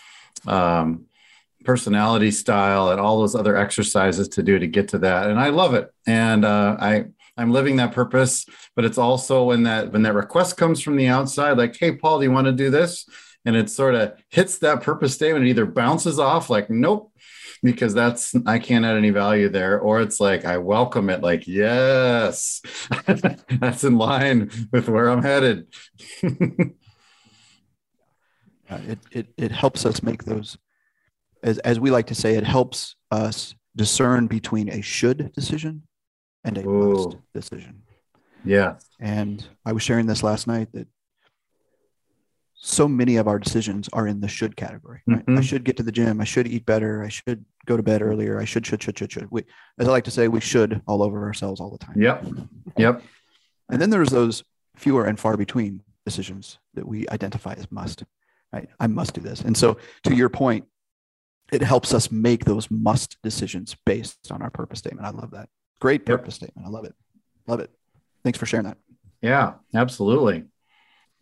um, 0.47 1.05
personality 1.63 2.31
style 2.31 2.89
and 2.89 2.99
all 2.99 3.19
those 3.19 3.35
other 3.35 3.55
exercises 3.55 4.27
to 4.29 4.43
do 4.43 4.59
to 4.59 4.67
get 4.67 4.89
to 4.89 4.97
that. 4.99 5.29
And 5.29 5.39
I 5.39 5.49
love 5.49 5.73
it. 5.73 5.91
And 6.05 6.45
uh, 6.45 6.77
I 6.79 7.05
I'm 7.35 7.51
living 7.51 7.77
that 7.77 7.93
purpose, 7.93 8.45
but 8.75 8.85
it's 8.85 8.97
also 8.97 9.45
when 9.45 9.63
that 9.63 9.91
when 9.91 10.03
that 10.03 10.13
request 10.13 10.57
comes 10.57 10.81
from 10.81 10.95
the 10.97 11.07
outside, 11.07 11.57
like, 11.57 11.75
hey, 11.75 11.95
Paul, 11.95 12.19
do 12.19 12.25
you 12.25 12.31
want 12.31 12.45
to 12.45 12.53
do 12.53 12.69
this? 12.69 13.05
And 13.45 13.55
it 13.55 13.69
sort 13.69 13.95
of 13.95 14.13
hits 14.29 14.57
that 14.59 14.81
purpose 14.81 15.13
statement, 15.13 15.45
it 15.45 15.49
either 15.49 15.65
bounces 15.65 16.19
off 16.19 16.49
like, 16.49 16.69
nope, 16.69 17.11
because 17.61 17.93
that's 17.93 18.35
I 18.45 18.59
can't 18.59 18.85
add 18.85 18.97
any 18.97 19.09
value 19.09 19.49
there, 19.49 19.79
or 19.79 20.01
it's 20.01 20.19
like 20.19 20.45
I 20.45 20.57
welcome 20.57 21.09
it, 21.09 21.21
like, 21.21 21.47
yes, 21.47 22.61
that's 23.59 23.83
in 23.83 23.97
line 23.97 24.51
with 24.71 24.89
where 24.89 25.09
I'm 25.09 25.23
headed. 25.23 25.67
it, 28.69 28.99
it 29.11 29.27
it 29.37 29.51
helps 29.51 29.85
us 29.85 30.03
make 30.03 30.23
those 30.23 30.57
as 31.43 31.59
as 31.59 31.79
we 31.79 31.91
like 31.91 32.07
to 32.07 32.15
say, 32.15 32.35
it 32.35 32.45
helps 32.45 32.95
us 33.11 33.53
discern 33.75 34.27
between 34.27 34.69
a 34.69 34.81
should 34.81 35.31
decision 35.33 35.83
and 36.43 36.57
a 36.57 36.67
Ooh. 36.67 36.93
must 36.93 37.17
decision. 37.33 37.83
Yeah. 38.45 38.75
And 38.99 39.45
I 39.65 39.73
was 39.73 39.83
sharing 39.83 40.05
this 40.05 40.23
last 40.23 40.47
night 40.47 40.69
that 40.73 40.87
so 42.65 42.87
many 42.87 43.17
of 43.17 43.27
our 43.27 43.39
decisions 43.39 43.89
are 43.91 44.07
in 44.07 44.21
the 44.21 44.27
should 44.29 44.55
category. 44.55 45.01
Right? 45.05 45.19
Mm-hmm. 45.19 45.37
I 45.37 45.41
should 45.41 45.65
get 45.65 45.75
to 45.77 45.83
the 45.83 45.91
gym. 45.91 46.21
I 46.21 46.23
should 46.23 46.47
eat 46.47 46.65
better. 46.65 47.03
I 47.03 47.09
should 47.09 47.43
go 47.65 47.75
to 47.75 47.83
bed 47.83 48.01
earlier. 48.01 48.39
I 48.39 48.45
should, 48.45 48.65
should, 48.65 48.81
should, 48.81 48.97
should, 48.97 49.11
should. 49.11 49.27
We, 49.29 49.43
as 49.77 49.89
I 49.89 49.91
like 49.91 50.05
to 50.05 50.11
say, 50.11 50.29
we 50.29 50.39
should 50.39 50.81
all 50.87 51.03
over 51.03 51.25
ourselves 51.25 51.59
all 51.59 51.69
the 51.69 51.77
time. 51.77 52.01
Yep. 52.01 52.25
Yep. 52.77 53.03
And 53.69 53.81
then 53.81 53.89
there's 53.89 54.11
those 54.11 54.45
fewer 54.77 55.05
and 55.05 55.19
far 55.19 55.35
between 55.35 55.81
decisions 56.05 56.57
that 56.73 56.87
we 56.87 57.05
identify 57.09 57.51
as 57.51 57.69
must. 57.69 58.05
Right? 58.53 58.69
I 58.79 58.87
must 58.87 59.13
do 59.13 59.19
this. 59.19 59.41
And 59.41 59.57
so, 59.57 59.75
to 60.05 60.15
your 60.15 60.29
point, 60.29 60.63
it 61.51 61.61
helps 61.61 61.93
us 61.93 62.11
make 62.11 62.45
those 62.45 62.71
must 62.71 63.17
decisions 63.23 63.75
based 63.85 64.31
on 64.31 64.41
our 64.41 64.49
purpose 64.49 64.79
statement. 64.79 65.05
I 65.05 65.09
love 65.09 65.31
that. 65.31 65.49
Great 65.81 66.05
purpose 66.05 66.35
yep. 66.35 66.49
statement. 66.49 66.65
I 66.65 66.69
love 66.69 66.85
it. 66.85 66.95
Love 67.45 67.59
it. 67.59 67.71
Thanks 68.23 68.39
for 68.39 68.45
sharing 68.45 68.67
that. 68.67 68.77
Yeah, 69.21 69.55
absolutely. 69.75 70.45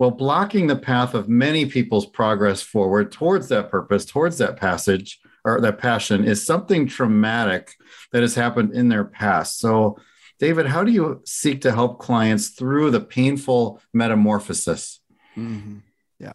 Well, 0.01 0.09
blocking 0.09 0.65
the 0.65 0.77
path 0.77 1.13
of 1.13 1.29
many 1.29 1.67
people's 1.67 2.07
progress 2.07 2.59
forward 2.59 3.11
towards 3.11 3.49
that 3.49 3.69
purpose, 3.69 4.03
towards 4.03 4.39
that 4.39 4.57
passage 4.57 5.19
or 5.45 5.61
that 5.61 5.77
passion 5.77 6.23
is 6.23 6.43
something 6.43 6.87
traumatic 6.87 7.75
that 8.11 8.23
has 8.23 8.33
happened 8.33 8.73
in 8.73 8.89
their 8.89 9.03
past. 9.03 9.59
So, 9.59 9.99
David, 10.39 10.65
how 10.65 10.83
do 10.83 10.91
you 10.91 11.21
seek 11.27 11.61
to 11.61 11.71
help 11.71 11.99
clients 11.99 12.49
through 12.49 12.89
the 12.89 12.99
painful 12.99 13.79
metamorphosis? 13.93 15.01
Mm-hmm. 15.37 15.77
Yeah, 16.17 16.33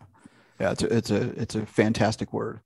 yeah, 0.61 0.71
it's 0.71 0.85
a, 0.85 0.97
it's 0.97 1.11
a 1.11 1.23
it's 1.31 1.55
a 1.57 1.67
fantastic 1.67 2.33
word. 2.33 2.61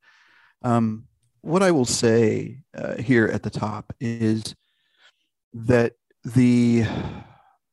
Um, 0.61 1.07
what 1.41 1.63
I 1.63 1.71
will 1.71 1.87
say 1.87 2.59
uh, 2.77 2.97
here 2.97 3.25
at 3.25 3.43
the 3.43 3.49
top 3.49 3.95
is 4.01 4.55
that 5.55 5.95
the 6.25 6.85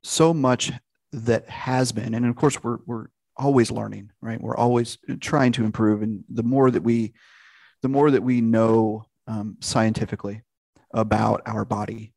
so 0.02 0.34
much 0.34 0.72
that 1.12 1.50
has 1.50 1.92
been, 1.92 2.14
and 2.14 2.26
of 2.26 2.38
course 2.38 2.64
we're 2.64 2.78
we're 2.86 3.08
always 3.38 3.72
learning, 3.72 4.12
right? 4.22 4.42
We're 4.42 4.58
always 4.58 4.98
trying 5.22 5.52
to 5.54 5.66
improve, 5.66 6.02
and 6.02 6.24
the 6.30 6.44
more 6.44 6.72
that 6.72 6.84
we, 6.84 7.14
the 7.82 7.90
more 7.90 8.12
that 8.12 8.24
we 8.24 8.42
know 8.42 9.06
um, 9.28 9.58
scientifically 9.60 10.42
about 10.92 11.42
our 11.46 11.66
body, 11.66 12.14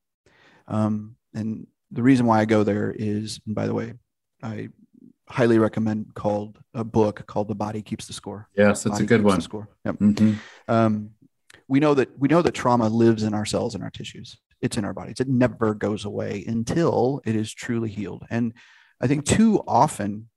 um, 0.68 1.16
and 1.34 1.66
the 1.90 2.02
reason 2.02 2.26
why 2.26 2.40
I 2.40 2.44
go 2.44 2.62
there 2.62 2.94
is, 2.96 3.40
and 3.46 3.54
by 3.54 3.66
the 3.66 3.74
way, 3.74 3.94
I 4.42 4.68
highly 5.28 5.58
recommend 5.58 6.14
called 6.14 6.58
a 6.74 6.84
book 6.84 7.26
called 7.26 7.48
"The 7.48 7.54
Body 7.54 7.82
Keeps 7.82 8.06
the 8.06 8.12
Score." 8.12 8.48
Yes, 8.56 8.86
it's 8.86 9.00
a 9.00 9.04
good 9.04 9.22
one. 9.22 9.40
Score. 9.40 9.68
Yep. 9.84 9.98
Mm-hmm. 9.98 10.34
Um, 10.68 11.10
we 11.68 11.80
know 11.80 11.94
that 11.94 12.18
we 12.18 12.28
know 12.28 12.42
that 12.42 12.52
trauma 12.52 12.88
lives 12.88 13.22
in 13.22 13.34
our 13.34 13.44
cells 13.44 13.74
and 13.74 13.84
our 13.84 13.90
tissues. 13.90 14.38
It's 14.60 14.76
in 14.76 14.84
our 14.84 14.92
bodies. 14.92 15.20
It 15.20 15.28
never 15.28 15.74
goes 15.74 16.04
away 16.04 16.44
until 16.46 17.20
it 17.24 17.34
is 17.34 17.52
truly 17.52 17.88
healed. 17.88 18.24
And 18.28 18.52
I 19.00 19.06
think 19.06 19.24
too 19.24 19.62
often 19.66 20.28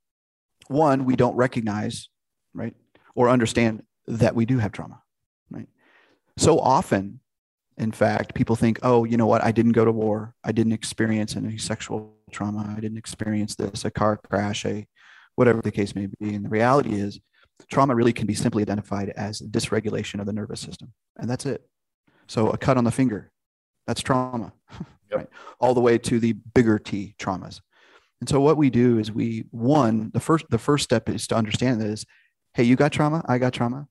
one, 0.67 1.05
we 1.05 1.15
don't 1.15 1.35
recognize, 1.35 2.09
right, 2.53 2.75
or 3.15 3.29
understand 3.29 3.83
that 4.07 4.35
we 4.35 4.45
do 4.45 4.59
have 4.59 4.71
trauma, 4.71 5.01
right? 5.49 5.67
So 6.37 6.59
often, 6.59 7.19
in 7.77 7.91
fact, 7.91 8.33
people 8.33 8.55
think, 8.55 8.79
oh, 8.83 9.03
you 9.03 9.17
know 9.17 9.25
what, 9.25 9.43
I 9.43 9.51
didn't 9.51 9.71
go 9.71 9.85
to 9.85 9.91
war, 9.91 10.35
I 10.43 10.51
didn't 10.51 10.73
experience 10.73 11.35
any 11.35 11.57
sexual 11.57 12.15
trauma, 12.31 12.73
I 12.75 12.79
didn't 12.79 12.97
experience 12.97 13.55
this, 13.55 13.85
a 13.85 13.91
car 13.91 14.17
crash, 14.17 14.65
a 14.65 14.87
whatever 15.35 15.61
the 15.61 15.71
case 15.71 15.95
may 15.95 16.07
be. 16.19 16.35
And 16.35 16.45
the 16.45 16.49
reality 16.49 16.93
is, 16.93 17.19
trauma 17.71 17.95
really 17.95 18.13
can 18.13 18.27
be 18.27 18.33
simply 18.33 18.61
identified 18.61 19.09
as 19.09 19.41
dysregulation 19.41 20.19
of 20.19 20.25
the 20.25 20.33
nervous 20.33 20.59
system, 20.59 20.93
and 21.17 21.29
that's 21.29 21.45
it. 21.45 21.67
So 22.27 22.49
a 22.49 22.57
cut 22.57 22.77
on 22.77 22.83
the 22.83 22.91
finger, 22.91 23.31
that's 23.87 24.01
trauma, 24.01 24.53
yep. 24.71 24.87
right? 25.11 25.29
All 25.59 25.73
the 25.73 25.81
way 25.81 25.97
to 25.97 26.19
the 26.19 26.33
bigger 26.33 26.79
T 26.79 27.15
traumas. 27.19 27.61
And 28.23 28.29
so 28.29 28.39
what 28.39 28.55
we 28.55 28.69
do 28.69 28.99
is 28.99 29.11
we 29.11 29.43
one 29.51 30.09
the 30.13 30.21
first 30.21 30.45
the 30.49 30.57
first 30.57 30.85
step 30.85 31.09
is 31.09 31.27
to 31.27 31.35
understand 31.35 31.81
that 31.81 31.89
is, 31.89 32.05
hey, 32.53 32.63
you 32.63 32.77
got 32.77 32.93
trauma, 32.93 33.21
I 33.27 33.37
got 33.37 33.51
trauma. 33.51 33.89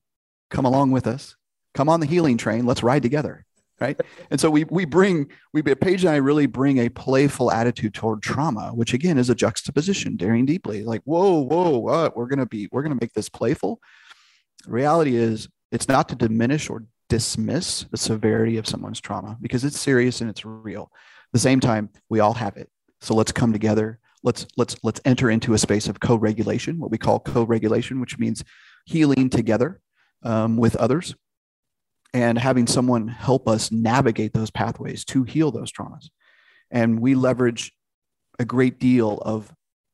Come 0.49 0.65
along 0.65 0.89
with 0.89 1.05
us. 1.05 1.35
Come 1.75 1.87
on 1.87 1.99
the 1.99 2.07
healing 2.07 2.39
train. 2.39 2.65
Let's 2.65 2.81
ride 2.81 3.03
together. 3.03 3.45
Right. 3.79 4.01
And 4.31 4.41
so 4.41 4.49
we 4.49 4.63
we 4.63 4.85
bring 4.85 5.27
we 5.53 5.61
Paige 5.61 6.03
and 6.03 6.09
I 6.09 6.15
really 6.15 6.47
bring 6.47 6.79
a 6.79 6.89
playful 6.89 7.51
attitude 7.51 7.93
toward 7.93 8.23
trauma, 8.23 8.71
which 8.73 8.95
again 8.95 9.19
is 9.19 9.29
a 9.29 9.35
juxtaposition, 9.35 10.17
daring 10.17 10.47
deeply. 10.47 10.83
Like, 10.83 11.01
whoa, 11.03 11.41
whoa, 11.41 11.77
what? 11.77 12.17
We're 12.17 12.25
gonna 12.25 12.47
be, 12.47 12.67
we're 12.71 12.81
gonna 12.81 12.97
make 12.99 13.13
this 13.13 13.29
playful. 13.29 13.81
The 14.65 14.71
reality 14.71 15.15
is 15.15 15.47
it's 15.71 15.87
not 15.87 16.09
to 16.09 16.15
diminish 16.15 16.71
or 16.71 16.85
dismiss 17.07 17.83
the 17.91 17.97
severity 17.97 18.57
of 18.57 18.67
someone's 18.67 18.99
trauma 18.99 19.37
because 19.39 19.63
it's 19.63 19.79
serious 19.79 20.21
and 20.21 20.29
it's 20.31 20.43
real. 20.43 20.89
At 20.91 21.33
the 21.33 21.39
same 21.39 21.59
time, 21.59 21.91
we 22.09 22.19
all 22.19 22.33
have 22.33 22.57
it. 22.57 22.71
So 22.99 23.13
let's 23.13 23.31
come 23.31 23.53
together 23.53 23.99
let's 24.23 24.47
let's 24.57 24.75
let's 24.83 25.01
enter 25.05 25.29
into 25.29 25.53
a 25.53 25.57
space 25.57 25.87
of 25.87 25.99
co-regulation, 25.99 26.79
what 26.79 26.91
we 26.91 26.97
call 26.97 27.19
co-regulation, 27.19 27.99
which 27.99 28.17
means 28.17 28.43
healing 28.85 29.29
together 29.29 29.79
um, 30.23 30.57
with 30.57 30.75
others 30.77 31.15
and 32.13 32.37
having 32.37 32.67
someone 32.67 33.07
help 33.07 33.47
us 33.47 33.71
navigate 33.71 34.33
those 34.33 34.51
pathways 34.51 35.03
to 35.05 35.23
heal 35.23 35.51
those 35.51 35.71
traumas. 35.71 36.09
And 36.69 36.99
we 36.99 37.15
leverage 37.15 37.71
a 38.39 38.45
great 38.45 38.79
deal 38.79 39.19
of 39.19 39.51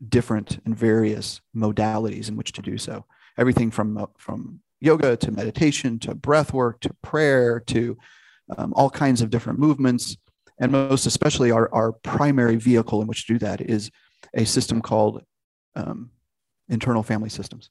different 0.07 0.61
and 0.65 0.75
various 0.75 1.41
modalities 1.55 2.30
in 2.30 2.36
which 2.36 2.51
to 2.53 2.61
do 2.61 2.77
so. 2.77 3.05
Everything 3.38 3.71
from 3.71 3.97
uh, 3.97 4.05
from 4.17 4.61
yoga 4.82 5.17
to 5.17 5.32
meditation 5.32 5.99
to 5.99 6.15
breath 6.15 6.53
work 6.53 6.80
to 6.82 6.93
prayer 7.01 7.59
to 7.59 7.97
um, 8.57 8.73
all 8.75 8.89
kinds 8.89 9.21
of 9.21 9.30
different 9.30 9.59
movements. 9.59 10.17
And 10.61 10.71
most 10.71 11.05
especially, 11.05 11.51
our, 11.51 11.73
our 11.73 11.93
primary 11.93 12.57
vehicle 12.57 13.01
in 13.01 13.07
which 13.07 13.27
to 13.27 13.34
do 13.34 13.39
that 13.39 13.61
is 13.61 13.91
a 14.34 14.45
system 14.45 14.82
called 14.82 15.23
um, 15.75 16.11
internal 16.67 17.03
family 17.03 17.30
systems, 17.30 17.69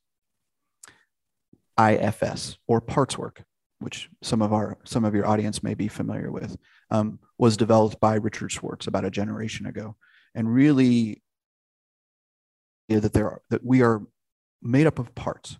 IFS 1.80 2.58
or 2.66 2.80
parts 2.80 3.16
work, 3.16 3.42
which 3.80 4.08
some 4.22 4.42
of 4.42 4.52
our 4.52 4.78
some 4.84 5.04
of 5.04 5.14
your 5.14 5.26
audience 5.26 5.62
may 5.62 5.74
be 5.74 5.88
familiar 5.88 6.30
with, 6.30 6.56
um, 6.90 7.18
was 7.38 7.56
developed 7.56 8.00
by 8.00 8.14
Richard 8.14 8.50
Schwartz 8.50 8.86
about 8.86 9.04
a 9.04 9.10
generation 9.10 9.66
ago, 9.66 9.96
and 10.34 10.52
really 10.52 11.22
that 12.88 13.12
there 13.12 13.26
are 13.26 13.42
that 13.50 13.64
we 13.64 13.82
are 13.82 14.02
made 14.62 14.86
up 14.86 14.98
of 14.98 15.14
parts. 15.14 15.58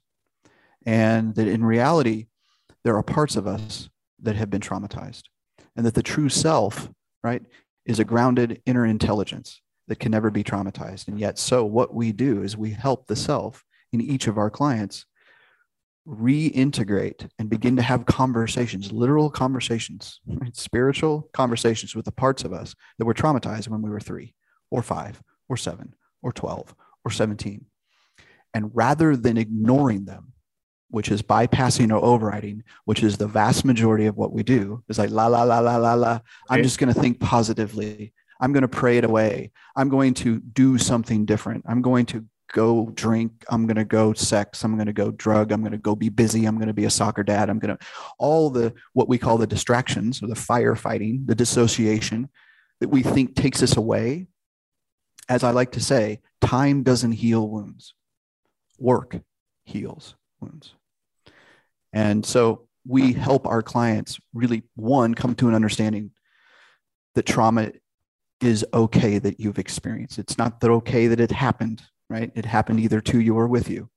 And 0.86 1.34
that 1.34 1.48
in 1.48 1.64
reality 1.64 2.26
there 2.84 2.96
are 2.96 3.02
parts 3.02 3.36
of 3.36 3.46
us 3.46 3.88
that 4.20 4.36
have 4.36 4.50
been 4.50 4.60
traumatized. 4.60 5.24
And 5.76 5.84
that 5.84 5.94
the 5.94 6.02
true 6.02 6.28
self 6.28 6.90
right 7.22 7.42
is 7.84 7.98
a 7.98 8.04
grounded 8.04 8.62
inner 8.66 8.86
intelligence 8.86 9.60
that 9.88 9.98
can 9.98 10.12
never 10.12 10.30
be 10.30 10.44
traumatized 10.44 11.08
and 11.08 11.18
yet 11.18 11.38
so 11.38 11.64
what 11.64 11.94
we 11.94 12.12
do 12.12 12.42
is 12.42 12.56
we 12.56 12.70
help 12.70 13.06
the 13.06 13.16
self 13.16 13.64
in 13.92 14.00
each 14.00 14.26
of 14.26 14.38
our 14.38 14.50
clients 14.50 15.06
reintegrate 16.06 17.28
and 17.38 17.50
begin 17.50 17.76
to 17.76 17.82
have 17.82 18.06
conversations 18.06 18.92
literal 18.92 19.30
conversations 19.30 20.20
right? 20.26 20.56
spiritual 20.56 21.28
conversations 21.32 21.94
with 21.94 22.04
the 22.04 22.12
parts 22.12 22.44
of 22.44 22.52
us 22.52 22.74
that 22.98 23.04
were 23.04 23.14
traumatized 23.14 23.68
when 23.68 23.82
we 23.82 23.90
were 23.90 24.00
3 24.00 24.34
or 24.70 24.82
5 24.82 25.22
or 25.48 25.56
7 25.56 25.94
or 26.22 26.32
12 26.32 26.74
or 27.04 27.10
17 27.10 27.66
and 28.54 28.70
rather 28.74 29.16
than 29.16 29.36
ignoring 29.36 30.06
them 30.06 30.32
which 30.90 31.10
is 31.10 31.22
bypassing 31.22 31.92
or 31.92 32.02
overriding, 32.02 32.64
which 32.84 33.02
is 33.02 33.16
the 33.16 33.26
vast 33.26 33.64
majority 33.64 34.06
of 34.06 34.16
what 34.16 34.32
we 34.32 34.42
do, 34.42 34.82
is 34.88 34.98
like 34.98 35.10
la 35.10 35.26
la 35.26 35.42
la 35.42 35.58
la 35.60 35.76
la 35.76 35.94
la. 35.94 36.20
I'm 36.48 36.62
just 36.62 36.78
going 36.78 36.92
to 36.92 36.98
think 36.98 37.20
positively. 37.20 38.12
I'm 38.40 38.52
going 38.52 38.62
to 38.62 38.68
pray 38.68 38.98
it 38.98 39.04
away. 39.04 39.50
I'm 39.76 39.88
going 39.88 40.14
to 40.14 40.40
do 40.40 40.78
something 40.78 41.24
different. 41.24 41.64
I'm 41.68 41.82
going 41.82 42.06
to 42.06 42.24
go 42.52 42.90
drink. 42.94 43.44
I'm 43.48 43.66
going 43.66 43.76
to 43.76 43.84
go 43.84 44.12
sex. 44.12 44.64
I'm 44.64 44.76
going 44.76 44.86
to 44.86 44.92
go 44.92 45.10
drug. 45.10 45.52
I'm 45.52 45.60
going 45.60 45.72
to 45.72 45.78
go 45.78 45.94
be 45.94 46.08
busy. 46.08 46.46
I'm 46.46 46.56
going 46.56 46.68
to 46.68 46.74
be 46.74 46.84
a 46.84 46.90
soccer 46.90 47.22
dad. 47.22 47.50
I'm 47.50 47.58
going 47.58 47.76
to 47.76 47.86
all 48.18 48.50
the 48.50 48.74
what 48.92 49.08
we 49.08 49.18
call 49.18 49.38
the 49.38 49.46
distractions 49.46 50.22
or 50.22 50.28
the 50.28 50.34
firefighting, 50.34 51.26
the 51.26 51.34
dissociation 51.34 52.28
that 52.80 52.88
we 52.88 53.02
think 53.02 53.34
takes 53.34 53.62
us 53.62 53.76
away. 53.76 54.26
As 55.28 55.44
I 55.44 55.50
like 55.50 55.72
to 55.72 55.80
say, 55.80 56.20
time 56.40 56.82
doesn't 56.82 57.12
heal 57.12 57.48
wounds. 57.48 57.94
Work 58.78 59.20
heals 59.64 60.14
wounds. 60.40 60.74
And 61.92 62.24
so 62.24 62.66
we 62.86 63.12
help 63.12 63.46
our 63.46 63.62
clients 63.62 64.18
really, 64.32 64.62
one, 64.74 65.14
come 65.14 65.34
to 65.34 65.48
an 65.48 65.54
understanding 65.54 66.12
that 67.14 67.26
trauma 67.26 67.72
is 68.40 68.64
okay 68.72 69.18
that 69.18 69.40
you've 69.40 69.58
experienced. 69.58 70.18
It's 70.18 70.38
not 70.38 70.60
that 70.60 70.70
okay 70.70 71.06
that 71.08 71.20
it 71.20 71.32
happened, 71.32 71.82
right? 72.08 72.30
It 72.34 72.44
happened 72.44 72.80
either 72.80 73.00
to 73.00 73.20
you 73.20 73.36
or 73.36 73.46
with 73.46 73.68
you. 73.68 73.90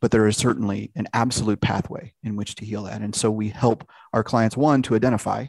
But 0.00 0.10
there 0.10 0.26
is 0.26 0.36
certainly 0.36 0.92
an 0.94 1.06
absolute 1.14 1.60
pathway 1.60 2.12
in 2.22 2.36
which 2.36 2.54
to 2.56 2.66
heal 2.66 2.82
that. 2.82 3.00
And 3.00 3.14
so 3.14 3.30
we 3.30 3.48
help 3.48 3.88
our 4.12 4.22
clients, 4.22 4.56
one, 4.56 4.82
to 4.82 4.94
identify 4.94 5.46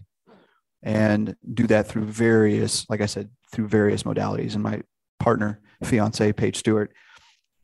and 0.84 1.36
do 1.54 1.68
that 1.68 1.88
through 1.88 2.06
various, 2.06 2.90
like 2.90 3.02
I 3.02 3.08
said, 3.08 3.30
through 3.52 3.68
various 3.68 4.04
modalities. 4.04 4.54
And 4.54 4.64
my 4.64 4.84
partner, 5.20 5.60
fiance, 5.84 6.32
Paige 6.32 6.58
Stewart, 6.58 6.94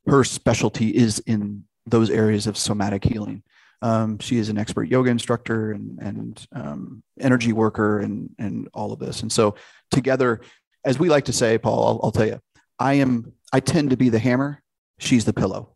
her 0.08 0.24
specialty 0.26 0.90
is 0.90 1.20
in 1.20 1.64
those 1.86 2.10
areas 2.10 2.48
of 2.48 2.58
somatic 2.58 3.04
healing. 3.04 3.44
Um, 3.82 4.18
she 4.20 4.38
is 4.38 4.50
an 4.50 4.58
expert 4.58 4.86
yoga 4.86 5.10
instructor 5.10 5.72
and, 5.72 6.00
and 6.00 6.48
um, 6.54 7.04
energy 7.20 7.52
worker 7.52 8.00
and, 8.00 8.30
and 8.40 8.70
all 8.74 8.94
of 8.94 9.00
this. 9.00 9.22
And 9.22 9.32
so 9.32 9.56
together, 9.92 10.42
as 10.86 11.00
we 11.00 11.10
like 11.10 11.26
to 11.26 11.34
say, 11.34 11.58
Paul, 11.58 11.86
I'll, 11.86 12.00
I'll 12.04 12.12
tell 12.12 12.28
you, 12.28 12.40
I 12.80 12.96
am, 12.96 13.34
I 13.52 13.60
tend 13.60 13.92
to 13.92 13.98
be 13.98 14.10
the 14.10 14.20
hammer. 14.20 14.62
She's 15.00 15.26
the 15.26 15.34
pillow. 15.34 15.76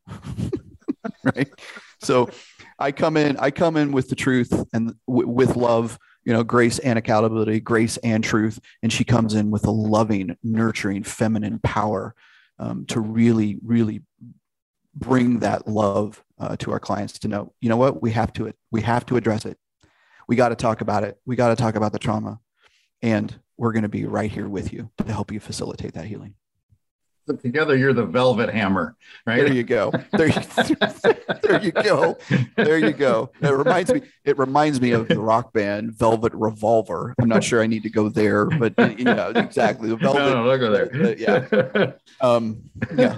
right. 1.23 1.49
So 2.01 2.29
I 2.79 2.91
come 2.91 3.17
in, 3.17 3.37
I 3.37 3.51
come 3.51 3.77
in 3.77 3.91
with 3.91 4.09
the 4.09 4.15
truth 4.15 4.51
and 4.73 4.93
w- 5.07 5.27
with 5.27 5.55
love, 5.55 5.97
you 6.23 6.33
know, 6.33 6.43
grace 6.43 6.79
and 6.79 6.99
accountability, 6.99 7.59
grace 7.59 7.97
and 7.97 8.23
truth. 8.23 8.59
And 8.83 8.91
she 8.91 9.03
comes 9.03 9.33
in 9.33 9.49
with 9.49 9.65
a 9.65 9.71
loving, 9.71 10.37
nurturing, 10.43 11.03
feminine 11.03 11.59
power 11.59 12.13
um, 12.59 12.85
to 12.87 12.99
really, 12.99 13.57
really 13.63 14.01
bring 14.95 15.39
that 15.39 15.67
love 15.67 16.23
uh, 16.39 16.55
to 16.57 16.71
our 16.71 16.79
clients 16.79 17.19
to 17.19 17.27
know, 17.27 17.53
you 17.61 17.69
know 17.69 17.77
what, 17.77 18.01
we 18.01 18.11
have 18.11 18.33
to 18.33 18.51
we 18.71 18.81
have 18.81 19.05
to 19.07 19.17
address 19.17 19.45
it. 19.45 19.57
We 20.27 20.35
got 20.35 20.49
to 20.49 20.55
talk 20.55 20.81
about 20.81 21.03
it. 21.03 21.17
We 21.25 21.35
got 21.35 21.49
to 21.49 21.55
talk 21.55 21.75
about 21.75 21.93
the 21.93 21.99
trauma, 21.99 22.39
and 23.01 23.33
we're 23.57 23.71
going 23.71 23.83
to 23.83 23.89
be 23.89 24.05
right 24.05 24.31
here 24.31 24.47
with 24.47 24.71
you 24.71 24.89
to 24.97 25.11
help 25.11 25.31
you 25.31 25.39
facilitate 25.39 25.93
that 25.93 26.05
healing. 26.05 26.35
Together, 27.41 27.75
you're 27.75 27.91
the 27.91 28.05
velvet 28.05 28.49
hammer, 28.49 28.95
right? 29.25 29.43
There 29.43 29.51
you 29.51 29.63
go. 29.63 29.91
There 30.13 30.27
you, 30.27 30.41
there 31.41 31.61
you 31.61 31.71
go. 31.73 32.17
There 32.55 32.77
you 32.77 32.93
go. 32.93 33.31
It 33.41 33.49
reminds 33.49 33.93
me. 33.93 34.03
It 34.23 34.37
reminds 34.37 34.79
me 34.79 34.91
of 34.91 35.09
the 35.09 35.19
rock 35.19 35.51
band 35.51 35.91
Velvet 35.91 36.33
Revolver. 36.33 37.13
I'm 37.19 37.27
not 37.27 37.43
sure 37.43 37.61
I 37.61 37.67
need 37.67 37.83
to 37.83 37.89
go 37.89 38.07
there, 38.07 38.45
but 38.45 38.73
you 38.97 39.03
know 39.03 39.33
exactly 39.35 39.89
the 39.89 39.97
velvet. 39.97 40.19
No, 40.19 40.35
no, 40.35 40.57
don't 40.57 40.59
go 40.59 40.71
there. 40.71 41.05
Uh, 41.05 41.15
yeah. 41.17 41.91
Um, 42.21 42.69
yeah. 42.95 43.17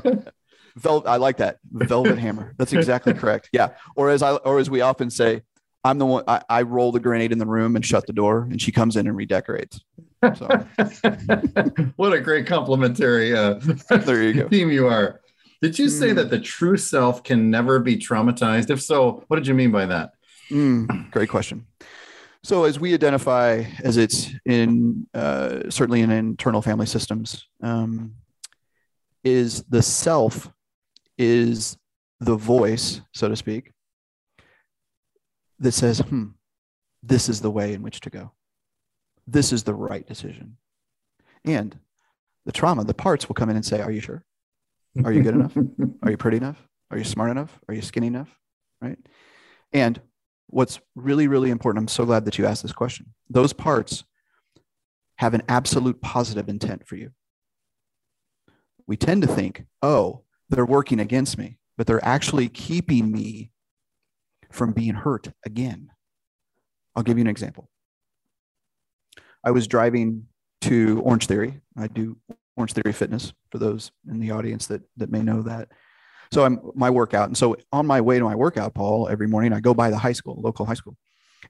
Velvet, 0.76 1.08
I 1.08 1.18
like 1.18 1.38
that. 1.38 1.60
Velvet 1.72 2.18
hammer. 2.18 2.56
That's 2.58 2.74
exactly 2.74 3.14
correct. 3.14 3.50
Yeah. 3.52 3.70
Or 3.96 4.10
as 4.10 4.24
I 4.24 4.36
or 4.38 4.60
as 4.60 4.72
we 4.72 4.82
often 4.82 5.12
say, 5.12 5.44
I'm 5.90 5.98
the 5.98 6.06
one 6.06 6.24
I, 6.28 6.42
I 6.48 6.62
roll 6.62 6.92
the 6.92 7.00
grenade 7.00 7.32
in 7.32 7.40
the 7.40 7.48
room 7.48 7.76
and 7.76 7.84
shut 7.84 8.06
the 8.06 8.14
door 8.14 8.48
and 8.52 8.62
she 8.62 8.72
comes 8.72 8.96
in 8.96 9.08
and 9.08 9.18
redecorates. 9.18 9.82
So 10.36 10.48
what 11.96 12.14
a 12.14 12.22
great 12.22 12.46
complementary 12.46 13.36
uh, 13.36 13.56
there 13.90 14.22
you 14.22 14.34
go. 14.34 14.48
team 14.50 14.70
you 14.70 14.88
are. 14.88 15.22
Did 15.64 15.80
you 15.80 15.90
say 15.90 16.10
mm. 16.10 16.16
that 16.16 16.30
the 16.30 16.40
true 16.40 16.78
self 16.78 17.24
can 17.24 17.50
never 17.50 17.80
be 17.80 17.98
traumatized? 17.98 18.70
If 18.70 18.82
so, 18.84 19.24
what 19.28 19.38
did 19.38 19.48
you 19.48 19.56
mean 19.56 19.72
by 19.72 19.88
that? 19.88 20.12
Mm, 20.52 21.10
great 21.12 21.30
question. 21.30 21.66
So, 22.44 22.64
as 22.64 22.80
we 22.80 22.94
identify, 22.94 23.66
as 23.84 23.98
it's 23.98 24.30
in 24.46 25.08
uh, 25.14 25.70
certainly 25.70 26.02
in 26.02 26.12
internal 26.12 26.62
family 26.62 26.86
systems, 26.86 27.46
um, 27.62 28.14
is 29.24 29.64
the 29.64 29.82
self 29.82 30.50
is 31.18 31.78
the 32.22 32.36
voice, 32.36 33.02
so 33.14 33.28
to 33.28 33.36
speak, 33.36 33.74
that 35.60 35.74
says, 35.74 36.00
hmm, 36.00 36.28
this 37.04 37.30
is 37.30 37.42
the 37.42 37.52
way 37.52 37.74
in 37.74 37.82
which 37.82 38.02
to 38.02 38.10
go. 38.10 38.32
This 39.28 39.54
is 39.54 39.64
the 39.64 39.74
right 39.74 40.06
decision. 40.06 40.58
And 41.46 41.78
the 42.46 42.52
trauma, 42.52 42.84
the 42.84 42.94
parts 42.94 43.28
will 43.28 43.36
come 43.36 43.50
in 43.50 43.56
and 43.56 43.66
say, 43.66 43.82
Are 43.82 43.92
you 43.92 44.02
sure? 44.02 44.24
Are 45.04 45.14
you 45.14 45.22
good 45.22 45.36
enough? 45.36 45.56
Are 46.04 46.12
you 46.12 46.18
pretty 46.18 46.38
enough? 46.38 46.58
Are 46.92 46.98
you 46.98 47.04
smart 47.04 47.32
enough? 47.32 47.60
Are 47.68 47.74
you 47.74 47.82
skinny 47.82 48.08
enough? 48.08 48.30
Right. 48.82 48.98
And 49.72 50.02
what's 50.48 50.80
really, 50.96 51.28
really 51.28 51.52
important, 51.52 51.84
I'm 51.84 51.88
so 51.88 52.06
glad 52.06 52.26
that 52.26 52.38
you 52.38 52.46
asked 52.46 52.64
this 52.64 52.74
question. 52.74 53.14
Those 53.30 53.54
parts 53.54 54.04
have 55.18 55.34
an 55.34 55.44
absolute 55.48 56.02
positive 56.02 56.50
intent 56.50 56.88
for 56.88 56.96
you. 56.96 57.12
We 58.88 58.98
tend 58.98 59.22
to 59.22 59.28
think, 59.28 59.66
oh, 59.84 60.24
they're 60.50 60.66
working 60.66 61.00
against 61.00 61.38
me, 61.38 61.60
but 61.78 61.86
they're 61.86 62.04
actually 62.04 62.50
keeping 62.50 63.12
me 63.12 63.52
from 64.52 64.72
being 64.72 64.94
hurt 64.94 65.32
again. 65.46 65.90
I'll 66.96 67.04
give 67.04 67.18
you 67.18 67.24
an 67.24 67.30
example. 67.30 67.70
I 69.44 69.52
was 69.52 69.68
driving 69.68 70.28
to 70.62 71.02
Orange 71.02 71.28
Theory. 71.28 71.62
I 71.78 71.88
do 71.88 72.18
Orange 72.58 72.74
Theory 72.74 72.94
Fitness 72.94 73.34
for 73.52 73.58
those 73.58 73.92
in 74.10 74.20
the 74.20 74.32
audience 74.32 74.68
that 74.68 74.82
that 74.98 75.10
may 75.10 75.22
know 75.22 75.42
that. 75.44 75.70
So 76.32 76.44
I'm 76.44 76.60
my 76.76 76.90
workout, 76.90 77.28
and 77.28 77.38
so 77.38 77.56
on 77.72 77.88
my 77.88 78.02
way 78.02 78.20
to 78.20 78.26
my 78.26 78.36
workout, 78.36 78.74
Paul, 78.74 79.08
every 79.10 79.28
morning 79.28 79.54
I 79.54 79.62
go 79.62 79.74
by 79.74 79.90
the 79.90 79.98
high 79.98 80.14
school, 80.14 80.40
local 80.42 80.66
high 80.66 80.74
school, 80.74 80.96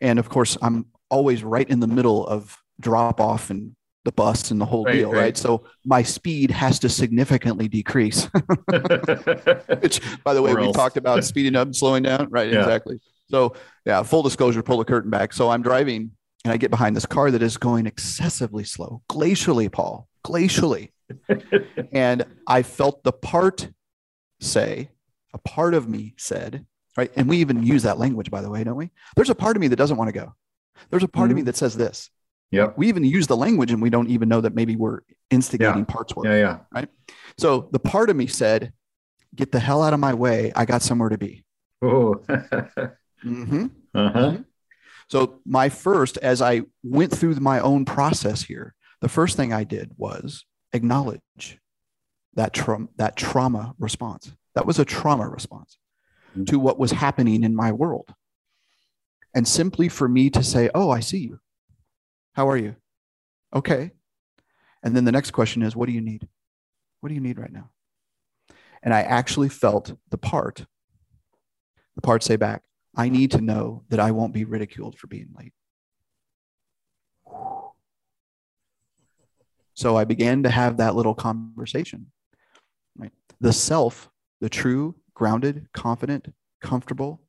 and 0.01 0.19
of 0.19 0.29
course 0.29 0.57
I'm 0.61 0.85
always 1.09 1.43
right 1.43 1.67
in 1.67 1.79
the 1.79 1.87
middle 1.87 2.25
of 2.27 2.57
drop 2.79 3.19
off 3.19 3.49
and 3.49 3.75
the 4.10 4.14
bus 4.14 4.49
and 4.49 4.60
the 4.60 4.66
whole 4.66 4.86
right, 4.86 4.93
deal, 4.93 5.12
right. 5.12 5.20
right. 5.20 5.38
So 5.38 5.64
my 5.86 6.01
speed 6.01 6.49
has 6.49 6.80
to 6.80 6.89
significantly 6.89 7.68
decrease. 7.68 8.26
Which, 8.66 10.01
by 10.24 10.34
the 10.34 10.41
way, 10.41 10.55
we 10.55 10.72
talked 10.72 10.97
about 10.97 11.24
speeding 11.32 11.55
up 11.55 11.68
and 11.68 11.76
slowing 11.76 12.03
down, 12.03 12.28
right? 12.32 12.51
Yeah. 12.51 12.60
Exactly. 12.60 12.99
So, 13.30 13.53
yeah, 13.86 14.01
full 14.01 14.24
disclosure, 14.24 14.64
pull 14.64 14.80
the 14.80 14.86
curtain 14.86 15.12
back. 15.12 15.32
So 15.34 15.51
I'm 15.51 15.62
driving 15.62 16.12
and 16.43 16.51
I 16.51 16.57
get 16.57 16.72
behind 16.72 16.95
this 16.95 17.05
car 17.05 17.30
that 17.30 17.43
is 17.43 17.57
going 17.57 17.86
excessively 17.86 18.64
slow, 18.64 19.03
glacially, 19.07 19.72
Paul, 19.72 20.07
glacially. 20.26 20.89
and 21.91 22.26
I 22.47 22.64
felt 22.64 23.03
the 23.03 23.12
part 23.12 23.70
say, 24.39 24.89
a 25.34 25.38
part 25.38 25.76
of 25.76 25.88
me 25.88 26.16
said, 26.18 26.66
right? 26.97 27.12
And 27.16 27.30
we 27.30 27.38
even 27.38 27.62
use 27.62 27.84
that 27.84 27.99
language, 27.99 28.32
by 28.32 28.41
the 28.41 28.49
way, 28.49 28.64
don't 28.64 28.76
we? 28.76 28.89
There's 29.16 29.30
a 29.30 29.36
part 29.36 29.55
of 29.55 29.62
me 29.62 29.68
that 29.68 29.76
doesn't 29.76 29.97
want 29.97 30.07
to 30.07 30.20
go. 30.20 30.34
There's 30.89 31.03
a 31.03 31.07
part 31.07 31.26
mm-hmm. 31.26 31.32
of 31.32 31.36
me 31.36 31.41
mm-hmm. 31.41 31.45
that 31.45 31.57
says 31.57 31.78
this. 31.78 32.10
Yeah. 32.51 32.71
We 32.75 32.87
even 32.87 33.03
use 33.03 33.27
the 33.27 33.37
language 33.37 33.71
and 33.71 33.81
we 33.81 33.89
don't 33.89 34.09
even 34.09 34.29
know 34.29 34.41
that 34.41 34.55
maybe 34.55 34.75
we're 34.75 35.01
instigating 35.29 35.79
yeah. 35.79 35.93
parts 35.93 36.15
work. 36.15 36.25
Yeah, 36.25 36.35
yeah. 36.35 36.59
Right. 36.71 36.89
So 37.37 37.69
the 37.71 37.79
part 37.79 38.09
of 38.09 38.15
me 38.15 38.27
said, 38.27 38.73
get 39.35 39.51
the 39.51 39.59
hell 39.59 39.83
out 39.83 39.93
of 39.93 39.99
my 39.99 40.13
way. 40.13 40.51
I 40.55 40.65
got 40.65 40.81
somewhere 40.81 41.09
to 41.09 41.17
be. 41.17 41.43
Oh. 41.81 42.15
mm-hmm. 42.27 43.67
Uh-huh. 43.93 44.19
Mm-hmm. 44.19 44.41
So 45.09 45.39
my 45.45 45.69
first, 45.69 46.17
as 46.17 46.41
I 46.41 46.61
went 46.83 47.11
through 47.11 47.35
my 47.35 47.59
own 47.59 47.85
process 47.85 48.43
here, 48.43 48.75
the 49.01 49.09
first 49.09 49.37
thing 49.37 49.53
I 49.53 49.63
did 49.63 49.91
was 49.97 50.45
acknowledge 50.73 51.59
that 52.35 52.53
tra- 52.53 52.87
that 52.97 53.15
trauma 53.15 53.73
response. 53.79 54.31
That 54.55 54.65
was 54.65 54.77
a 54.77 54.85
trauma 54.85 55.27
response 55.27 55.77
mm-hmm. 56.31 56.43
to 56.45 56.59
what 56.59 56.77
was 56.77 56.91
happening 56.91 57.43
in 57.43 57.55
my 57.55 57.71
world. 57.71 58.13
And 59.33 59.47
simply 59.47 59.89
for 59.89 60.07
me 60.07 60.29
to 60.31 60.43
say, 60.43 60.69
"Oh, 60.75 60.89
I 60.91 60.99
see 60.99 61.19
you. 61.19 61.39
How 62.39 62.47
are 62.47 62.55
you? 62.55 62.77
Okay. 63.53 63.91
And 64.81 64.95
then 64.95 65.03
the 65.03 65.11
next 65.11 65.31
question 65.31 65.61
is, 65.61 65.75
what 65.75 65.87
do 65.87 65.91
you 65.91 65.99
need? 65.99 66.25
What 67.01 67.09
do 67.09 67.15
you 67.15 67.19
need 67.19 67.37
right 67.37 67.51
now? 67.51 67.69
And 68.81 68.93
I 68.93 69.01
actually 69.01 69.49
felt 69.49 69.91
the 70.09 70.17
part, 70.17 70.65
the 71.95 72.01
part 72.01 72.23
say 72.23 72.37
back, 72.37 72.63
I 72.95 73.09
need 73.09 73.31
to 73.31 73.41
know 73.41 73.83
that 73.89 73.99
I 73.99 74.11
won't 74.11 74.33
be 74.33 74.45
ridiculed 74.45 74.97
for 74.97 75.07
being 75.07 75.27
late. 75.37 75.51
So 79.73 79.97
I 79.97 80.05
began 80.05 80.43
to 80.43 80.49
have 80.49 80.77
that 80.77 80.95
little 80.95 81.15
conversation. 81.15 82.09
Right? 82.97 83.11
The 83.41 83.51
self, 83.51 84.09
the 84.39 84.47
true, 84.47 84.95
grounded, 85.13 85.67
confident, 85.73 86.33
comfortable, 86.61 87.21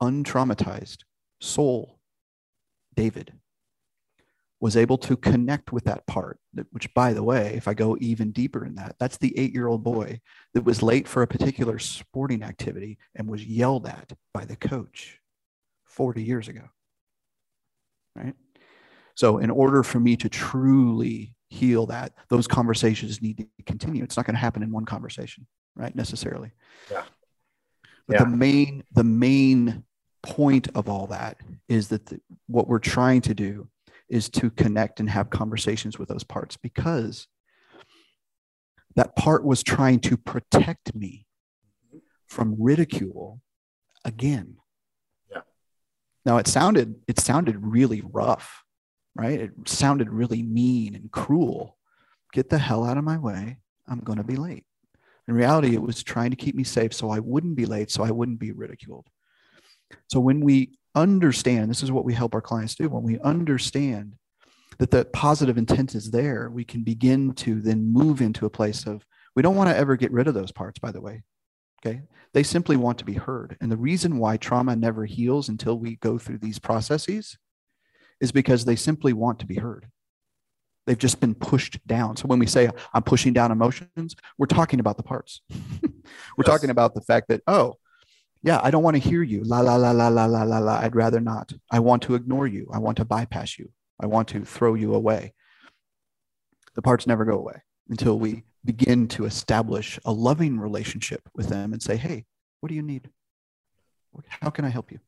untraumatized 0.00 0.98
soul, 1.40 1.98
David, 2.94 3.32
was 4.62 4.76
able 4.76 4.96
to 4.96 5.16
connect 5.16 5.72
with 5.72 5.82
that 5.82 6.06
part, 6.06 6.38
which, 6.70 6.94
by 6.94 7.12
the 7.12 7.22
way, 7.22 7.54
if 7.56 7.66
I 7.66 7.74
go 7.74 7.96
even 8.00 8.30
deeper 8.30 8.64
in 8.64 8.76
that, 8.76 8.94
that's 9.00 9.16
the 9.16 9.36
eight 9.36 9.52
year 9.52 9.66
old 9.66 9.82
boy 9.82 10.20
that 10.54 10.62
was 10.62 10.84
late 10.84 11.08
for 11.08 11.22
a 11.22 11.26
particular 11.26 11.80
sporting 11.80 12.44
activity 12.44 12.96
and 13.16 13.28
was 13.28 13.44
yelled 13.44 13.88
at 13.88 14.12
by 14.32 14.44
the 14.44 14.54
coach 14.54 15.18
40 15.86 16.22
years 16.22 16.46
ago. 16.46 16.62
Right? 18.14 18.36
So, 19.16 19.38
in 19.38 19.50
order 19.50 19.82
for 19.82 19.98
me 19.98 20.16
to 20.18 20.28
truly 20.28 21.34
heal 21.48 21.86
that, 21.86 22.12
those 22.28 22.46
conversations 22.46 23.20
need 23.20 23.38
to 23.38 23.46
continue. 23.66 24.04
It's 24.04 24.16
not 24.16 24.26
going 24.26 24.36
to 24.36 24.40
happen 24.40 24.62
in 24.62 24.70
one 24.70 24.84
conversation, 24.84 25.44
right? 25.74 25.94
Necessarily. 25.96 26.52
Yeah. 26.88 27.02
But 28.06 28.14
yeah. 28.14 28.24
the 28.24 28.30
main, 28.30 28.84
the 28.92 29.04
main 29.04 29.82
point 30.22 30.68
of 30.76 30.88
all 30.88 31.08
that 31.08 31.38
is 31.68 31.88
that 31.88 32.06
the, 32.06 32.20
what 32.46 32.68
we're 32.68 32.78
trying 32.78 33.22
to 33.22 33.34
do 33.34 33.68
is 34.12 34.28
to 34.28 34.50
connect 34.50 35.00
and 35.00 35.08
have 35.08 35.30
conversations 35.30 35.98
with 35.98 36.10
those 36.10 36.22
parts 36.22 36.58
because 36.58 37.28
that 38.94 39.16
part 39.16 39.42
was 39.42 39.62
trying 39.62 39.98
to 40.00 40.18
protect 40.18 40.94
me 40.94 41.26
from 42.28 42.54
ridicule 42.58 43.40
again. 44.04 44.58
Yeah. 45.30 45.40
Now 46.26 46.36
it 46.36 46.46
sounded 46.46 46.96
it 47.08 47.20
sounded 47.20 47.56
really 47.58 48.02
rough, 48.04 48.62
right? 49.16 49.40
It 49.40 49.52
sounded 49.64 50.10
really 50.10 50.42
mean 50.42 50.94
and 50.94 51.10
cruel. 51.10 51.78
Get 52.34 52.50
the 52.50 52.58
hell 52.58 52.84
out 52.84 52.98
of 52.98 53.04
my 53.04 53.16
way. 53.16 53.56
I'm 53.88 54.00
going 54.00 54.18
to 54.18 54.24
be 54.24 54.36
late. 54.36 54.64
In 55.26 55.34
reality, 55.34 55.74
it 55.74 55.80
was 55.80 56.02
trying 56.02 56.30
to 56.30 56.36
keep 56.36 56.54
me 56.54 56.64
safe 56.64 56.92
so 56.92 57.08
I 57.08 57.18
wouldn't 57.18 57.56
be 57.56 57.64
late, 57.64 57.90
so 57.90 58.04
I 58.04 58.10
wouldn't 58.10 58.40
be 58.40 58.52
ridiculed. 58.52 59.06
So 60.08 60.20
when 60.20 60.40
we 60.40 60.78
understand, 60.94 61.70
this 61.70 61.82
is 61.82 61.92
what 61.92 62.04
we 62.04 62.14
help 62.14 62.34
our 62.34 62.40
clients 62.40 62.74
do, 62.74 62.88
when 62.88 63.02
we 63.02 63.18
understand 63.20 64.14
that 64.78 64.90
the 64.90 65.04
positive 65.04 65.58
intent 65.58 65.94
is 65.94 66.10
there, 66.10 66.50
we 66.50 66.64
can 66.64 66.82
begin 66.82 67.32
to 67.34 67.60
then 67.60 67.92
move 67.92 68.20
into 68.20 68.46
a 68.46 68.50
place 68.50 68.86
of, 68.86 69.04
we 69.34 69.42
don't 69.42 69.56
want 69.56 69.70
to 69.70 69.76
ever 69.76 69.96
get 69.96 70.12
rid 70.12 70.28
of 70.28 70.34
those 70.34 70.52
parts, 70.52 70.78
by 70.78 70.90
the 70.90 71.00
way. 71.00 71.22
Okay. 71.84 72.02
They 72.34 72.42
simply 72.42 72.76
want 72.76 72.98
to 72.98 73.04
be 73.04 73.14
heard. 73.14 73.56
And 73.60 73.70
the 73.70 73.76
reason 73.76 74.18
why 74.18 74.36
trauma 74.36 74.76
never 74.76 75.04
heals 75.04 75.48
until 75.48 75.78
we 75.78 75.96
go 75.96 76.18
through 76.18 76.38
these 76.38 76.58
processes 76.58 77.36
is 78.20 78.32
because 78.32 78.64
they 78.64 78.76
simply 78.76 79.12
want 79.12 79.40
to 79.40 79.46
be 79.46 79.56
heard. 79.56 79.86
They've 80.86 80.98
just 80.98 81.20
been 81.20 81.34
pushed 81.34 81.84
down. 81.86 82.16
So 82.16 82.26
when 82.26 82.38
we 82.38 82.46
say 82.46 82.68
I'm 82.92 83.02
pushing 83.02 83.32
down 83.32 83.52
emotions, 83.52 84.16
we're 84.38 84.46
talking 84.46 84.80
about 84.80 84.96
the 84.96 85.02
parts. 85.02 85.42
we're 85.50 85.88
yes. 86.38 86.46
talking 86.46 86.70
about 86.70 86.94
the 86.94 87.02
fact 87.02 87.28
that, 87.28 87.42
oh, 87.46 87.76
yeah, 88.42 88.60
I 88.62 88.70
don't 88.70 88.82
want 88.82 88.96
to 89.00 89.08
hear 89.08 89.22
you. 89.22 89.44
La, 89.44 89.60
la, 89.60 89.76
la, 89.76 89.92
la, 89.92 90.08
la, 90.08 90.24
la, 90.24 90.42
la, 90.42 90.58
la. 90.58 90.78
I'd 90.78 90.96
rather 90.96 91.20
not. 91.20 91.52
I 91.70 91.78
want 91.78 92.02
to 92.02 92.14
ignore 92.14 92.46
you. 92.46 92.68
I 92.72 92.78
want 92.78 92.96
to 92.96 93.04
bypass 93.04 93.58
you. 93.58 93.70
I 94.00 94.06
want 94.06 94.28
to 94.28 94.44
throw 94.44 94.74
you 94.74 94.94
away. 94.94 95.32
The 96.74 96.82
parts 96.82 97.06
never 97.06 97.24
go 97.24 97.38
away 97.38 97.62
until 97.88 98.18
we 98.18 98.44
begin 98.64 99.06
to 99.08 99.26
establish 99.26 99.98
a 100.04 100.12
loving 100.12 100.58
relationship 100.58 101.28
with 101.34 101.48
them 101.48 101.72
and 101.72 101.82
say, 101.82 101.96
hey, 101.96 102.24
what 102.60 102.68
do 102.68 102.74
you 102.74 102.82
need? 102.82 103.08
How 104.28 104.50
can 104.50 104.64
I 104.64 104.70
help 104.70 104.90
you? 104.90 104.98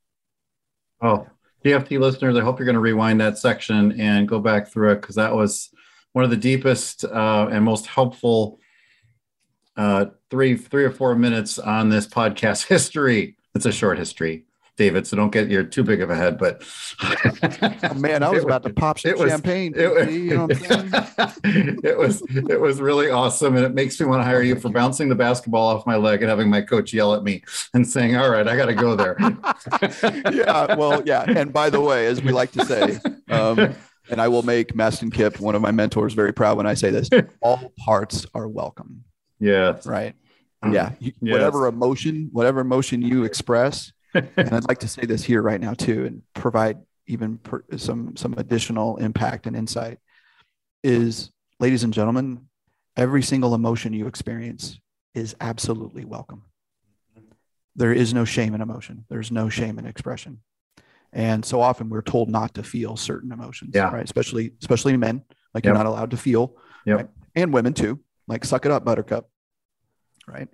Oh, 1.00 1.26
GFT 1.64 1.98
listeners, 1.98 2.36
I 2.36 2.40
hope 2.40 2.58
you're 2.58 2.66
going 2.66 2.74
to 2.74 2.80
rewind 2.80 3.20
that 3.20 3.38
section 3.38 3.98
and 4.00 4.28
go 4.28 4.38
back 4.38 4.68
through 4.68 4.92
it 4.92 5.00
because 5.00 5.16
that 5.16 5.34
was 5.34 5.70
one 6.12 6.24
of 6.24 6.30
the 6.30 6.36
deepest 6.36 7.04
uh, 7.04 7.48
and 7.50 7.64
most 7.64 7.86
helpful 7.86 8.58
uh, 9.76 10.06
three 10.30 10.56
three 10.56 10.84
or 10.84 10.90
four 10.90 11.14
minutes 11.14 11.58
on 11.58 11.88
this 11.88 12.06
podcast 12.06 12.66
history. 12.68 13.36
It's 13.54 13.66
a 13.66 13.72
short 13.72 13.98
history, 13.98 14.46
David. 14.76 15.06
So 15.06 15.16
don't 15.16 15.30
get 15.30 15.48
you're 15.48 15.62
too 15.62 15.84
big 15.84 16.00
of 16.00 16.10
a 16.10 16.16
head. 16.16 16.38
But 16.38 16.64
oh, 17.02 17.94
man, 17.96 18.22
I 18.22 18.30
was 18.30 18.42
about 18.42 18.64
was, 18.64 18.70
to 18.70 18.74
pop 18.74 18.98
some 18.98 19.16
champagne. 19.16 19.74
it, 19.76 19.94
was, 19.94 20.12
you 20.12 20.36
know 20.36 20.48
it 20.50 21.96
was 21.96 22.22
it 22.28 22.60
was 22.60 22.80
really 22.80 23.10
awesome, 23.10 23.56
and 23.56 23.64
it 23.64 23.74
makes 23.74 24.00
me 24.00 24.06
want 24.06 24.20
to 24.20 24.24
hire 24.24 24.42
you 24.42 24.58
for 24.58 24.70
bouncing 24.70 25.08
the 25.08 25.14
basketball 25.14 25.68
off 25.68 25.86
my 25.86 25.96
leg 25.96 26.22
and 26.22 26.28
having 26.30 26.50
my 26.50 26.60
coach 26.62 26.92
yell 26.92 27.14
at 27.14 27.22
me 27.22 27.42
and 27.74 27.86
saying, 27.86 28.16
"All 28.16 28.30
right, 28.30 28.46
I 28.48 28.56
got 28.56 28.66
to 28.66 28.74
go 28.74 28.96
there." 28.96 29.16
yeah, 30.32 30.74
well, 30.74 31.02
yeah. 31.04 31.24
And 31.28 31.52
by 31.52 31.70
the 31.70 31.80
way, 31.80 32.06
as 32.06 32.22
we 32.22 32.32
like 32.32 32.52
to 32.52 32.64
say. 32.64 32.98
Um, 33.30 33.74
and 34.10 34.20
I 34.20 34.28
will 34.28 34.42
make 34.42 34.74
Mastin 34.74 35.10
Kipp, 35.10 35.40
one 35.40 35.54
of 35.54 35.62
my 35.62 35.70
mentors, 35.70 36.12
very 36.12 36.32
proud 36.32 36.58
when 36.58 36.66
I 36.66 36.74
say 36.74 36.90
this. 36.90 37.08
All 37.40 37.72
parts 37.78 38.26
are 38.34 38.46
welcome. 38.46 39.04
Yeah. 39.38 39.78
Right. 39.84 40.14
Hmm. 40.62 40.72
Yeah. 40.72 40.92
You, 40.98 41.12
yes. 41.20 41.32
Whatever 41.32 41.66
emotion, 41.66 42.30
whatever 42.32 42.60
emotion 42.60 43.02
you 43.02 43.24
express, 43.24 43.92
and 44.14 44.30
I'd 44.36 44.68
like 44.68 44.78
to 44.78 44.88
say 44.88 45.04
this 45.06 45.24
here 45.24 45.42
right 45.42 45.60
now 45.60 45.74
too, 45.74 46.06
and 46.06 46.22
provide 46.34 46.78
even 47.06 47.38
per, 47.38 47.64
some 47.76 48.16
some 48.16 48.34
additional 48.38 48.96
impact 48.96 49.46
and 49.46 49.56
insight. 49.56 49.98
Is, 50.82 51.30
ladies 51.60 51.82
and 51.82 51.94
gentlemen, 51.94 52.46
every 52.96 53.22
single 53.22 53.54
emotion 53.54 53.92
you 53.92 54.06
experience 54.06 54.78
is 55.14 55.34
absolutely 55.40 56.04
welcome. 56.04 56.42
There 57.76 57.92
is 57.92 58.14
no 58.14 58.24
shame 58.24 58.54
in 58.54 58.60
emotion. 58.60 59.04
There's 59.08 59.32
no 59.32 59.48
shame 59.48 59.78
in 59.78 59.86
expression. 59.86 60.40
And 61.12 61.44
so 61.44 61.60
often 61.60 61.88
we're 61.88 62.02
told 62.02 62.28
not 62.28 62.54
to 62.54 62.62
feel 62.62 62.96
certain 62.96 63.32
emotions, 63.32 63.72
yeah. 63.74 63.90
right? 63.90 64.04
Especially, 64.04 64.52
especially 64.60 64.96
men, 64.96 65.22
like 65.54 65.64
yep. 65.64 65.70
you're 65.70 65.74
not 65.74 65.86
allowed 65.86 66.10
to 66.10 66.16
feel, 66.16 66.56
yep. 66.84 66.96
right? 66.96 67.08
and 67.34 67.52
women 67.52 67.72
too. 67.72 68.00
Like 68.26 68.44
suck 68.44 68.64
it 68.66 68.72
up, 68.72 68.84
Buttercup 68.84 69.28
right? 70.26 70.48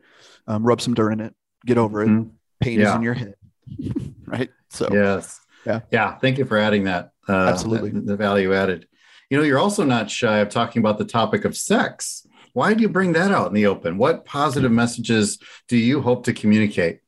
Um, 0.47 0.65
rub 0.65 0.81
some 0.81 0.95
dirt 0.95 1.13
in 1.13 1.21
it, 1.21 1.35
get 1.67 1.79
over 1.79 2.03
it. 2.03 2.09
Mm-hmm. 2.09 2.31
Pain 2.61 2.81
yeah. 2.81 2.91
is 2.91 2.95
in 2.97 3.03
your 3.03 3.15
head, 3.15 3.35
right? 4.27 4.51
So 4.69 4.89
yes, 4.93 5.41
yeah, 5.65 5.81
yeah. 5.91 6.17
Thank 6.19 6.39
you 6.39 6.45
for 6.45 6.59
adding 6.59 6.85
that. 6.85 7.11
Uh, 7.29 7.33
Absolutely, 7.33 7.91
the, 7.91 8.01
the 8.01 8.17
value 8.17 8.55
added. 8.55 8.87
You 9.31 9.39
know, 9.39 9.45
you're 9.45 9.59
also 9.59 9.85
not 9.85 10.11
shy 10.11 10.39
of 10.39 10.49
talking 10.49 10.81
about 10.81 10.99
the 10.99 11.05
topic 11.05 11.45
of 11.45 11.57
sex. 11.57 12.27
Why 12.53 12.75
do 12.75 12.83
you 12.83 12.89
bring 12.89 13.13
that 13.13 13.31
out 13.31 13.47
in 13.47 13.55
the 13.55 13.67
open? 13.67 13.97
What 13.97 14.25
positive 14.25 14.73
messages 14.73 15.39
do 15.69 15.77
you 15.77 16.03
hope 16.03 16.25
to 16.25 16.33
communicate? 16.33 17.01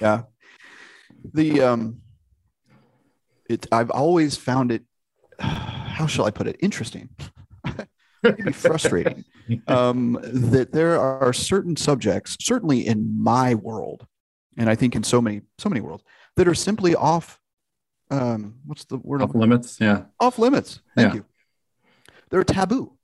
Yeah, 0.00 0.22
the 1.32 1.60
um, 1.60 2.00
it. 3.50 3.66
I've 3.70 3.90
always 3.90 4.36
found 4.36 4.72
it. 4.72 4.84
How 5.40 6.06
shall 6.06 6.24
I 6.24 6.30
put 6.30 6.46
it? 6.46 6.56
Interesting 6.60 7.10
maybe 8.24 8.52
frustrating 8.52 9.24
um, 9.66 10.18
that 10.22 10.72
there 10.72 10.98
are 10.98 11.32
certain 11.32 11.76
subjects, 11.76 12.36
certainly 12.40 12.86
in 12.86 13.22
my 13.22 13.54
world, 13.54 14.06
and 14.56 14.68
I 14.68 14.74
think 14.74 14.96
in 14.96 15.02
so 15.02 15.20
many 15.20 15.42
so 15.58 15.68
many 15.68 15.80
worlds, 15.80 16.04
that 16.36 16.48
are 16.48 16.54
simply 16.54 16.94
off. 16.94 17.40
Um, 18.10 18.56
what's 18.66 18.84
the 18.84 18.98
word? 18.98 19.22
Off 19.22 19.34
limits. 19.34 19.78
Yeah. 19.80 20.04
Off 20.20 20.38
limits. 20.38 20.80
Thank 20.96 21.14
yeah. 21.14 21.14
you. 21.16 21.24
They're 22.30 22.44
taboo, 22.44 22.96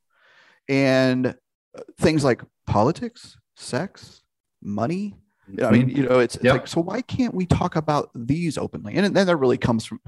and 0.68 1.26
uh, 1.26 1.82
things 1.98 2.24
like 2.24 2.42
politics, 2.66 3.36
sex, 3.56 4.22
money. 4.62 5.16
I 5.62 5.70
mean, 5.72 5.88
you 5.88 6.08
know, 6.08 6.20
it's, 6.20 6.36
it's 6.36 6.44
yep. 6.44 6.52
like 6.52 6.68
so. 6.68 6.80
Why 6.80 7.02
can't 7.02 7.34
we 7.34 7.44
talk 7.44 7.74
about 7.76 8.10
these 8.14 8.56
openly? 8.56 8.94
And 8.94 9.14
then 9.16 9.26
that 9.26 9.36
really 9.36 9.58
comes 9.58 9.84
from 9.84 10.00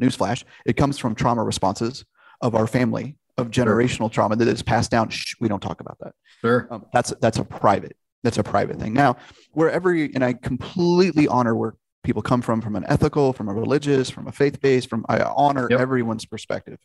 newsflash. 0.00 0.44
It 0.64 0.76
comes 0.76 0.98
from 0.98 1.14
trauma 1.14 1.42
responses 1.42 2.04
of 2.40 2.54
our 2.54 2.66
family 2.66 3.16
of 3.38 3.50
generational 3.50 3.98
sure. 3.98 4.10
trauma 4.10 4.36
that 4.36 4.48
is 4.48 4.62
passed 4.62 4.90
down. 4.90 5.08
Shh, 5.08 5.34
we 5.40 5.48
don't 5.48 5.60
talk 5.60 5.80
about 5.80 5.98
that. 6.00 6.14
Sure. 6.40 6.68
Um, 6.70 6.86
that's 6.92 7.12
that's 7.20 7.38
a 7.38 7.44
private 7.44 7.96
that's 8.26 8.38
a 8.38 8.42
private 8.42 8.80
thing. 8.80 8.92
Now, 8.92 9.16
wherever 9.52 9.94
you, 9.94 10.10
and 10.14 10.24
I 10.24 10.32
completely 10.32 11.28
honor 11.28 11.54
where 11.54 11.74
people 12.02 12.22
come 12.22 12.42
from, 12.42 12.60
from 12.60 12.74
an 12.74 12.84
ethical, 12.88 13.32
from 13.32 13.48
a 13.48 13.54
religious, 13.54 14.10
from 14.10 14.26
a 14.26 14.32
faith 14.32 14.60
based, 14.60 14.90
from 14.90 15.06
I 15.08 15.20
honor 15.20 15.68
yep. 15.70 15.80
everyone's 15.80 16.24
perspective. 16.24 16.78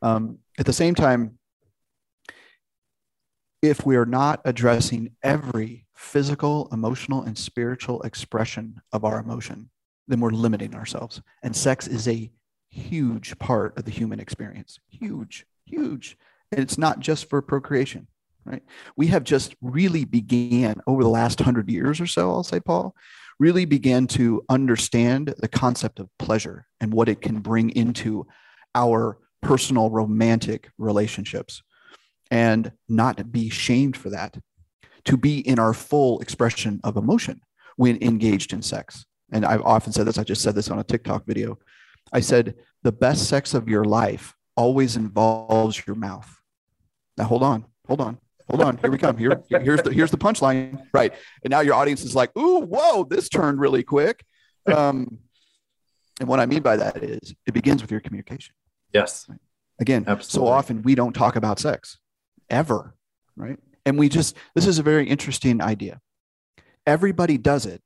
Um, 0.00 0.38
at 0.58 0.64
the 0.64 0.72
same 0.72 0.94
time, 0.94 1.38
if 3.60 3.84
we 3.84 3.96
are 3.96 4.06
not 4.06 4.40
addressing 4.46 5.10
every 5.22 5.86
physical, 5.94 6.68
emotional, 6.72 7.22
and 7.22 7.36
spiritual 7.36 8.00
expression 8.02 8.80
of 8.92 9.04
our 9.04 9.18
emotion, 9.18 9.68
then 10.08 10.20
we're 10.20 10.30
limiting 10.30 10.74
ourselves. 10.74 11.20
And 11.42 11.54
sex 11.54 11.86
is 11.86 12.08
a 12.08 12.30
huge 12.70 13.38
part 13.38 13.76
of 13.76 13.84
the 13.84 13.90
human 13.90 14.20
experience. 14.20 14.78
Huge 14.88 15.44
huge. 15.66 16.16
And 16.52 16.60
it's 16.60 16.78
not 16.78 17.00
just 17.00 17.28
for 17.28 17.42
procreation, 17.42 18.06
right? 18.44 18.62
We 18.96 19.08
have 19.08 19.24
just 19.24 19.54
really 19.60 20.04
began 20.04 20.80
over 20.86 21.02
the 21.02 21.08
last 21.08 21.40
hundred 21.40 21.68
years 21.70 22.00
or 22.00 22.06
so, 22.06 22.30
I'll 22.30 22.42
say, 22.42 22.60
Paul, 22.60 22.94
really 23.38 23.64
began 23.64 24.06
to 24.06 24.42
understand 24.48 25.34
the 25.38 25.48
concept 25.48 25.98
of 26.00 26.08
pleasure 26.18 26.66
and 26.80 26.92
what 26.92 27.08
it 27.08 27.20
can 27.20 27.40
bring 27.40 27.70
into 27.70 28.26
our 28.74 29.18
personal 29.42 29.90
romantic 29.90 30.70
relationships 30.78 31.62
and 32.30 32.72
not 32.88 33.30
be 33.30 33.50
shamed 33.50 33.96
for 33.96 34.10
that 34.10 34.38
to 35.04 35.16
be 35.16 35.38
in 35.38 35.58
our 35.58 35.72
full 35.72 36.20
expression 36.20 36.80
of 36.82 36.96
emotion 36.96 37.40
when 37.76 38.02
engaged 38.02 38.52
in 38.52 38.62
sex. 38.62 39.04
And 39.32 39.44
I've 39.44 39.62
often 39.62 39.92
said 39.92 40.06
this, 40.06 40.18
I 40.18 40.24
just 40.24 40.42
said 40.42 40.54
this 40.54 40.70
on 40.70 40.78
a 40.78 40.84
TikTok 40.84 41.26
video. 41.26 41.58
I 42.12 42.20
said, 42.20 42.54
the 42.82 42.92
best 42.92 43.28
sex 43.28 43.54
of 43.54 43.68
your 43.68 43.84
life 43.84 44.35
always 44.56 44.96
involves 44.96 45.86
your 45.86 45.96
mouth. 45.96 46.40
Now, 47.16 47.24
hold 47.24 47.42
on, 47.42 47.64
hold 47.86 48.00
on, 48.00 48.18
hold 48.48 48.62
on. 48.62 48.78
Here 48.78 48.90
we 48.90 48.98
come. 48.98 49.16
Here, 49.16 49.42
here's 49.48 49.82
the 49.82 49.92
here's 49.92 50.10
the 50.10 50.18
punchline. 50.18 50.86
Right. 50.92 51.14
And 51.42 51.50
now 51.50 51.60
your 51.60 51.74
audience 51.74 52.04
is 52.04 52.14
like, 52.14 52.36
ooh, 52.36 52.60
whoa, 52.60 53.04
this 53.04 53.28
turned 53.28 53.60
really 53.60 53.82
quick. 53.82 54.24
Um, 54.66 55.18
and 56.20 56.28
what 56.28 56.40
I 56.40 56.46
mean 56.46 56.62
by 56.62 56.76
that 56.76 57.02
is 57.02 57.34
it 57.46 57.54
begins 57.54 57.82
with 57.82 57.90
your 57.90 58.00
communication. 58.00 58.54
Yes. 58.92 59.28
Again, 59.78 60.04
Absolutely. 60.06 60.48
so 60.48 60.52
often 60.52 60.82
we 60.82 60.94
don't 60.94 61.12
talk 61.12 61.36
about 61.36 61.58
sex 61.58 61.98
ever, 62.48 62.94
right? 63.36 63.58
And 63.84 63.98
we 63.98 64.08
just, 64.08 64.36
this 64.54 64.66
is 64.66 64.78
a 64.78 64.82
very 64.82 65.06
interesting 65.06 65.60
idea. 65.60 66.00
Everybody 66.86 67.36
does 67.36 67.66
it, 67.66 67.82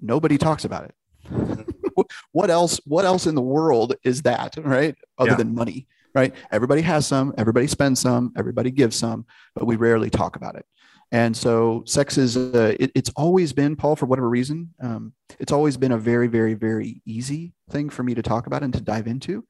nobody 0.00 0.36
talks 0.36 0.64
about 0.64 0.84
it. 0.84 2.06
what 2.32 2.50
else, 2.50 2.78
what 2.84 3.04
else 3.04 3.26
in 3.26 3.34
the 3.34 3.40
world 3.40 3.94
is 4.04 4.22
that, 4.22 4.56
right? 4.58 4.94
Other 5.16 5.30
yeah. 5.30 5.36
than 5.36 5.54
money, 5.54 5.86
right? 6.14 6.34
Everybody 6.50 6.82
has 6.82 7.06
some, 7.06 7.34
everybody 7.38 7.66
spends 7.66 8.00
some, 8.00 8.32
everybody 8.36 8.70
gives 8.70 8.96
some, 8.96 9.26
but 9.54 9.66
we 9.66 9.76
rarely 9.76 10.10
talk 10.10 10.36
about 10.36 10.56
it. 10.56 10.66
And 11.12 11.36
so 11.36 11.82
sex 11.86 12.18
is, 12.18 12.36
uh, 12.36 12.76
it, 12.78 12.92
it's 12.94 13.10
always 13.16 13.52
been, 13.52 13.74
Paul, 13.74 13.96
for 13.96 14.06
whatever 14.06 14.28
reason, 14.28 14.72
um, 14.80 15.12
it's 15.40 15.52
always 15.52 15.76
been 15.76 15.92
a 15.92 15.98
very, 15.98 16.28
very, 16.28 16.54
very 16.54 17.02
easy 17.04 17.52
thing 17.70 17.90
for 17.90 18.02
me 18.02 18.14
to 18.14 18.22
talk 18.22 18.46
about 18.46 18.62
and 18.62 18.72
to 18.74 18.80
dive 18.80 19.08
into. 19.08 19.44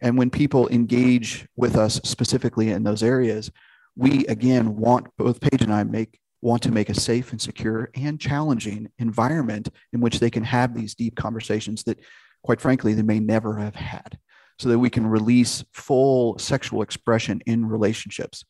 And 0.00 0.18
when 0.18 0.30
people 0.30 0.68
engage 0.68 1.46
with 1.56 1.76
us 1.76 2.00
specifically 2.04 2.70
in 2.70 2.84
those 2.84 3.02
areas, 3.02 3.50
we 3.96 4.26
again 4.26 4.76
want 4.76 5.08
both 5.16 5.40
Paige 5.40 5.62
and 5.62 5.74
I 5.74 5.82
make 5.84 6.20
want 6.40 6.62
to 6.62 6.70
make 6.70 6.88
a 6.88 6.94
safe 6.94 7.32
and 7.32 7.40
secure 7.40 7.90
and 7.96 8.20
challenging 8.20 8.88
environment 8.98 9.70
in 9.92 10.00
which 10.00 10.20
they 10.20 10.30
can 10.30 10.44
have 10.44 10.72
these 10.72 10.94
deep 10.94 11.16
conversations 11.16 11.82
that, 11.82 11.98
quite 12.44 12.60
frankly, 12.60 12.94
they 12.94 13.02
may 13.02 13.18
never 13.18 13.58
have 13.58 13.74
had, 13.74 14.18
so 14.58 14.68
that 14.68 14.78
we 14.78 14.90
can 14.90 15.06
release 15.06 15.64
full 15.72 16.38
sexual 16.38 16.82
expression 16.82 17.40
in 17.46 17.66
relationships. 17.66 18.44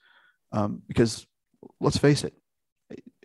Um, 0.53 0.83
because 0.89 1.27
let's 1.81 1.99
face 1.99 2.25
it, 2.25 2.35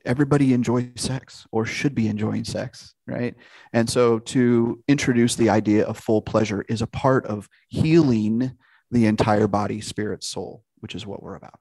everybody 0.06 0.54
enjoys 0.54 0.90
sex 0.96 1.48
or 1.52 1.66
should 1.66 1.96
be 1.96 2.08
enjoying 2.08 2.44
sex, 2.44 2.94
right? 3.08 3.36
And 3.72 3.90
so 3.90 4.20
to 4.20 4.84
introduce 4.88 5.36
the 5.36 5.50
idea 5.50 5.86
of 5.86 5.98
full 5.98 6.22
pleasure 6.22 6.66
is 6.68 6.82
a 6.82 6.88
part 6.88 7.26
of 7.26 7.48
healing 7.70 8.58
the 8.92 9.06
entire 9.06 9.48
body, 9.48 9.82
spirit, 9.82 10.24
soul, 10.24 10.64
which 10.80 10.96
is 10.96 11.06
what 11.06 11.24
we're 11.24 11.36
about. 11.36 11.60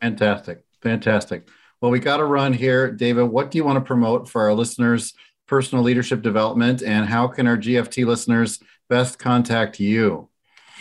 Fantastic. 0.00 0.64
Fantastic. 0.82 1.48
Well, 1.80 1.90
we 1.90 2.00
got 2.00 2.18
to 2.18 2.24
run 2.24 2.52
here. 2.52 2.90
David, 2.90 3.24
what 3.24 3.50
do 3.50 3.58
you 3.58 3.64
want 3.64 3.76
to 3.76 3.84
promote 3.84 4.28
for 4.28 4.42
our 4.42 4.54
listeners' 4.54 5.14
personal 5.46 5.84
leadership 5.84 6.22
development 6.22 6.82
and 6.82 7.06
how 7.06 7.28
can 7.28 7.46
our 7.46 7.56
GFT 7.56 8.04
listeners 8.06 8.58
best 8.88 9.18
contact 9.18 9.80
you? 9.80 10.28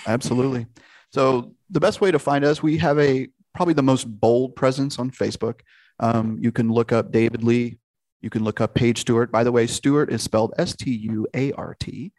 Absolutely. 0.07 0.67
So, 1.11 1.53
the 1.69 1.79
best 1.79 2.01
way 2.01 2.11
to 2.11 2.19
find 2.19 2.43
us, 2.43 2.61
we 2.61 2.77
have 2.77 2.99
a 2.99 3.27
probably 3.53 3.73
the 3.73 3.83
most 3.83 4.05
bold 4.05 4.55
presence 4.55 4.99
on 4.99 5.11
Facebook. 5.11 5.61
Um, 5.99 6.37
you 6.41 6.51
can 6.51 6.71
look 6.71 6.91
up 6.91 7.11
David 7.11 7.43
Lea. 7.43 7.77
You 8.21 8.29
can 8.29 8.43
look 8.43 8.61
up 8.61 8.75
Paige 8.75 8.99
Stewart. 8.99 9.31
By 9.31 9.43
the 9.43 9.51
way, 9.51 9.65
Stewart 9.67 10.11
is 10.11 10.21
spelled 10.21 10.53
S 10.57 10.75
T 10.75 10.91
U 10.91 11.27
A 11.33 11.51
R 11.53 11.75
T. 11.79 12.11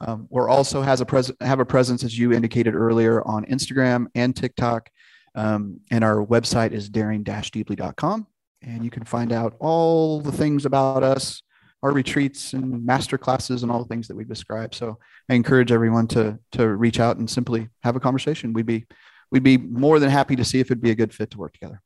Um, 0.00 0.26
we're 0.30 0.48
also 0.48 0.82
has 0.82 1.00
a 1.00 1.06
pres- 1.06 1.32
have 1.40 1.60
a 1.60 1.64
presence, 1.64 2.04
as 2.04 2.18
you 2.18 2.32
indicated 2.32 2.74
earlier, 2.74 3.26
on 3.26 3.44
Instagram 3.46 4.06
and 4.14 4.36
TikTok. 4.36 4.90
Um, 5.34 5.80
and 5.90 6.04
our 6.04 6.24
website 6.24 6.72
is 6.72 6.88
daring-deeply.com. 6.88 8.26
And 8.62 8.84
you 8.84 8.90
can 8.90 9.04
find 9.04 9.32
out 9.32 9.54
all 9.60 10.20
the 10.20 10.32
things 10.32 10.66
about 10.66 11.02
us, 11.02 11.42
our 11.82 11.92
retreats 11.92 12.52
and 12.52 12.84
master 12.84 13.16
classes 13.16 13.62
and 13.62 13.70
all 13.70 13.78
the 13.78 13.88
things 13.88 14.08
that 14.08 14.16
we've 14.16 14.28
described. 14.28 14.74
So 14.74 14.98
I 15.28 15.34
encourage 15.34 15.72
everyone 15.72 16.06
to 16.08 16.38
to 16.52 16.68
reach 16.68 17.00
out 17.00 17.18
and 17.18 17.28
simply 17.28 17.68
have 17.82 17.96
a 17.96 18.00
conversation. 18.00 18.52
We'd 18.52 18.66
be 18.66 18.86
we'd 19.30 19.42
be 19.42 19.56
more 19.58 19.98
than 19.98 20.10
happy 20.10 20.36
to 20.36 20.44
see 20.44 20.60
if 20.60 20.66
it'd 20.66 20.82
be 20.82 20.90
a 20.90 20.96
good 20.96 21.14
fit 21.14 21.30
to 21.32 21.38
work 21.38 21.52
together. 21.52 21.80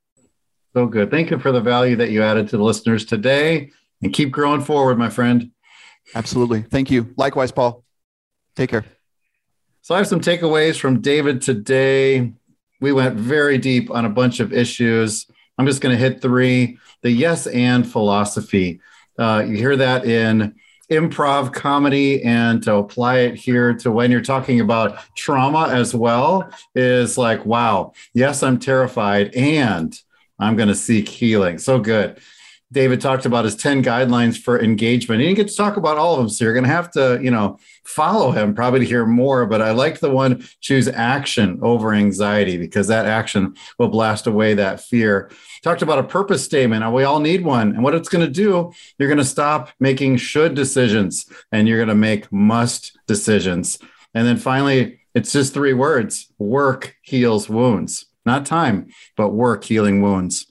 So 0.74 0.86
good. 0.86 1.10
Thank 1.10 1.30
you 1.30 1.38
for 1.38 1.52
the 1.52 1.60
value 1.60 1.96
that 1.96 2.10
you 2.10 2.22
added 2.22 2.48
to 2.48 2.56
the 2.56 2.62
listeners 2.64 3.04
today 3.04 3.70
and 4.00 4.12
keep 4.12 4.30
growing 4.30 4.62
forward, 4.62 4.98
my 4.98 5.10
friend. 5.10 5.50
Absolutely. 6.14 6.62
Thank 6.62 6.90
you. 6.90 7.12
Likewise, 7.16 7.52
Paul. 7.52 7.84
Take 8.56 8.70
care. 8.70 8.84
So 9.82 9.94
I 9.94 9.98
have 9.98 10.06
some 10.06 10.20
takeaways 10.20 10.78
from 10.78 11.00
David 11.00 11.42
today. 11.42 12.32
We 12.80 12.92
went 12.92 13.16
very 13.16 13.58
deep 13.58 13.90
on 13.90 14.04
a 14.04 14.10
bunch 14.10 14.40
of 14.40 14.52
issues. 14.52 15.26
I'm 15.58 15.66
just 15.66 15.80
going 15.80 15.94
to 15.94 15.98
hit 15.98 16.22
three. 16.22 16.78
The 17.02 17.10
yes 17.10 17.46
and 17.46 17.86
philosophy. 17.90 18.80
Uh, 19.18 19.44
you 19.46 19.56
hear 19.56 19.76
that 19.76 20.04
in 20.04 20.54
improv 20.90 21.52
comedy 21.52 22.22
and 22.22 22.62
to 22.62 22.74
apply 22.74 23.18
it 23.18 23.34
here 23.34 23.72
to 23.72 23.90
when 23.90 24.10
you're 24.10 24.20
talking 24.20 24.60
about 24.60 24.98
trauma 25.16 25.68
as 25.68 25.94
well 25.94 26.50
is 26.74 27.16
like, 27.16 27.44
wow, 27.46 27.92
yes, 28.12 28.42
I'm 28.42 28.58
terrified 28.58 29.34
and 29.34 29.98
I'm 30.38 30.56
going 30.56 30.68
to 30.68 30.74
seek 30.74 31.08
healing. 31.08 31.58
So 31.58 31.78
good. 31.78 32.20
David 32.72 33.02
talked 33.02 33.26
about 33.26 33.44
his 33.44 33.54
10 33.54 33.82
guidelines 33.82 34.38
for 34.38 34.60
engagement. 34.60 35.20
He 35.20 35.26
didn't 35.26 35.36
get 35.36 35.48
to 35.48 35.56
talk 35.56 35.76
about 35.76 35.98
all 35.98 36.14
of 36.14 36.20
them. 36.20 36.28
So 36.30 36.44
you're 36.44 36.54
going 36.54 36.64
to 36.64 36.70
have 36.70 36.90
to, 36.92 37.20
you 37.22 37.30
know, 37.30 37.58
follow 37.84 38.30
him 38.30 38.54
probably 38.54 38.80
to 38.80 38.86
hear 38.86 39.04
more. 39.04 39.44
But 39.44 39.60
I 39.60 39.72
like 39.72 40.00
the 40.00 40.10
one 40.10 40.46
choose 40.60 40.88
action 40.88 41.58
over 41.60 41.92
anxiety 41.92 42.56
because 42.56 42.88
that 42.88 43.04
action 43.04 43.56
will 43.78 43.88
blast 43.88 44.26
away 44.26 44.54
that 44.54 44.80
fear. 44.80 45.30
Talked 45.62 45.82
about 45.82 45.98
a 45.98 46.04
purpose 46.04 46.44
statement. 46.44 46.82
and 46.82 46.92
We 46.92 47.04
all 47.04 47.20
need 47.20 47.44
one. 47.44 47.68
And 47.68 47.84
what 47.84 47.94
it's 47.94 48.08
going 48.08 48.24
to 48.24 48.32
do, 48.32 48.72
you're 48.98 49.08
going 49.08 49.18
to 49.18 49.24
stop 49.24 49.70
making 49.78 50.16
should 50.16 50.54
decisions 50.54 51.26
and 51.52 51.68
you're 51.68 51.78
going 51.78 51.88
to 51.88 51.94
make 51.94 52.32
must 52.32 52.98
decisions. 53.06 53.78
And 54.14 54.26
then 54.26 54.36
finally, 54.36 55.00
it's 55.14 55.32
just 55.32 55.54
three 55.54 55.72
words 55.72 56.32
work 56.38 56.96
heals 57.02 57.48
wounds 57.48 58.06
not 58.24 58.46
time, 58.46 58.88
but 59.16 59.30
work 59.30 59.64
healing 59.64 60.02
wounds. 60.02 60.46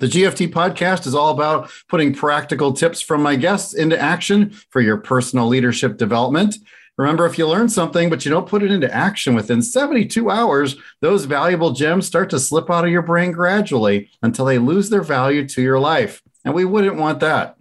The 0.00 0.06
GFT 0.06 0.52
podcast 0.52 1.06
is 1.06 1.14
all 1.14 1.30
about 1.30 1.70
putting 1.88 2.14
practical 2.14 2.72
tips 2.72 3.00
from 3.00 3.22
my 3.22 3.36
guests 3.36 3.74
into 3.74 4.00
action 4.00 4.50
for 4.70 4.80
your 4.80 4.96
personal 4.96 5.46
leadership 5.46 5.96
development. 5.96 6.56
Remember, 6.96 7.26
if 7.26 7.38
you 7.38 7.48
learn 7.48 7.68
something, 7.68 8.08
but 8.08 8.24
you 8.24 8.30
don't 8.30 8.48
put 8.48 8.62
it 8.62 8.70
into 8.70 8.92
action 8.94 9.34
within 9.34 9.62
72 9.62 10.30
hours, 10.30 10.76
those 11.00 11.24
valuable 11.24 11.72
gems 11.72 12.06
start 12.06 12.30
to 12.30 12.38
slip 12.38 12.70
out 12.70 12.84
of 12.84 12.90
your 12.90 13.02
brain 13.02 13.32
gradually 13.32 14.10
until 14.22 14.44
they 14.44 14.58
lose 14.58 14.90
their 14.90 15.02
value 15.02 15.46
to 15.48 15.62
your 15.62 15.80
life. 15.80 16.22
And 16.44 16.54
we 16.54 16.64
wouldn't 16.64 16.96
want 16.96 17.20
that. 17.20 17.56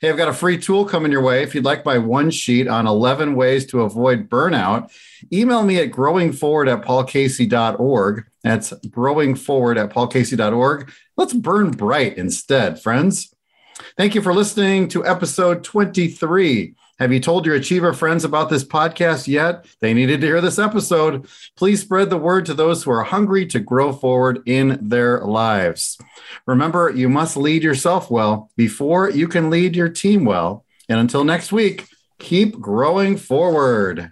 Hey, 0.00 0.08
I've 0.08 0.16
got 0.16 0.28
a 0.28 0.32
free 0.32 0.56
tool 0.56 0.84
coming 0.84 1.10
your 1.10 1.22
way. 1.22 1.42
If 1.42 1.54
you'd 1.54 1.64
like 1.64 1.84
my 1.84 1.98
one 1.98 2.30
sheet 2.30 2.68
on 2.68 2.86
11 2.86 3.34
ways 3.34 3.66
to 3.66 3.82
avoid 3.82 4.28
burnout, 4.28 4.92
email 5.32 5.62
me 5.62 5.78
at 5.78 5.90
growingforward 5.90 6.72
at 6.72 6.84
paulcasey.org. 6.84 8.24
That's 8.42 8.72
growingforward 8.86 9.82
at 9.82 9.90
paulcasey.org. 9.90 10.92
Let's 11.16 11.32
burn 11.32 11.72
bright 11.72 12.16
instead, 12.16 12.80
friends. 12.80 13.34
Thank 13.96 14.14
you 14.14 14.22
for 14.22 14.32
listening 14.32 14.88
to 14.88 15.04
episode 15.04 15.64
23. 15.64 16.74
Have 17.00 17.14
you 17.14 17.18
told 17.18 17.46
your 17.46 17.54
achiever 17.54 17.94
friends 17.94 18.24
about 18.24 18.50
this 18.50 18.62
podcast 18.62 19.26
yet? 19.26 19.64
They 19.80 19.94
needed 19.94 20.20
to 20.20 20.26
hear 20.26 20.42
this 20.42 20.58
episode. 20.58 21.26
Please 21.56 21.80
spread 21.80 22.10
the 22.10 22.18
word 22.18 22.44
to 22.44 22.52
those 22.52 22.82
who 22.82 22.90
are 22.90 23.04
hungry 23.04 23.46
to 23.46 23.58
grow 23.58 23.90
forward 23.90 24.42
in 24.44 24.78
their 24.82 25.22
lives. 25.22 25.96
Remember, 26.46 26.90
you 26.90 27.08
must 27.08 27.38
lead 27.38 27.62
yourself 27.62 28.10
well 28.10 28.50
before 28.54 29.08
you 29.08 29.28
can 29.28 29.48
lead 29.48 29.76
your 29.76 29.88
team 29.88 30.26
well. 30.26 30.66
And 30.90 31.00
until 31.00 31.24
next 31.24 31.52
week, 31.52 31.86
keep 32.18 32.60
growing 32.60 33.16
forward. 33.16 34.10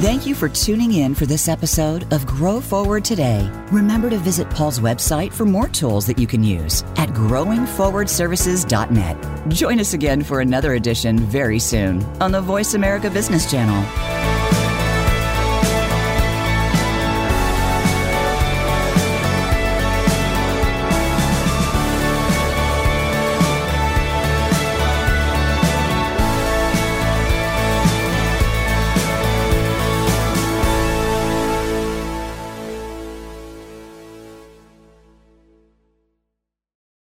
Thank 0.00 0.24
you 0.24 0.34
for 0.34 0.48
tuning 0.48 0.94
in 0.94 1.14
for 1.14 1.26
this 1.26 1.46
episode 1.46 2.10
of 2.10 2.24
Grow 2.24 2.62
Forward 2.62 3.04
Today. 3.04 3.46
Remember 3.70 4.08
to 4.08 4.16
visit 4.16 4.48
Paul's 4.48 4.78
website 4.78 5.30
for 5.30 5.44
more 5.44 5.68
tools 5.68 6.06
that 6.06 6.18
you 6.18 6.26
can 6.26 6.42
use 6.42 6.84
at 6.96 7.10
growingforwardservices.net. 7.10 9.50
Join 9.50 9.78
us 9.78 9.92
again 9.92 10.22
for 10.22 10.40
another 10.40 10.72
edition 10.72 11.18
very 11.18 11.58
soon 11.58 12.02
on 12.18 12.32
the 12.32 12.40
Voice 12.40 12.72
America 12.72 13.10
Business 13.10 13.50
Channel. 13.50 14.29